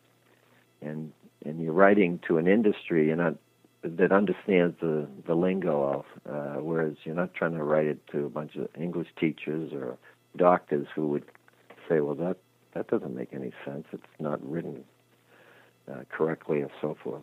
and 0.83 1.13
and 1.45 1.63
you're 1.63 1.73
writing 1.73 2.19
to 2.27 2.37
an 2.39 2.49
industry. 2.49 3.07
You're 3.07 3.15
not 3.15 3.37
that 3.85 4.13
understands 4.13 4.77
the 4.81 5.07
the 5.27 5.35
lingo 5.35 5.83
of, 5.83 6.05
uh, 6.29 6.61
whereas 6.61 6.97
you're 7.05 7.15
not 7.15 7.35
trying 7.35 7.53
to 7.53 7.63
write 7.63 7.87
it 7.87 8.07
to 8.09 8.25
a 8.25 8.31
bunch 8.31 8.57
of 8.57 8.69
English 8.81 9.09
teachers 9.19 9.73
or 9.73 9.99
doctors 10.37 10.87
who 10.95 11.09
would 11.09 11.25
say, 11.89 12.01
well, 12.01 12.15
that 12.15 12.39
that 12.73 12.89
doesn't 12.89 13.15
make 13.15 13.29
any 13.33 13.53
sense. 13.65 13.85
It's 13.93 14.03
not 14.19 14.43
written 14.49 14.85
uh, 15.91 16.01
correctly, 16.11 16.61
and 16.61 16.71
so 16.81 16.97
forth. 17.03 17.23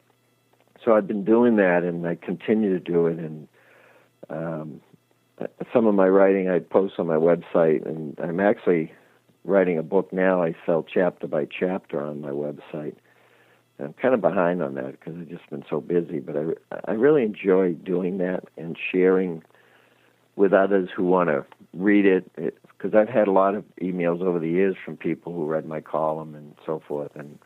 So 0.86 0.93
I've 0.93 1.07
been 1.07 1.26
doing 1.26 1.57
that, 1.57 1.84
and 1.84 2.07
I 2.07 2.16
continue 2.16 2.72
to 2.72 2.80
do 2.80 3.07
it. 3.07 3.18
And 3.18 3.47
um, 4.30 4.82
some 5.74 5.88
of 5.88 5.95
my 5.95 6.07
writing 6.07 6.49
I 6.49 6.59
post 6.59 6.95
on 6.99 7.07
my 7.07 7.16
website, 7.16 7.86
and 7.86 8.18
I'm 8.20 8.39
actually 8.39 8.93
writing 9.43 9.78
a 9.78 9.84
book 9.84 10.14
now. 10.14 10.43
I 10.43 10.55
sell 10.66 10.84
chapter 10.84 11.28
by 11.28 11.45
chapter 11.45 12.01
on 12.01 12.22
my 12.22 12.30
website 12.30 12.95
I'm 13.82 13.93
kind 13.93 14.13
of 14.13 14.21
behind 14.21 14.61
on 14.61 14.75
that 14.75 14.91
because 14.91 15.15
I've 15.19 15.29
just 15.29 15.49
been 15.49 15.65
so 15.69 15.82
busy. 15.82 16.19
But 16.19 16.36
I, 16.38 16.91
I 16.91 16.91
really 16.93 17.23
enjoy 17.23 17.73
doing 17.73 18.19
that 18.19 18.43
and 18.57 18.77
sharing 18.91 19.43
with 20.36 20.53
others 20.53 20.89
who 20.95 21.05
want 21.05 21.29
to 21.29 21.45
read 21.73 22.05
it. 22.05 22.32
Because 22.36 22.95
I've 22.95 23.09
had 23.09 23.27
a 23.27 23.32
lot 23.32 23.55
of 23.55 23.63
emails 23.82 24.21
over 24.21 24.39
the 24.39 24.49
years 24.49 24.75
from 24.84 24.97
people 24.97 25.34
who 25.34 25.45
read 25.45 25.65
my 25.65 25.82
column 25.82 26.36
and 26.36 26.55
so 26.65 26.82
forth, 26.88 27.15
and 27.15 27.39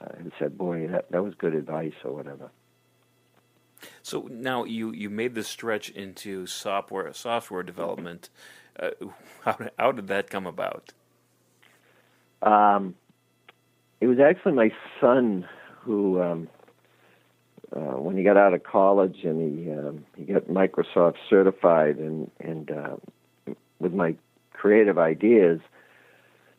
uh, 0.00 0.08
said, 0.38 0.56
"Boy, 0.56 0.86
that 0.88 1.10
that 1.10 1.22
was 1.22 1.34
good 1.34 1.54
advice" 1.54 1.94
or 2.04 2.12
whatever. 2.12 2.50
So 4.02 4.28
now 4.30 4.64
you, 4.64 4.92
you 4.92 5.10
made 5.10 5.34
the 5.34 5.42
stretch 5.42 5.90
into 5.90 6.46
software 6.46 7.12
software 7.12 7.62
development. 7.62 8.30
Uh, 8.78 8.90
how 9.44 9.56
how 9.78 9.92
did 9.92 10.08
that 10.08 10.30
come 10.30 10.46
about? 10.46 10.92
Um, 12.42 12.94
it 14.00 14.06
was 14.06 14.18
actually 14.18 14.52
my 14.52 14.72
son 15.00 15.46
who, 15.84 16.22
um, 16.22 16.48
uh, 17.74 17.98
when 17.98 18.16
he 18.16 18.22
got 18.22 18.36
out 18.36 18.54
of 18.54 18.62
college 18.62 19.18
and 19.24 19.40
he 19.40 19.70
um, 19.72 20.04
he 20.16 20.24
got 20.24 20.44
Microsoft 20.44 21.16
certified, 21.28 21.96
and 21.96 22.30
and 22.40 22.70
uh, 22.70 22.96
with 23.78 23.92
my 23.92 24.14
creative 24.52 24.98
ideas, 24.98 25.60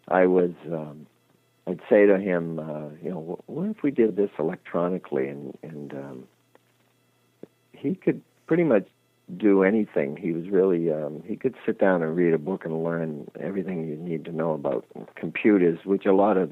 I 0.07 0.25
was 0.25 0.51
um, 0.71 1.07
I'd 1.67 1.79
say 1.89 2.05
to 2.05 2.19
him, 2.19 2.59
uh, 2.59 2.89
you 3.01 3.09
know, 3.11 3.39
what 3.45 3.69
if 3.69 3.83
we 3.83 3.91
did 3.91 4.15
this 4.15 4.31
electronically, 4.37 5.27
and 5.27 5.57
and 5.63 5.93
um, 5.93 6.23
he 7.71 7.95
could 7.95 8.21
pretty 8.47 8.63
much 8.63 8.87
do 9.37 9.63
anything. 9.63 10.17
He 10.17 10.33
was 10.33 10.49
really 10.49 10.91
um, 10.91 11.23
he 11.25 11.35
could 11.35 11.55
sit 11.65 11.79
down 11.79 12.03
and 12.03 12.15
read 12.15 12.33
a 12.33 12.37
book 12.37 12.65
and 12.65 12.83
learn 12.83 13.29
everything 13.39 13.87
you 13.87 13.95
need 13.95 14.25
to 14.25 14.31
know 14.31 14.53
about 14.53 14.85
computers, 15.15 15.79
which 15.85 16.05
a 16.05 16.13
lot 16.13 16.37
of 16.37 16.51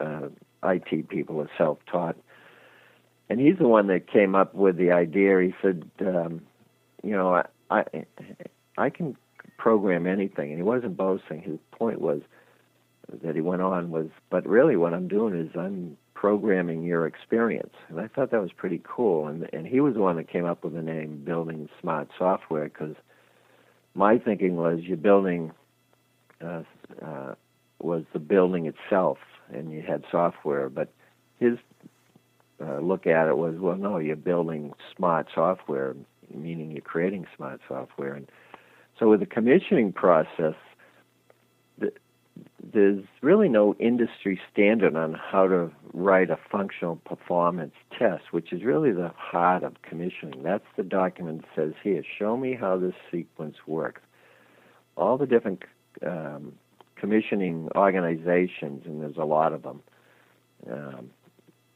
uh, 0.00 0.28
IT 0.62 1.08
people 1.08 1.40
are 1.40 1.50
self-taught. 1.58 2.16
And 3.28 3.40
he's 3.40 3.58
the 3.58 3.68
one 3.68 3.88
that 3.88 4.06
came 4.10 4.34
up 4.34 4.54
with 4.54 4.76
the 4.76 4.92
idea. 4.92 5.40
He 5.40 5.54
said, 5.60 5.90
um, 6.00 6.42
you 7.02 7.12
know, 7.12 7.34
I, 7.34 7.44
I 7.70 7.84
I 8.78 8.90
can 8.90 9.16
program 9.58 10.06
anything, 10.06 10.50
and 10.50 10.56
he 10.58 10.62
wasn't 10.62 10.96
boasting. 10.96 11.42
His 11.42 11.58
point 11.72 12.00
was 12.00 12.22
that 13.22 13.34
he 13.34 13.40
went 13.40 13.62
on 13.62 13.90
was, 13.90 14.08
but 14.30 14.46
really, 14.46 14.76
what 14.76 14.94
I'm 14.94 15.08
doing 15.08 15.34
is 15.34 15.50
I'm 15.56 15.96
programming 16.14 16.82
your 16.82 17.06
experience, 17.06 17.74
and 17.88 18.00
I 18.00 18.08
thought 18.08 18.30
that 18.30 18.40
was 18.40 18.52
pretty 18.52 18.80
cool. 18.84 19.26
And 19.26 19.48
and 19.52 19.66
he 19.66 19.80
was 19.80 19.94
the 19.94 20.00
one 20.00 20.16
that 20.16 20.28
came 20.28 20.44
up 20.44 20.64
with 20.64 20.74
the 20.74 20.82
name 20.82 21.22
Building 21.24 21.68
Smart 21.80 22.08
Software 22.18 22.64
because 22.64 22.94
my 23.94 24.18
thinking 24.18 24.56
was 24.56 24.80
you're 24.82 24.96
building 24.96 25.52
uh, 26.44 26.62
uh, 27.04 27.34
was 27.80 28.04
the 28.12 28.18
building 28.18 28.66
itself, 28.66 29.18
and 29.52 29.72
you 29.72 29.82
had 29.82 30.04
software. 30.10 30.68
But 30.68 30.92
his 31.38 31.58
uh, 32.60 32.78
look 32.78 33.06
at 33.06 33.28
it 33.28 33.36
was, 33.36 33.56
well, 33.58 33.76
no, 33.76 33.98
you're 33.98 34.16
building 34.16 34.72
smart 34.96 35.28
software, 35.34 35.94
meaning 36.32 36.70
you're 36.70 36.80
creating 36.80 37.26
smart 37.36 37.60
software. 37.68 38.14
And 38.14 38.28
so 38.98 39.08
with 39.10 39.20
the 39.20 39.26
commissioning 39.26 39.92
process, 39.92 40.54
the, 41.78 41.92
there's 42.72 43.04
really 43.20 43.48
no 43.48 43.74
industry 43.78 44.40
standard 44.52 44.96
on 44.96 45.14
how 45.14 45.46
to 45.46 45.70
write 45.92 46.30
a 46.30 46.38
functional 46.50 46.96
performance 46.96 47.74
test, 47.98 48.24
which 48.30 48.52
is 48.52 48.62
really 48.62 48.92
the 48.92 49.10
heart 49.16 49.62
of 49.62 49.80
commissioning. 49.82 50.42
That's 50.42 50.64
the 50.76 50.82
document 50.82 51.42
that 51.42 51.48
says, 51.54 51.72
here, 51.82 52.02
show 52.18 52.36
me 52.36 52.54
how 52.54 52.78
this 52.78 52.94
sequence 53.10 53.56
works. 53.66 54.02
All 54.96 55.18
the 55.18 55.26
different 55.26 55.62
um, 56.06 56.54
commissioning 56.96 57.68
organizations, 57.76 58.82
and 58.86 59.00
there's 59.00 59.16
a 59.16 59.24
lot 59.24 59.52
of 59.52 59.62
them, 59.62 59.82
um, 60.70 61.10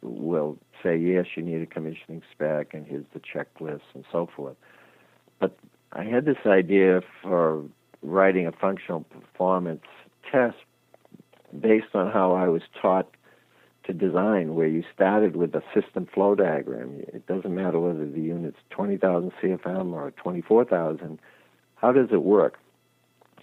will 0.02 0.58
say, 0.82 0.96
yes, 0.96 1.26
you 1.36 1.42
need 1.42 1.62
a 1.62 1.66
commissioning 1.66 2.22
spec, 2.32 2.74
and 2.74 2.86
here's 2.86 3.04
the 3.12 3.20
checklist, 3.20 3.82
and 3.94 4.04
so 4.10 4.28
forth. 4.34 4.56
But 5.38 5.56
I 5.92 6.04
had 6.04 6.24
this 6.24 6.38
idea 6.46 7.02
for 7.22 7.64
writing 8.02 8.46
a 8.46 8.52
functional 8.52 9.02
performance 9.02 9.84
test 10.30 10.56
based 11.58 11.94
on 11.94 12.10
how 12.10 12.32
I 12.32 12.48
was 12.48 12.62
taught 12.80 13.08
to 13.84 13.92
design, 13.92 14.54
where 14.54 14.68
you 14.68 14.84
started 14.94 15.36
with 15.36 15.54
a 15.54 15.62
system 15.74 16.06
flow 16.06 16.34
diagram. 16.34 17.02
It 17.08 17.26
doesn't 17.26 17.54
matter 17.54 17.80
whether 17.80 18.06
the 18.06 18.20
unit's 18.20 18.58
20,000 18.70 19.32
CFM 19.42 19.92
or 19.92 20.12
24,000. 20.12 21.18
How 21.76 21.92
does 21.92 22.08
it 22.12 22.22
work? 22.22 22.58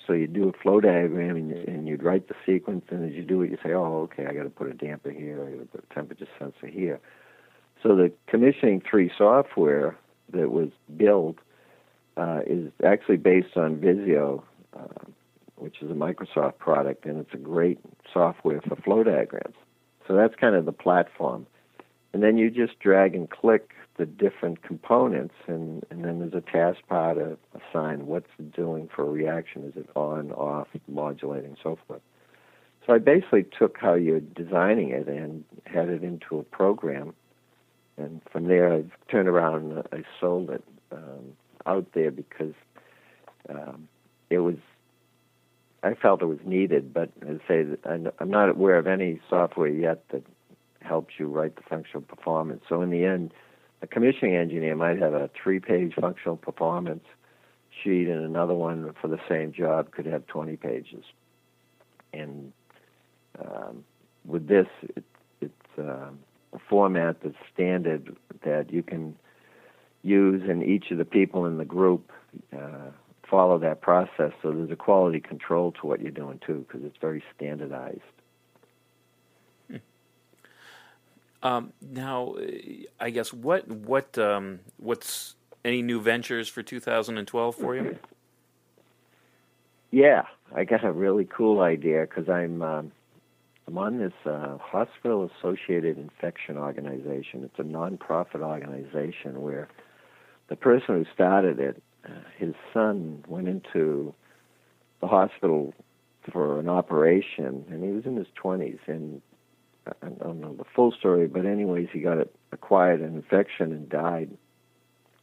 So 0.08 0.14
you 0.14 0.28
do 0.28 0.47
a 0.47 0.53
flow 0.53 0.80
diagram 0.80 1.36
and, 1.36 1.49
you, 1.49 1.64
and 1.68 1.88
you'd 1.88 2.01
write 2.01 2.30
the 2.30 2.36
sequence, 2.45 2.86
and 2.89 3.08
as 3.08 3.14
you 3.14 3.24
do 3.24 3.41
it, 3.41 3.51
you 3.51 3.58
say, 3.62 3.74
"Oh, 3.74 4.03
okay, 4.03 4.26
I 4.26 4.34
got 4.34 4.43
to 4.43 4.49
put 4.49 4.68
a 4.68 4.74
damper 4.74 5.12
here, 5.12 5.45
I 5.45 5.51
got 5.51 5.60
to 5.60 5.66
put 5.66 5.86
a 5.89 5.93
temperature 5.93 6.28
sensor 6.39 6.68
here." 6.68 6.99
So 7.84 7.95
the 7.95 8.12
commissioning 8.28 8.82
three 8.89 9.12
software 9.18 9.97
that 10.32 10.51
was 10.51 10.70
built 10.95 11.38
uh, 12.16 12.39
is 12.47 12.72
actually 12.84 13.18
based 13.18 13.55
on 13.58 13.78
Visio, 13.80 14.43
uh, 14.76 15.05
which 15.58 15.82
is 15.82 15.91
a 15.91 15.93
Microsoft 15.93 16.58
product, 16.58 17.05
and 17.05 17.20
it's 17.20 17.34
a 17.34 17.38
great 17.38 17.80
software 18.12 18.62
for 18.62 18.76
flow 18.78 19.03
diagrams. 19.03 19.55
So 20.08 20.16
that's 20.16 20.36
kind 20.36 20.55
of 20.55 20.66
the 20.66 20.72
platform. 20.72 21.45
And 22.14 22.24
then 22.24 22.38
you 22.38 22.49
just 22.49 22.80
drag 22.80 23.14
and 23.14 23.30
click 23.30 23.72
the 23.98 24.06
different 24.06 24.62
components, 24.62 25.34
and, 25.48 25.84
and 25.89 26.04
then 26.04 26.20
there's 26.20 26.34
a 26.34 26.41
taskbar 26.41 27.16
to 27.16 27.38
assign 27.60 28.06
what's 28.06 28.30
doing 28.56 28.89
for 28.95 29.04
a 29.04 29.10
reaction. 29.10 29.64
Is 29.64 29.76
it 29.76 29.89
on, 29.95 30.32
off, 30.32 30.68
modulating, 30.88 31.58
so 31.62 31.78
forth. 31.88 32.02
So 32.86 32.93
I 32.93 33.00
basically 33.00 33.45
took 33.58 33.78
how 33.78 33.95
you're 33.95 34.22
designing 34.22 34.89
it 34.89 35.08
and 35.08 35.43
had 35.66 35.89
it 35.89 36.04
into 36.04 36.39
a 36.39 36.43
program, 36.43 37.14
and 37.98 38.22
from 38.32 38.48
there 38.48 38.72
I've 38.72 38.91
turned 39.10 39.28
around 39.28 39.72
and 39.72 39.88
I 39.91 40.04
sold 40.22 40.52
it 40.52 40.64
um, 40.91 41.34
out 41.66 41.88
there 41.93 42.12
because 42.12 42.54
um, 43.50 43.89
it 44.30 44.39
was 44.39 44.56
I 45.84 45.93
felt 45.93 46.22
it 46.22 46.26
was 46.26 46.39
needed, 46.43 46.93
but 46.93 47.12
as 47.28 47.38
I 47.45 47.48
say, 47.48 47.66
I'm 47.86 48.30
not 48.30 48.50
aware 48.50 48.78
of 48.78 48.88
any 48.88 49.20
software 49.30 49.68
yet 49.68 50.04
that 50.10 50.24
helps 50.82 51.16
you 51.18 51.28
write 51.28 51.56
the 51.56 51.62
functional 51.70 52.02
performance. 52.02 52.64
So 52.68 52.82
in 52.82 52.89
the 52.89 53.06
end, 53.06 53.34
a 53.82 53.88
commissioning 53.88 54.36
engineer 54.36 54.75
might 54.75 54.99
have 54.99 55.13
a 55.13 55.30
three-page 55.41 55.93
functional 55.99 56.38
performance 56.38 57.05
sheet, 57.84 58.07
and 58.07 58.23
another 58.23 58.53
one 58.53 58.93
for 58.99 59.07
the 59.07 59.19
same 59.30 59.53
job 59.53 59.91
could 59.91 60.05
have 60.05 60.25
20 60.28 60.55
pages. 60.57 61.03
And 62.13 62.51
um, 63.39 63.84
with 64.25 64.47
this, 64.47 64.67
it, 64.95 65.03
it's 65.41 65.80
uh, 65.80 66.09
a 66.53 66.59
format 66.69 67.17
that's 67.23 67.36
standard 67.53 68.15
that 68.43 68.71
you 68.71 68.82
can 68.82 69.15
use, 70.03 70.49
and 70.49 70.63
each 70.63 70.91
of 70.91 70.97
the 70.97 71.05
people 71.05 71.45
in 71.45 71.57
the 71.57 71.65
group 71.65 72.11
uh, 72.55 72.91
follow 73.30 73.57
that 73.59 73.82
process. 73.82 74.32
So 74.41 74.51
there's 74.51 74.71
a 74.71 74.75
quality 74.75 75.19
control 75.19 75.71
to 75.73 75.88
what 75.88 76.01
you're 76.01 76.11
doing 76.11 76.39
too, 76.45 76.65
because 76.67 76.86
it's 76.86 76.97
very 76.99 77.23
standardized. 77.36 77.99
Hmm. 79.69 79.78
Um, 81.48 81.74
now, 81.82 82.36
uh, 82.36 82.45
I 83.00 83.10
guess 83.10 83.32
what 83.32 83.68
what 83.68 84.18
um, 84.18 84.60
what's 84.78 85.36
any 85.64 85.82
new 85.82 86.02
ventures 86.02 86.50
for 86.50 86.62
2012 86.62 87.56
for 87.56 87.76
you? 87.76 87.98
Yeah, 89.91 90.24
I 90.54 90.66
got 90.66 90.84
a 90.84 90.91
really 90.91 91.26
cool 91.26 91.62
idea 91.62 92.02
because 92.02 92.28
I'm 92.30 92.62
um, 92.62 92.91
I'm 93.68 93.78
on 93.78 93.98
this 94.00 94.14
uh, 94.26 94.58
hospital 94.58 95.30
associated 95.39 95.98
infection 95.98 96.58
organization. 96.58 97.43
It's 97.43 97.60
a 97.60 97.64
nonprofit 97.64 98.41
organization 98.41 99.41
where 99.41 99.70
the 100.50 100.56
person 100.56 100.95
who 100.95 101.06
started 101.14 101.60
it 101.60 101.82
his 102.38 102.54
son 102.74 103.24
went 103.28 103.48
into 103.48 104.14
the 105.02 105.08
hospital 105.08 105.74
for 106.32 106.60
an 106.60 106.70
operation, 106.70 107.66
and 107.70 107.84
he 107.84 107.91
was 107.91 108.06
in 108.06 108.16
his 108.16 108.28
20s. 108.41 108.80
And 108.88 109.22
I 110.02 110.10
don't 110.10 110.42
know 110.42 110.54
the 110.54 110.66
full 110.76 110.92
story, 110.92 111.28
but 111.28 111.46
anyways, 111.46 111.90
he 111.92 112.00
got 112.00 112.18
acquired 112.52 113.02
an 113.02 113.16
infection 113.16 113.72
and 113.72 113.90
died. 113.90 114.32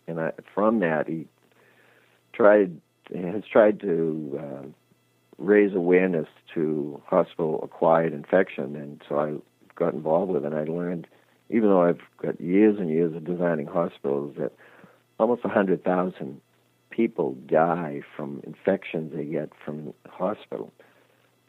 And 0.07 0.21
I, 0.21 0.33
from 0.55 0.81
that, 0.81 1.09
he 1.09 1.27
tried 2.33 2.81
has 3.15 3.43
tried 3.51 3.81
to 3.81 4.41
uh, 4.41 4.67
raise 5.39 5.75
awareness 5.75 6.29
to 6.55 7.03
hospital 7.07 7.61
acquired 7.63 8.13
infection, 8.13 8.77
and 8.77 9.03
so 9.09 9.19
I 9.19 9.35
got 9.75 9.95
involved 9.95 10.33
with 10.33 10.45
it. 10.45 10.53
And 10.53 10.57
I 10.57 10.65
learned, 10.71 11.07
even 11.51 11.69
though 11.69 11.83
I've 11.83 12.01
got 12.19 12.41
years 12.41 12.79
and 12.79 12.89
years 12.89 13.15
of 13.15 13.25
designing 13.25 13.67
hospitals, 13.67 14.37
that 14.39 14.53
almost 15.19 15.45
a 15.45 15.49
hundred 15.49 15.85
thousand 15.85 16.41
people 16.91 17.37
die 17.47 18.01
from 18.17 18.41
infections 18.45 19.13
they 19.15 19.25
get 19.25 19.51
from 19.65 19.93
hospital. 20.09 20.73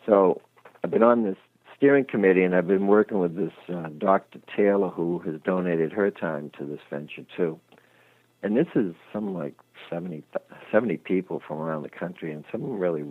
So 0.05 0.41
I've 0.83 0.91
been 0.91 1.03
on 1.03 1.23
this 1.23 1.37
steering 1.77 2.05
committee 2.05 2.43
and 2.43 2.55
I've 2.55 2.67
been 2.67 2.87
working 2.87 3.19
with 3.19 3.35
this 3.35 3.53
uh, 3.69 3.89
Dr. 3.97 4.39
Taylor 4.55 4.89
who 4.89 5.19
has 5.19 5.35
donated 5.43 5.91
her 5.91 6.09
time 6.11 6.51
to 6.57 6.65
this 6.65 6.79
venture 6.89 7.25
too. 7.35 7.59
And 8.43 8.55
this 8.55 8.67
is 8.75 8.93
some 9.11 9.33
like 9.33 9.55
70, 9.89 10.23
70 10.71 10.97
people 10.97 11.41
from 11.45 11.57
around 11.57 11.83
the 11.83 11.89
country 11.89 12.31
and 12.31 12.45
some 12.51 12.63
really 12.77 13.03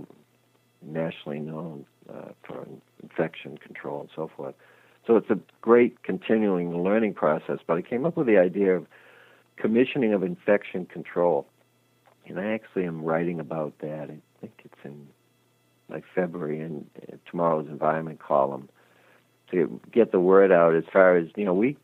nationally 0.83 1.41
known 1.41 1.85
uh, 2.09 2.29
for 2.47 2.67
infection 3.03 3.59
control 3.59 4.01
and 4.01 4.11
so 4.15 4.31
forth. 4.37 4.55
So 5.07 5.17
it's 5.17 5.31
a 5.31 5.39
great 5.61 6.03
continuing 6.03 6.83
learning 6.83 7.15
process. 7.15 7.59
But 7.67 7.77
I 7.77 7.83
came 7.83 8.07
up 8.07 8.17
with 8.17 8.27
the 8.27 8.39
idea 8.39 8.77
of 8.77 8.87
commissioning 9.57 10.13
of 10.13 10.23
infection 10.23 10.87
control 10.87 11.47
and 12.27 12.41
I 12.41 12.53
actually 12.53 12.87
am 12.87 13.03
writing 13.03 13.41
about 13.41 13.75
that. 13.81 14.05
I 14.11 14.19
think 14.41 14.53
it's 14.65 14.75
in 14.85 15.09
like 15.89 16.05
February 16.15 16.65
uh, 16.65 17.17
tomorrow's 17.31 17.69
environment 17.69 18.21
column 18.21 18.69
to 19.51 19.81
get 19.93 20.13
the 20.13 20.21
word 20.21 20.51
out 20.51 20.75
as 20.75 20.85
far 20.93 21.17
as 21.17 21.29
you 21.37 21.45
know 21.45 21.55
we 21.55 21.77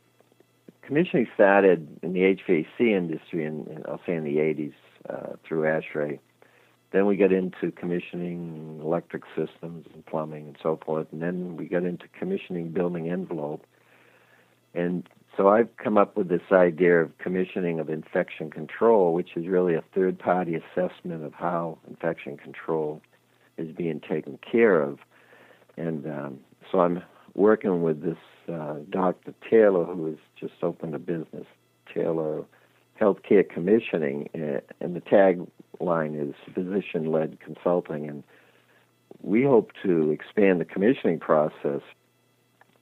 commissioning 0.82 1.28
started 1.34 1.86
in 2.02 2.12
the 2.12 2.20
HVAC 2.20 2.80
industry 2.80 3.44
in, 3.44 3.66
in 3.66 3.84
I'll 3.86 4.00
say 4.06 4.14
in 4.14 4.24
the 4.24 4.36
80s 4.36 4.74
uh, 5.08 5.36
through 5.44 5.62
ASHRAE. 5.62 6.18
Then 6.92 7.06
we 7.06 7.16
got 7.16 7.30
into 7.30 7.70
commissioning 7.70 8.80
electric 8.82 9.22
systems 9.36 9.86
and 9.94 10.04
plumbing 10.06 10.48
and 10.48 10.56
so 10.60 10.80
forth, 10.84 11.06
and 11.12 11.22
then 11.22 11.56
we 11.56 11.66
got 11.66 11.84
into 11.84 12.08
commissioning 12.18 12.70
building 12.70 13.08
envelope. 13.08 13.64
And 14.74 15.08
so 15.36 15.48
I've 15.48 15.68
come 15.76 15.96
up 15.96 16.16
with 16.16 16.28
this 16.28 16.42
idea 16.50 17.00
of 17.00 17.16
commissioning 17.18 17.78
of 17.78 17.88
infection 17.88 18.50
control, 18.50 19.14
which 19.14 19.36
is 19.36 19.46
really 19.46 19.74
a 19.74 19.84
third 19.94 20.18
party 20.18 20.56
assessment 20.56 21.24
of 21.24 21.32
how 21.34 21.78
infection 21.88 22.36
control 22.36 23.00
is 23.60 23.74
being 23.74 24.00
taken 24.00 24.38
care 24.38 24.80
of. 24.80 24.98
And 25.76 26.06
um, 26.06 26.40
so 26.70 26.80
I'm 26.80 27.02
working 27.34 27.82
with 27.82 28.02
this 28.02 28.18
uh, 28.52 28.76
Dr. 28.90 29.34
Taylor, 29.48 29.84
who 29.84 30.06
has 30.06 30.18
just 30.38 30.54
opened 30.62 30.94
a 30.94 30.98
business, 30.98 31.46
Taylor 31.92 32.44
Healthcare 33.00 33.48
Commissioning, 33.48 34.28
and 34.34 34.96
the 34.96 35.00
tagline 35.00 36.28
is 36.28 36.34
physician 36.54 37.10
led 37.10 37.38
consulting. 37.40 38.08
And 38.08 38.24
we 39.22 39.44
hope 39.44 39.72
to 39.82 40.10
expand 40.10 40.60
the 40.60 40.64
commissioning 40.64 41.18
process 41.18 41.80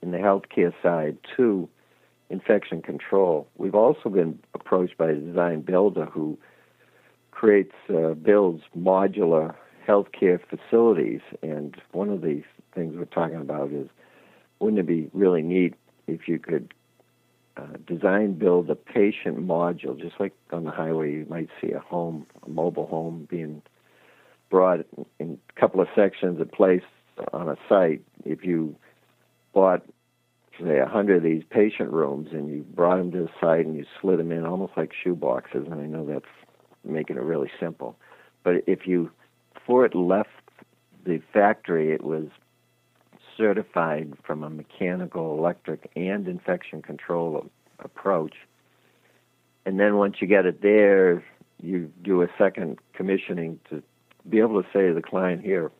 in 0.01 0.11
the 0.11 0.17
healthcare 0.17 0.73
side 0.81 1.17
to 1.37 1.69
infection 2.29 2.81
control. 2.81 3.47
We've 3.57 3.75
also 3.75 4.09
been 4.09 4.39
approached 4.53 4.97
by 4.97 5.11
a 5.11 5.15
design 5.15 5.61
builder 5.61 6.05
who 6.05 6.37
creates, 7.31 7.73
uh, 7.89 8.13
builds 8.13 8.63
modular 8.77 9.55
healthcare 9.89 10.39
facilities. 10.47 11.21
And 11.41 11.75
one 11.91 12.09
of 12.09 12.21
the 12.21 12.43
things 12.75 12.95
we're 12.95 13.05
talking 13.05 13.37
about 13.37 13.71
is 13.71 13.87
wouldn't 14.59 14.79
it 14.79 14.85
be 14.85 15.09
really 15.13 15.41
neat 15.41 15.73
if 16.07 16.27
you 16.27 16.37
could 16.37 16.73
uh, 17.57 17.77
design 17.87 18.33
build 18.37 18.69
a 18.69 18.75
patient 18.75 19.39
module, 19.39 19.99
just 19.99 20.19
like 20.19 20.33
on 20.51 20.63
the 20.63 20.71
highway 20.71 21.11
you 21.11 21.25
might 21.29 21.49
see 21.59 21.71
a 21.71 21.79
home, 21.79 22.25
a 22.45 22.49
mobile 22.49 22.87
home 22.87 23.27
being 23.29 23.61
brought 24.49 24.85
in 25.19 25.37
a 25.49 25.59
couple 25.59 25.81
of 25.81 25.87
sections 25.95 26.39
and 26.39 26.51
placed 26.51 26.85
on 27.33 27.49
a 27.49 27.57
site. 27.67 28.01
If 28.25 28.45
you 28.45 28.75
bought 29.53 29.83
say 30.61 30.79
a 30.79 30.85
hundred 30.85 31.17
of 31.17 31.23
these 31.23 31.43
patient 31.49 31.91
rooms 31.91 32.29
and 32.31 32.49
you 32.49 32.65
brought 32.75 32.97
them 32.97 33.11
to 33.11 33.19
the 33.19 33.29
site 33.39 33.65
and 33.65 33.77
you 33.77 33.85
slid 34.01 34.19
them 34.19 34.31
in 34.31 34.45
almost 34.45 34.73
like 34.75 34.91
shoe 34.93 35.15
boxes 35.15 35.65
and 35.71 35.79
I 35.79 35.85
know 35.85 36.05
that's 36.05 36.25
making 36.83 37.15
it 37.15 37.23
really 37.23 37.49
simple 37.59 37.97
but 38.43 38.55
if 38.67 38.85
you 38.85 39.09
before 39.69 39.85
it 39.85 39.93
left 39.93 40.29
the 41.05 41.21
factory 41.31 41.91
it 41.91 42.03
was 42.03 42.25
certified 43.37 44.11
from 44.25 44.43
a 44.43 44.49
mechanical 44.49 45.37
electric 45.37 45.91
and 45.95 46.27
infection 46.27 46.81
control 46.81 47.45
approach 47.77 48.33
and 49.67 49.79
then 49.79 49.97
once 49.97 50.15
you 50.21 50.27
get 50.27 50.47
it 50.47 50.63
there 50.63 51.23
you 51.61 51.91
do 52.01 52.23
a 52.23 52.27
second 52.35 52.79
commissioning 52.93 53.59
to 53.69 53.83
be 54.27 54.39
able 54.39 54.59
to 54.59 54.67
say 54.73 54.87
to 54.87 54.93
the 54.95 55.03
client 55.03 55.43
here 55.43 55.71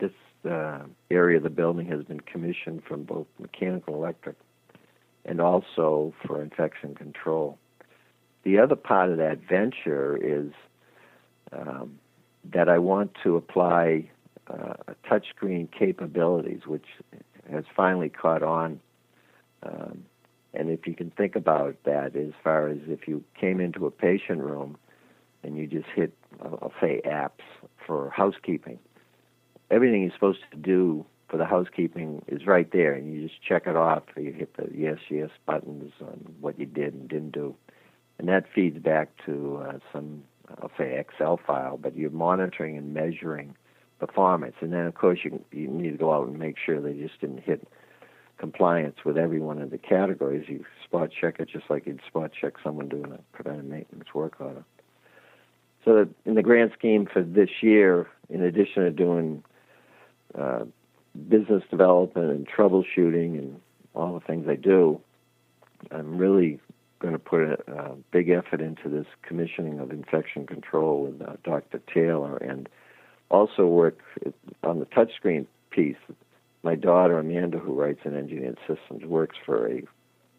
this 0.00 0.10
uh, 0.44 0.80
area 1.08 1.36
of 1.36 1.44
the 1.44 1.50
building 1.50 1.86
has 1.86 2.02
been 2.02 2.18
commissioned 2.18 2.82
from 2.82 3.04
both 3.04 3.28
mechanical, 3.38 3.94
electric, 3.94 4.34
and 5.24 5.40
also 5.40 6.12
for 6.26 6.42
infection 6.42 6.92
control. 6.92 7.56
The 8.42 8.58
other 8.58 8.74
part 8.74 9.10
of 9.10 9.18
that 9.18 9.38
venture 9.48 10.16
is 10.16 10.50
um, 11.52 12.00
that 12.52 12.68
I 12.68 12.78
want 12.78 13.12
to 13.22 13.36
apply 13.36 14.08
uh, 14.48 14.74
touchscreen 15.08 15.68
capabilities, 15.70 16.60
which 16.66 16.86
has 17.50 17.64
finally 17.74 18.08
caught 18.08 18.42
on. 18.42 18.80
Um, 19.62 20.04
and 20.54 20.70
if 20.70 20.86
you 20.86 20.94
can 20.94 21.10
think 21.10 21.36
about 21.36 21.76
that, 21.84 22.16
as 22.16 22.32
far 22.42 22.68
as 22.68 22.78
if 22.86 23.06
you 23.06 23.22
came 23.38 23.60
into 23.60 23.86
a 23.86 23.90
patient 23.90 24.40
room 24.40 24.76
and 25.42 25.56
you 25.56 25.66
just 25.66 25.88
hit, 25.94 26.12
I'll 26.42 26.72
say, 26.80 27.00
apps 27.04 27.44
for 27.86 28.10
housekeeping, 28.10 28.78
everything 29.70 30.02
you're 30.02 30.12
supposed 30.12 30.40
to 30.50 30.56
do 30.56 31.04
for 31.28 31.36
the 31.36 31.44
housekeeping 31.44 32.22
is 32.28 32.46
right 32.46 32.70
there, 32.72 32.92
and 32.92 33.12
you 33.12 33.26
just 33.28 33.42
check 33.42 33.66
it 33.66 33.76
off. 33.76 34.04
You 34.16 34.32
hit 34.32 34.56
the 34.56 34.68
yes, 34.72 34.98
yes 35.10 35.30
buttons 35.44 35.92
on 36.00 36.34
what 36.40 36.58
you 36.58 36.66
did 36.66 36.94
and 36.94 37.08
didn't 37.08 37.32
do, 37.32 37.54
and 38.18 38.28
that 38.28 38.44
feeds 38.54 38.78
back 38.78 39.10
to 39.26 39.62
uh, 39.66 39.78
some, 39.92 40.22
I'll 40.60 40.70
say, 40.78 40.98
Excel 40.98 41.38
file. 41.46 41.76
But 41.76 41.96
you're 41.96 42.10
monitoring 42.10 42.76
and 42.76 42.94
measuring 42.94 43.54
performance, 43.98 44.54
and 44.60 44.72
then 44.72 44.86
of 44.86 44.94
course 44.94 45.20
you 45.24 45.42
you 45.52 45.68
need 45.68 45.92
to 45.92 45.96
go 45.96 46.12
out 46.12 46.28
and 46.28 46.38
make 46.38 46.56
sure 46.64 46.80
they 46.80 46.94
just 46.94 47.20
didn't 47.20 47.42
hit 47.42 47.66
compliance 48.38 48.96
with 49.04 49.16
every 49.16 49.40
one 49.40 49.60
of 49.60 49.70
the 49.70 49.78
categories. 49.78 50.46
You 50.48 50.64
spot 50.84 51.10
check 51.18 51.36
it 51.40 51.48
just 51.48 51.70
like 51.70 51.86
you'd 51.86 52.00
spot 52.06 52.30
check 52.38 52.54
someone 52.62 52.88
doing 52.88 53.12
a 53.12 53.18
preventive 53.34 53.64
maintenance 53.64 54.12
work 54.14 54.40
order. 54.40 54.64
So 55.84 56.08
in 56.24 56.34
the 56.34 56.42
grand 56.42 56.72
scheme 56.76 57.06
for 57.10 57.22
this 57.22 57.48
year, 57.62 58.08
in 58.28 58.42
addition 58.42 58.82
to 58.82 58.90
doing 58.90 59.42
uh, 60.36 60.64
business 61.28 61.62
development 61.70 62.30
and 62.30 62.46
troubleshooting 62.46 63.38
and 63.38 63.60
all 63.94 64.12
the 64.14 64.26
things 64.26 64.46
I 64.48 64.56
do, 64.56 65.00
I'm 65.90 66.18
really 66.18 66.60
going 66.98 67.12
to 67.12 67.18
put 67.18 67.40
a, 67.42 67.58
a 67.72 67.94
big 68.10 68.30
effort 68.30 68.60
into 68.60 68.88
this 68.88 69.06
commissioning 69.22 69.78
of 69.80 69.90
infection 69.90 70.46
control 70.46 71.02
with 71.02 71.22
uh, 71.26 71.34
Dr. 71.44 71.80
Taylor 71.92 72.36
and 72.36 72.68
also 73.30 73.66
work 73.66 73.98
on 74.62 74.78
the 74.78 74.86
touchscreen 74.86 75.46
piece. 75.70 75.96
My 76.62 76.74
daughter 76.74 77.18
Amanda, 77.18 77.58
who 77.58 77.74
writes 77.74 78.00
in 78.04 78.16
engineered 78.16 78.58
systems, 78.66 79.04
works 79.04 79.36
for 79.44 79.68
a, 79.68 79.82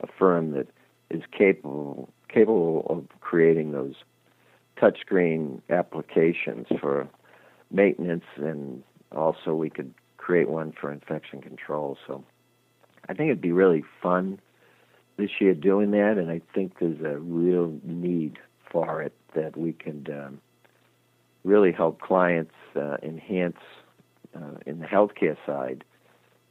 a 0.01 0.07
firm 0.17 0.51
that 0.51 0.67
is 1.09 1.23
capable 1.31 2.09
capable 2.27 2.85
of 2.89 3.05
creating 3.21 3.71
those 3.71 3.95
touchscreen 4.77 5.61
applications 5.69 6.67
for 6.81 7.07
maintenance, 7.71 8.25
and 8.35 8.83
also 9.15 9.53
we 9.55 9.69
could 9.69 9.93
create 10.17 10.49
one 10.49 10.73
for 10.73 10.91
infection 10.91 11.41
control. 11.41 11.97
So 12.05 12.23
I 13.07 13.13
think 13.13 13.27
it'd 13.27 13.41
be 13.41 13.53
really 13.53 13.83
fun 14.01 14.39
this 15.17 15.31
year 15.39 15.53
doing 15.53 15.91
that, 15.91 16.17
and 16.17 16.29
I 16.29 16.41
think 16.53 16.79
there's 16.79 17.01
a 17.01 17.17
real 17.17 17.73
need 17.83 18.37
for 18.71 19.01
it 19.01 19.13
that 19.33 19.57
we 19.57 19.73
can 19.73 20.05
um, 20.11 20.41
really 21.43 21.71
help 21.71 22.01
clients 22.01 22.53
uh, 22.75 22.97
enhance 23.01 23.57
uh, 24.35 24.57
in 24.65 24.79
the 24.79 24.85
healthcare 24.85 25.37
side 25.45 25.83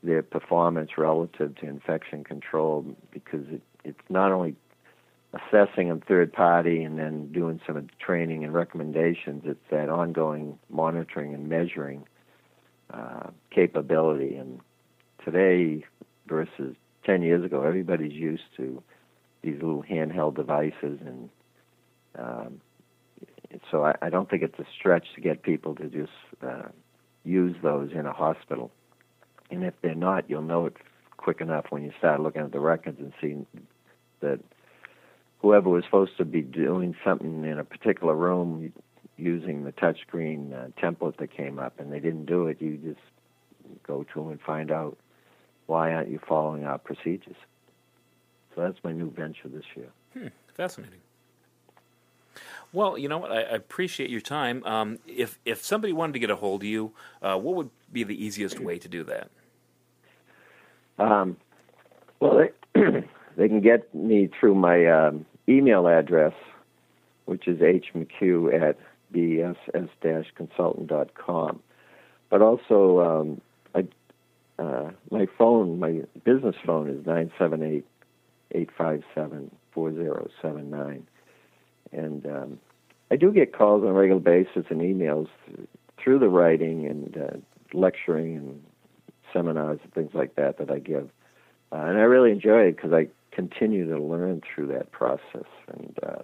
their 0.02 0.22
performance 0.22 0.92
relative 0.96 1.54
to 1.56 1.66
infection 1.66 2.22
control 2.22 2.84
because 3.10 3.44
it, 3.48 3.62
it's 3.84 4.00
not 4.08 4.30
only 4.32 4.54
assessing 5.32 5.88
them 5.88 6.00
third 6.00 6.32
party 6.32 6.82
and 6.82 6.98
then 6.98 7.30
doing 7.32 7.60
some 7.66 7.88
training 7.98 8.44
and 8.44 8.54
recommendations, 8.54 9.42
it's 9.44 9.60
that 9.70 9.88
ongoing 9.88 10.58
monitoring 10.70 11.34
and 11.34 11.48
measuring 11.48 12.06
uh, 12.92 13.28
capability. 13.50 14.36
And 14.36 14.60
today 15.24 15.84
versus 16.26 16.76
10 17.07 17.22
years 17.22 17.44
ago, 17.44 17.62
everybody's 17.62 18.12
used 18.12 18.42
to 18.57 18.82
these 19.42 19.54
little 19.54 19.84
handheld 19.84 20.34
devices, 20.34 20.98
and 21.07 21.30
um, 22.18 22.61
so 23.70 23.84
I, 23.84 23.94
I, 24.02 24.11
don't 24.11 24.28
think 24.28 24.42
it's 24.42 24.59
a 24.59 24.66
stretch 24.78 25.07
to 25.14 25.20
get 25.20 25.42
people 25.42 25.74
to 25.76 25.84
just 25.88 26.11
uh, 26.42 26.68
use 27.24 27.54
those 27.62 27.90
in 27.92 28.07
a 28.07 28.12
hospital. 28.12 28.70
And 29.50 29.62
if 29.62 29.74
they're 29.82 29.94
not, 29.94 30.28
you'll 30.28 30.42
know 30.42 30.66
it 30.66 30.76
quick 31.16 31.40
enough 31.40 31.66
when 31.70 31.84
you 31.84 31.92
start 31.98 32.20
looking 32.20 32.42
at 32.42 32.52
the 32.52 32.61
records 32.61 32.98
and 32.98 33.12
seeing 33.20 33.46
that 34.20 34.40
whoever 35.38 35.68
was 35.68 35.84
supposed 35.84 36.16
to 36.16 36.24
be 36.24 36.40
doing 36.40 36.96
something 37.04 37.44
in 37.44 37.59
a 37.59 37.64
particular 37.64 38.14
room 38.14 38.72
using 39.16 39.64
the 39.64 39.72
touchscreen 39.72 40.52
uh, 40.52 40.68
template 40.80 41.16
that 41.18 41.36
came 41.36 41.59
up 41.59 41.78
and 41.78 41.92
they 41.92 42.00
didn't 42.00 42.26
do 42.26 42.46
it, 42.46 42.61
you 42.61 42.76
just 42.78 43.00
go 43.86 44.04
to 44.14 44.20
them 44.20 44.30
and 44.30 44.40
find 44.40 44.70
out 44.70 44.96
why 45.66 45.92
aren't 45.92 46.10
you 46.10 46.18
following 46.26 46.64
our 46.64 46.78
procedures. 46.78 47.36
So 48.54 48.62
that's 48.62 48.78
my 48.82 48.92
new 48.92 49.10
venture 49.10 49.48
this 49.48 49.64
year. 49.74 49.88
Hmm, 50.14 50.28
fascinating. 50.54 51.00
Well, 52.72 52.96
you 52.98 53.08
know 53.08 53.18
what? 53.18 53.30
I, 53.32 53.42
I 53.42 53.54
appreciate 53.54 54.10
your 54.10 54.20
time. 54.20 54.64
Um, 54.64 54.98
if 55.06 55.38
if 55.44 55.64
somebody 55.64 55.92
wanted 55.92 56.14
to 56.14 56.18
get 56.18 56.30
a 56.30 56.36
hold 56.36 56.62
of 56.62 56.66
you, 56.66 56.92
uh, 57.22 57.38
what 57.38 57.54
would 57.56 57.70
be 57.92 58.02
the 58.04 58.24
easiest 58.24 58.60
way 58.60 58.78
to 58.78 58.88
do 58.88 59.04
that? 59.04 59.30
Um, 60.98 61.36
well, 62.20 62.38
they, 62.38 62.50
they 63.36 63.48
can 63.48 63.60
get 63.60 63.94
me 63.94 64.30
through 64.38 64.54
my 64.54 64.86
um, 64.86 65.26
email 65.48 65.86
address, 65.86 66.32
which 67.26 67.46
is 67.46 67.60
hmchugh 67.60 68.60
at 68.60 68.78
bss-consultant.com. 69.14 71.60
But 72.28 72.42
also, 72.42 73.00
um, 73.00 73.40
uh, 74.59 74.90
my 75.11 75.26
phone, 75.38 75.78
my 75.78 76.02
business 76.24 76.57
phone 76.64 76.88
is 76.88 77.04
978 77.07 77.84
857 78.52 79.50
4079. 79.72 81.07
And 81.92 82.26
um, 82.26 82.59
I 83.11 83.16
do 83.16 83.32
get 83.32 83.57
calls 83.57 83.82
on 83.82 83.88
a 83.88 83.92
regular 83.92 84.20
basis 84.20 84.64
and 84.70 84.80
emails 84.80 85.28
through 86.02 86.18
the 86.18 86.28
writing 86.28 86.86
and 86.86 87.16
uh, 87.16 87.36
lecturing 87.72 88.36
and 88.36 88.64
seminars 89.32 89.80
and 89.82 89.92
things 89.92 90.11
like 90.14 90.34
that 90.36 90.59
that 90.59 90.70
I 90.70 90.78
give. 90.78 91.11
Uh, 91.72 91.76
and 91.76 91.98
I 91.98 92.02
really 92.02 92.30
enjoy 92.30 92.62
it 92.62 92.76
because 92.76 92.92
I 92.92 93.09
continue 93.32 93.88
to 93.88 94.02
learn 94.02 94.40
through 94.42 94.68
that 94.68 94.92
process. 94.92 95.46
And 95.68 95.98
uh, 96.02 96.22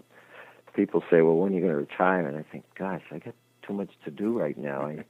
people 0.75 1.03
say, 1.11 1.21
"Well, 1.21 1.35
when 1.35 1.53
are 1.53 1.57
you 1.57 1.61
going 1.61 1.73
to 1.73 1.79
retire?" 1.79 2.27
And 2.27 2.37
I 2.37 2.45
think, 2.51 2.65
"Gosh, 2.79 3.03
I 3.11 3.19
got 3.19 3.35
too 3.67 3.75
much 3.75 3.91
to 4.05 4.11
do 4.11 4.39
right 4.39 4.57
now. 4.57 4.83
I, 4.83 5.05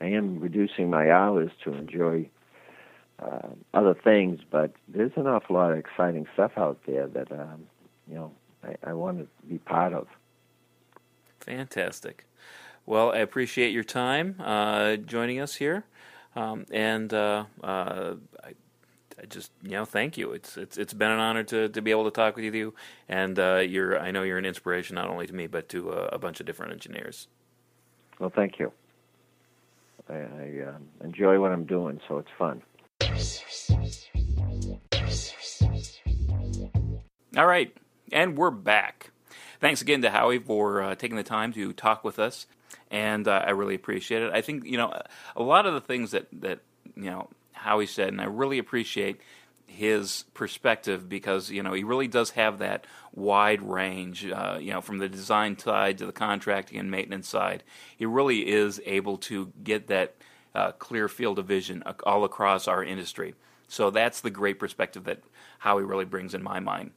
I 0.00 0.06
am 0.06 0.40
reducing 0.40 0.88
my 0.88 1.10
hours 1.10 1.50
to 1.64 1.74
enjoy 1.74 2.28
uh, 3.22 3.48
other 3.74 3.94
things, 3.94 4.40
but 4.50 4.72
there's 4.88 5.12
an 5.16 5.26
awful 5.26 5.56
lot 5.56 5.72
of 5.72 5.78
exciting 5.78 6.26
stuff 6.34 6.52
out 6.56 6.78
there 6.86 7.06
that 7.08 7.30
um, 7.32 7.66
you 8.08 8.14
know 8.14 8.32
I, 8.64 8.90
I 8.90 8.92
want 8.94 9.18
to 9.18 9.28
be 9.48 9.58
part 9.58 9.92
of." 9.92 10.08
Fantastic. 11.40 12.26
Well, 12.86 13.12
I 13.12 13.18
appreciate 13.18 13.72
your 13.72 13.84
time 13.84 14.36
uh, 14.40 14.96
joining 14.96 15.40
us 15.40 15.56
here, 15.56 15.84
um, 16.34 16.66
and 16.72 17.12
uh, 17.12 17.44
uh, 17.62 18.14
I 18.42 18.54
I 19.20 19.26
just 19.26 19.52
you 19.62 19.72
know 19.72 19.84
thank 19.84 20.16
you. 20.16 20.32
It's 20.32 20.56
it's 20.56 20.76
it's 20.76 20.94
been 20.94 21.10
an 21.10 21.20
honor 21.20 21.44
to, 21.44 21.68
to 21.68 21.82
be 21.82 21.90
able 21.90 22.04
to 22.04 22.10
talk 22.10 22.36
with 22.36 22.54
you, 22.54 22.74
and 23.08 23.38
uh, 23.38 23.58
you're 23.58 23.98
I 23.98 24.10
know 24.10 24.22
you're 24.22 24.38
an 24.38 24.46
inspiration 24.46 24.96
not 24.96 25.08
only 25.08 25.26
to 25.26 25.32
me 25.32 25.46
but 25.46 25.68
to 25.70 25.90
a 25.90 26.18
bunch 26.18 26.40
of 26.40 26.46
different 26.46 26.72
engineers. 26.72 27.28
Well, 28.18 28.32
thank 28.34 28.58
you. 28.58 28.72
I, 30.08 30.14
I 30.14 30.68
um, 30.68 30.88
enjoy 31.02 31.40
what 31.40 31.52
I'm 31.52 31.64
doing, 31.64 32.00
so 32.08 32.18
it's 32.18 32.30
fun. 32.38 32.62
All 37.36 37.46
right, 37.46 37.76
and 38.10 38.36
we're 38.38 38.50
back. 38.50 39.10
Thanks 39.60 39.82
again 39.82 40.02
to 40.02 40.10
Howie 40.10 40.38
for 40.38 40.82
uh, 40.82 40.94
taking 40.94 41.16
the 41.16 41.22
time 41.22 41.52
to 41.52 41.72
talk 41.72 42.04
with 42.04 42.18
us, 42.18 42.46
and 42.90 43.28
uh, 43.28 43.42
I 43.46 43.50
really 43.50 43.74
appreciate 43.74 44.22
it. 44.22 44.32
I 44.32 44.40
think 44.40 44.64
you 44.64 44.76
know 44.76 44.98
a 45.36 45.42
lot 45.42 45.66
of 45.66 45.74
the 45.74 45.80
things 45.80 46.12
that 46.12 46.26
that 46.40 46.60
you 46.96 47.10
know 47.10 47.28
Howie 47.52 47.86
said, 47.86 48.08
and 48.08 48.20
I 48.20 48.24
really 48.24 48.58
appreciate 48.58 49.20
his 49.66 50.24
perspective 50.34 51.08
because 51.08 51.50
you 51.50 51.62
know 51.62 51.72
he 51.72 51.84
really 51.84 52.08
does 52.08 52.30
have 52.30 52.58
that 52.58 52.86
wide 53.14 53.62
range. 53.62 54.26
Uh, 54.26 54.58
you 54.60 54.72
know, 54.72 54.80
from 54.80 54.98
the 54.98 55.08
design 55.08 55.58
side 55.58 55.98
to 55.98 56.06
the 56.06 56.12
contracting 56.12 56.78
and 56.78 56.90
maintenance 56.90 57.28
side, 57.28 57.62
he 57.96 58.06
really 58.06 58.48
is 58.48 58.80
able 58.86 59.18
to 59.18 59.52
get 59.62 59.88
that 59.88 60.14
uh, 60.54 60.72
clear 60.72 61.08
field 61.08 61.38
of 61.38 61.46
vision 61.46 61.82
all 62.04 62.24
across 62.24 62.68
our 62.68 62.84
industry. 62.84 63.34
So 63.68 63.90
that's 63.90 64.20
the 64.20 64.30
great 64.30 64.58
perspective 64.58 65.04
that 65.04 65.22
Howie 65.58 65.84
really 65.84 66.04
brings 66.04 66.34
in 66.34 66.42
my 66.42 66.60
mind. 66.60 66.90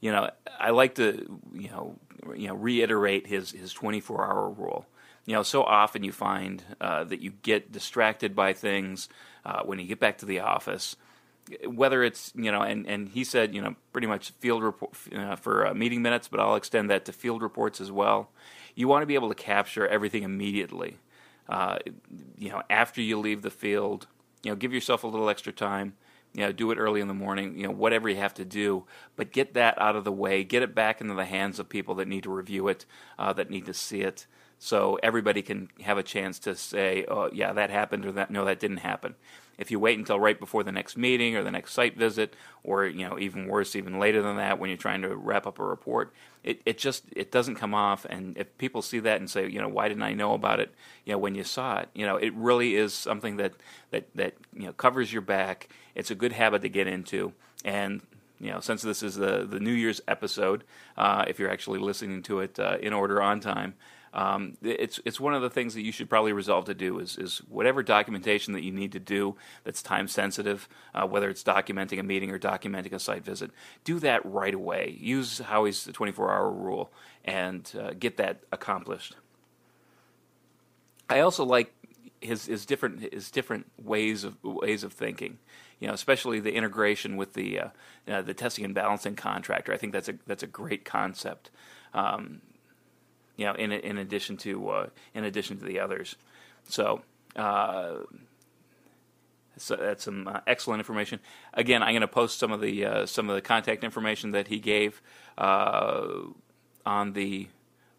You 0.00 0.12
know, 0.12 0.30
I 0.60 0.70
like 0.70 0.96
to 0.96 1.40
you 1.52 1.70
know 1.70 1.96
you 2.36 2.48
know 2.48 2.54
reiterate 2.54 3.26
his 3.26 3.50
his 3.50 3.72
24 3.72 4.26
hour 4.26 4.50
rule. 4.50 4.86
You 5.24 5.34
know, 5.34 5.42
so 5.42 5.62
often 5.62 6.04
you 6.04 6.12
find 6.12 6.62
uh, 6.80 7.04
that 7.04 7.20
you 7.20 7.32
get 7.42 7.72
distracted 7.72 8.34
by 8.34 8.52
things 8.52 9.08
uh, 9.44 9.62
when 9.62 9.78
you 9.78 9.86
get 9.86 10.00
back 10.00 10.18
to 10.18 10.26
the 10.26 10.40
office. 10.40 10.96
Whether 11.66 12.02
it's 12.02 12.32
you 12.34 12.52
know, 12.52 12.60
and, 12.60 12.86
and 12.86 13.08
he 13.08 13.24
said 13.24 13.54
you 13.54 13.62
know 13.62 13.74
pretty 13.92 14.06
much 14.06 14.32
field 14.32 14.62
report 14.62 14.92
uh, 15.16 15.36
for 15.36 15.72
meeting 15.74 16.02
minutes, 16.02 16.28
but 16.28 16.40
I'll 16.40 16.56
extend 16.56 16.90
that 16.90 17.06
to 17.06 17.12
field 17.12 17.40
reports 17.40 17.80
as 17.80 17.90
well. 17.90 18.30
You 18.74 18.86
want 18.86 19.02
to 19.02 19.06
be 19.06 19.14
able 19.14 19.30
to 19.30 19.34
capture 19.34 19.88
everything 19.88 20.24
immediately. 20.24 20.98
Uh, 21.48 21.78
you 22.36 22.50
know, 22.50 22.62
after 22.68 23.00
you 23.00 23.18
leave 23.18 23.42
the 23.42 23.50
field, 23.50 24.06
you 24.42 24.50
know, 24.50 24.56
give 24.56 24.72
yourself 24.72 25.04
a 25.04 25.06
little 25.06 25.28
extra 25.28 25.52
time. 25.52 25.94
You 26.34 26.42
know, 26.42 26.52
do 26.52 26.70
it 26.70 26.78
early 26.78 27.00
in 27.00 27.08
the 27.08 27.14
morning. 27.14 27.56
You 27.56 27.66
know, 27.66 27.72
whatever 27.72 28.08
you 28.08 28.16
have 28.16 28.34
to 28.34 28.44
do, 28.44 28.84
but 29.16 29.32
get 29.32 29.54
that 29.54 29.80
out 29.80 29.96
of 29.96 30.04
the 30.04 30.12
way. 30.12 30.44
Get 30.44 30.62
it 30.62 30.74
back 30.74 31.00
into 31.00 31.14
the 31.14 31.24
hands 31.24 31.58
of 31.58 31.68
people 31.68 31.94
that 31.96 32.06
need 32.06 32.24
to 32.24 32.30
review 32.30 32.68
it, 32.68 32.84
uh, 33.18 33.32
that 33.32 33.50
need 33.50 33.64
to 33.66 33.74
see 33.74 34.02
it, 34.02 34.26
so 34.58 34.98
everybody 35.02 35.42
can 35.42 35.68
have 35.82 35.98
a 35.98 36.02
chance 36.02 36.38
to 36.40 36.54
say, 36.54 37.04
"Oh, 37.08 37.30
yeah, 37.32 37.52
that 37.52 37.70
happened," 37.70 38.04
or 38.04 38.12
"That 38.12 38.30
no, 38.30 38.44
that 38.44 38.58
didn't 38.58 38.78
happen." 38.78 39.14
If 39.56 39.72
you 39.72 39.80
wait 39.80 39.98
until 39.98 40.20
right 40.20 40.38
before 40.38 40.62
the 40.62 40.70
next 40.70 40.96
meeting 40.96 41.36
or 41.36 41.42
the 41.42 41.50
next 41.50 41.72
site 41.72 41.96
visit, 41.96 42.34
or 42.62 42.86
you 42.86 43.08
know, 43.08 43.18
even 43.18 43.46
worse, 43.48 43.74
even 43.74 43.98
later 43.98 44.22
than 44.22 44.36
that, 44.36 44.58
when 44.58 44.70
you're 44.70 44.76
trying 44.76 45.02
to 45.02 45.16
wrap 45.16 45.46
up 45.46 45.58
a 45.58 45.64
report, 45.64 46.12
it, 46.44 46.60
it 46.64 46.78
just 46.78 47.04
it 47.14 47.30
doesn't 47.32 47.56
come 47.56 47.74
off. 47.74 48.04
And 48.04 48.36
if 48.36 48.56
people 48.58 48.82
see 48.82 49.00
that 49.00 49.20
and 49.20 49.28
say, 49.28 49.48
you 49.48 49.60
know, 49.60 49.68
why 49.68 49.88
didn't 49.88 50.02
I 50.02 50.14
know 50.14 50.34
about 50.34 50.60
it? 50.60 50.74
You 51.04 51.12
know, 51.12 51.18
when 51.18 51.34
you 51.34 51.44
saw 51.44 51.78
it, 51.78 51.88
you 51.94 52.06
know, 52.06 52.16
it 52.16 52.32
really 52.34 52.76
is 52.76 52.94
something 52.94 53.36
that 53.36 53.54
that 53.90 54.08
that 54.14 54.34
you 54.54 54.66
know 54.66 54.72
covers 54.72 55.12
your 55.12 55.22
back. 55.22 55.68
It's 55.94 56.10
a 56.10 56.14
good 56.14 56.32
habit 56.32 56.62
to 56.62 56.68
get 56.68 56.86
into, 56.86 57.32
and 57.64 58.02
you 58.40 58.50
know, 58.50 58.60
since 58.60 58.82
this 58.82 59.02
is 59.02 59.16
the 59.16 59.46
the 59.48 59.60
New 59.60 59.72
Year's 59.72 60.00
episode, 60.06 60.64
uh, 60.96 61.24
if 61.26 61.38
you're 61.38 61.50
actually 61.50 61.80
listening 61.80 62.22
to 62.24 62.40
it 62.40 62.58
uh, 62.58 62.78
in 62.80 62.92
order 62.92 63.20
on 63.20 63.40
time, 63.40 63.74
um, 64.12 64.56
it's 64.62 65.00
it's 65.04 65.20
one 65.20 65.34
of 65.34 65.42
the 65.42 65.50
things 65.50 65.74
that 65.74 65.82
you 65.82 65.92
should 65.92 66.08
probably 66.08 66.32
resolve 66.32 66.64
to 66.66 66.74
do 66.74 66.98
is 66.98 67.16
is 67.16 67.38
whatever 67.48 67.82
documentation 67.82 68.52
that 68.54 68.62
you 68.62 68.72
need 68.72 68.92
to 68.92 69.00
do 69.00 69.36
that's 69.64 69.82
time 69.82 70.08
sensitive, 70.08 70.68
uh, 70.94 71.06
whether 71.06 71.28
it's 71.28 71.42
documenting 71.42 71.98
a 71.98 72.02
meeting 72.02 72.30
or 72.30 72.38
documenting 72.38 72.92
a 72.92 72.98
site 72.98 73.24
visit, 73.24 73.50
do 73.84 73.98
that 73.98 74.24
right 74.24 74.54
away. 74.54 74.96
Use 74.98 75.38
Howie's 75.38 75.84
24 75.84 76.30
hour 76.32 76.50
rule 76.50 76.90
and 77.24 77.70
uh, 77.78 77.92
get 77.98 78.16
that 78.16 78.40
accomplished. 78.52 79.16
I 81.10 81.20
also 81.20 81.44
like 81.44 81.72
his 82.20 82.46
his 82.46 82.66
different 82.66 83.12
his 83.12 83.30
different 83.30 83.66
ways 83.82 84.24
of 84.24 84.42
ways 84.42 84.84
of 84.84 84.92
thinking. 84.92 85.38
You 85.80 85.86
know, 85.86 85.94
especially 85.94 86.40
the 86.40 86.54
integration 86.54 87.16
with 87.16 87.34
the 87.34 87.60
uh, 87.60 87.68
uh, 88.08 88.22
the 88.22 88.34
testing 88.34 88.64
and 88.64 88.74
balancing 88.74 89.14
contractor. 89.14 89.72
I 89.72 89.76
think 89.76 89.92
that's 89.92 90.08
a 90.08 90.14
that's 90.26 90.42
a 90.42 90.48
great 90.48 90.84
concept. 90.84 91.50
Um, 91.94 92.40
you 93.38 93.46
know, 93.46 93.54
in 93.54 93.72
in 93.72 93.96
addition 93.96 94.36
to 94.38 94.68
uh, 94.68 94.86
in 95.14 95.24
addition 95.24 95.58
to 95.58 95.64
the 95.64 95.80
others. 95.80 96.16
So. 96.68 97.00
Uh, 97.34 98.00
so 99.60 99.76
that's 99.76 100.04
some 100.04 100.28
uh, 100.28 100.40
excellent 100.46 100.80
information. 100.80 101.20
Again, 101.52 101.82
I'm 101.82 101.90
going 101.90 102.02
to 102.02 102.08
post 102.08 102.38
some 102.38 102.52
of 102.52 102.60
the 102.60 102.84
uh, 102.84 103.06
some 103.06 103.28
of 103.28 103.34
the 103.34 103.40
contact 103.40 103.82
information 103.82 104.30
that 104.30 104.46
he 104.48 104.60
gave 104.60 105.02
uh, 105.36 106.06
on 106.86 107.14
the 107.14 107.48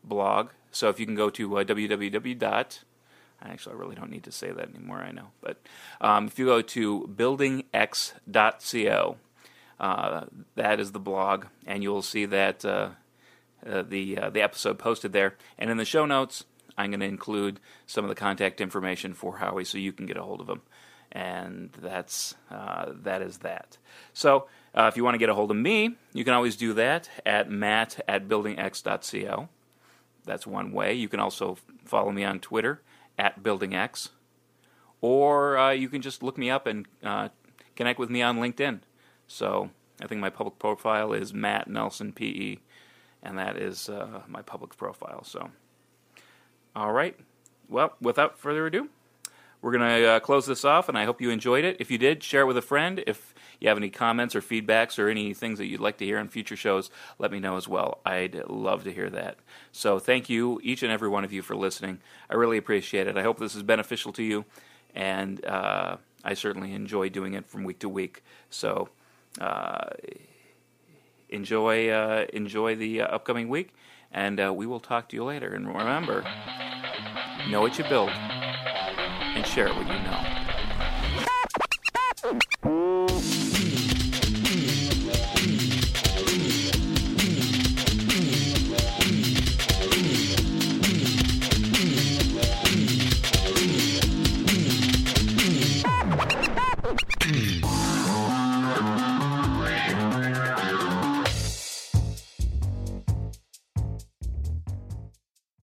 blog. 0.04 0.50
So 0.72 0.90
if 0.90 1.00
you 1.00 1.06
can 1.06 1.16
go 1.16 1.30
to 1.32 1.58
uh, 1.58 1.64
www. 1.64 2.80
Actually, 3.42 3.74
I 3.74 3.78
really 3.78 3.96
don't 3.96 4.10
need 4.10 4.26
to 4.26 4.34
say 4.34 4.52
that 4.52 4.68
anymore. 4.70 4.98
I 4.98 5.12
know, 5.12 5.28
but 5.42 5.62
um, 6.02 6.28
if 6.28 6.38
you 6.38 6.46
go 6.46 6.62
to 6.62 7.10
buildingx.co, 7.16 9.16
uh, 9.80 10.26
that 10.56 10.80
is 10.82 10.92
the 10.92 11.00
blog, 11.00 11.46
and 11.66 11.82
you'll 11.82 12.02
see 12.02 12.26
that 12.26 12.66
uh, 13.66 13.82
the 13.82 14.18
uh, 14.18 14.30
the 14.30 14.42
episode 14.42 14.80
posted 14.80 15.14
there. 15.14 15.36
And 15.58 15.70
in 15.70 15.78
the 15.78 15.86
show 15.86 16.06
notes, 16.06 16.46
I'm 16.78 16.92
going 16.92 17.00
to 17.00 17.06
include 17.06 17.60
some 17.86 18.06
of 18.06 18.10
the 18.10 18.16
contact 18.16 18.62
information 18.62 19.14
for 19.14 19.38
Howie, 19.38 19.66
so 19.66 19.78
you 19.78 19.92
can 19.92 20.06
get 20.06 20.18
a 20.18 20.24
hold 20.24 20.42
of 20.42 20.50
him. 20.50 20.62
And 21.12 21.72
that's 21.74 22.36
uh, 22.52 22.92
that 23.04 23.22
is 23.22 23.40
that. 23.40 23.78
So 24.14 24.48
uh, 24.76 24.90
if 24.92 24.98
you 24.98 25.04
want 25.04 25.16
to 25.16 25.20
get 25.20 25.30
a 25.30 25.36
hold 25.36 25.52
of 25.52 25.58
me, 25.58 25.96
you 26.14 26.24
can 26.24 26.34
always 26.34 26.56
do 26.56 26.74
that 26.74 27.10
at 27.26 27.50
matt 27.50 28.00
at 28.08 28.28
buildingx.co. 28.28 29.50
That's 30.26 30.46
one 30.46 30.72
way. 30.72 30.94
You 30.94 31.10
can 31.10 31.20
also 31.20 31.58
follow 31.86 32.12
me 32.12 32.24
on 32.24 32.40
Twitter 32.40 32.82
at 33.18 33.42
buildingx, 33.42 34.10
or 35.02 35.58
uh, 35.58 35.72
you 35.72 35.90
can 35.90 36.02
just 36.02 36.22
look 36.22 36.38
me 36.38 36.50
up 36.50 36.68
and 36.68 36.88
connect 37.76 37.98
with 37.98 38.10
me 38.10 38.22
on 38.22 38.38
LinkedIn. 38.38 38.82
So 39.28 39.72
I 40.02 40.08
think 40.08 40.22
my 40.22 40.30
public 40.30 40.60
profile 40.60 41.14
is 41.14 41.34
Matt 41.34 41.68
Nelson 41.68 42.14
PE 42.14 42.58
and 43.24 43.38
that 43.38 43.58
is 43.58 43.90
uh, 43.90 44.22
my 44.28 44.42
public 44.42 44.76
profile. 44.78 45.24
So, 45.24 45.50
all 46.76 46.92
right. 46.92 47.16
Well, 47.70 47.94
without 48.02 48.40
further 48.40 48.66
ado, 48.66 48.90
we're 49.62 49.72
going 49.72 50.02
to 50.02 50.08
uh, 50.08 50.20
close 50.22 50.46
this 50.46 50.64
off, 50.64 50.90
and 50.90 50.98
I 50.98 51.06
hope 51.06 51.22
you 51.22 51.30
enjoyed 51.30 51.66
it. 51.66 51.78
If 51.80 51.92
you 51.92 51.98
did, 51.98 52.24
share 52.24 52.42
it 52.42 52.46
with 52.46 52.58
a 52.58 52.62
friend. 52.62 53.04
If 53.06 53.34
you 53.60 53.68
have 53.68 53.78
any 53.78 53.90
comments 53.90 54.36
or 54.36 54.42
feedbacks 54.42 54.98
or 54.98 55.10
any 55.10 55.34
things 55.34 55.60
that 55.60 55.66
you'd 55.66 55.82
like 55.82 55.98
to 55.98 56.06
hear 56.06 56.18
on 56.18 56.30
future 56.30 56.56
shows, 56.56 56.90
let 57.18 57.32
me 57.32 57.40
know 57.40 57.58
as 57.58 57.68
well. 57.68 58.00
I'd 58.06 58.48
love 58.48 58.86
to 58.86 58.94
hear 58.94 59.10
that. 59.10 59.38
So, 59.72 60.00
thank 60.00 60.30
you, 60.30 60.60
each 60.64 60.82
and 60.82 60.92
every 60.92 61.10
one 61.10 61.26
of 61.26 61.34
you, 61.34 61.42
for 61.42 61.56
listening. 61.56 62.00
I 62.30 62.36
really 62.36 62.58
appreciate 62.58 63.08
it. 63.08 63.18
I 63.18 63.24
hope 63.24 63.38
this 63.38 63.56
is 63.56 63.64
beneficial 63.64 64.14
to 64.14 64.24
you, 64.24 64.46
and 64.96 65.44
uh, 65.46 65.98
I 66.24 66.34
certainly 66.34 66.74
enjoy 66.74 67.10
doing 67.10 67.34
it 67.34 67.46
from 67.46 67.66
week 67.66 67.80
to 67.80 67.90
week. 67.90 68.24
So, 68.50 68.90
uh, 69.42 69.90
enjoy 71.30 71.90
uh, 71.90 72.26
enjoy 72.34 72.76
the 72.76 73.02
uh, 73.02 73.08
upcoming 73.08 73.50
week, 73.50 73.74
and 74.12 74.40
uh, 74.40 74.54
we 74.54 74.66
will 74.66 74.80
talk 74.80 75.10
to 75.10 75.16
you 75.16 75.24
later. 75.24 75.54
And 75.54 75.68
remember, 75.68 76.24
know 77.50 77.62
what 77.62 77.78
you 77.78 77.84
build, 77.86 78.10
and 78.10 79.46
share 79.46 79.70
what 79.70 79.88
you 79.88 80.00
know. 80.04 80.39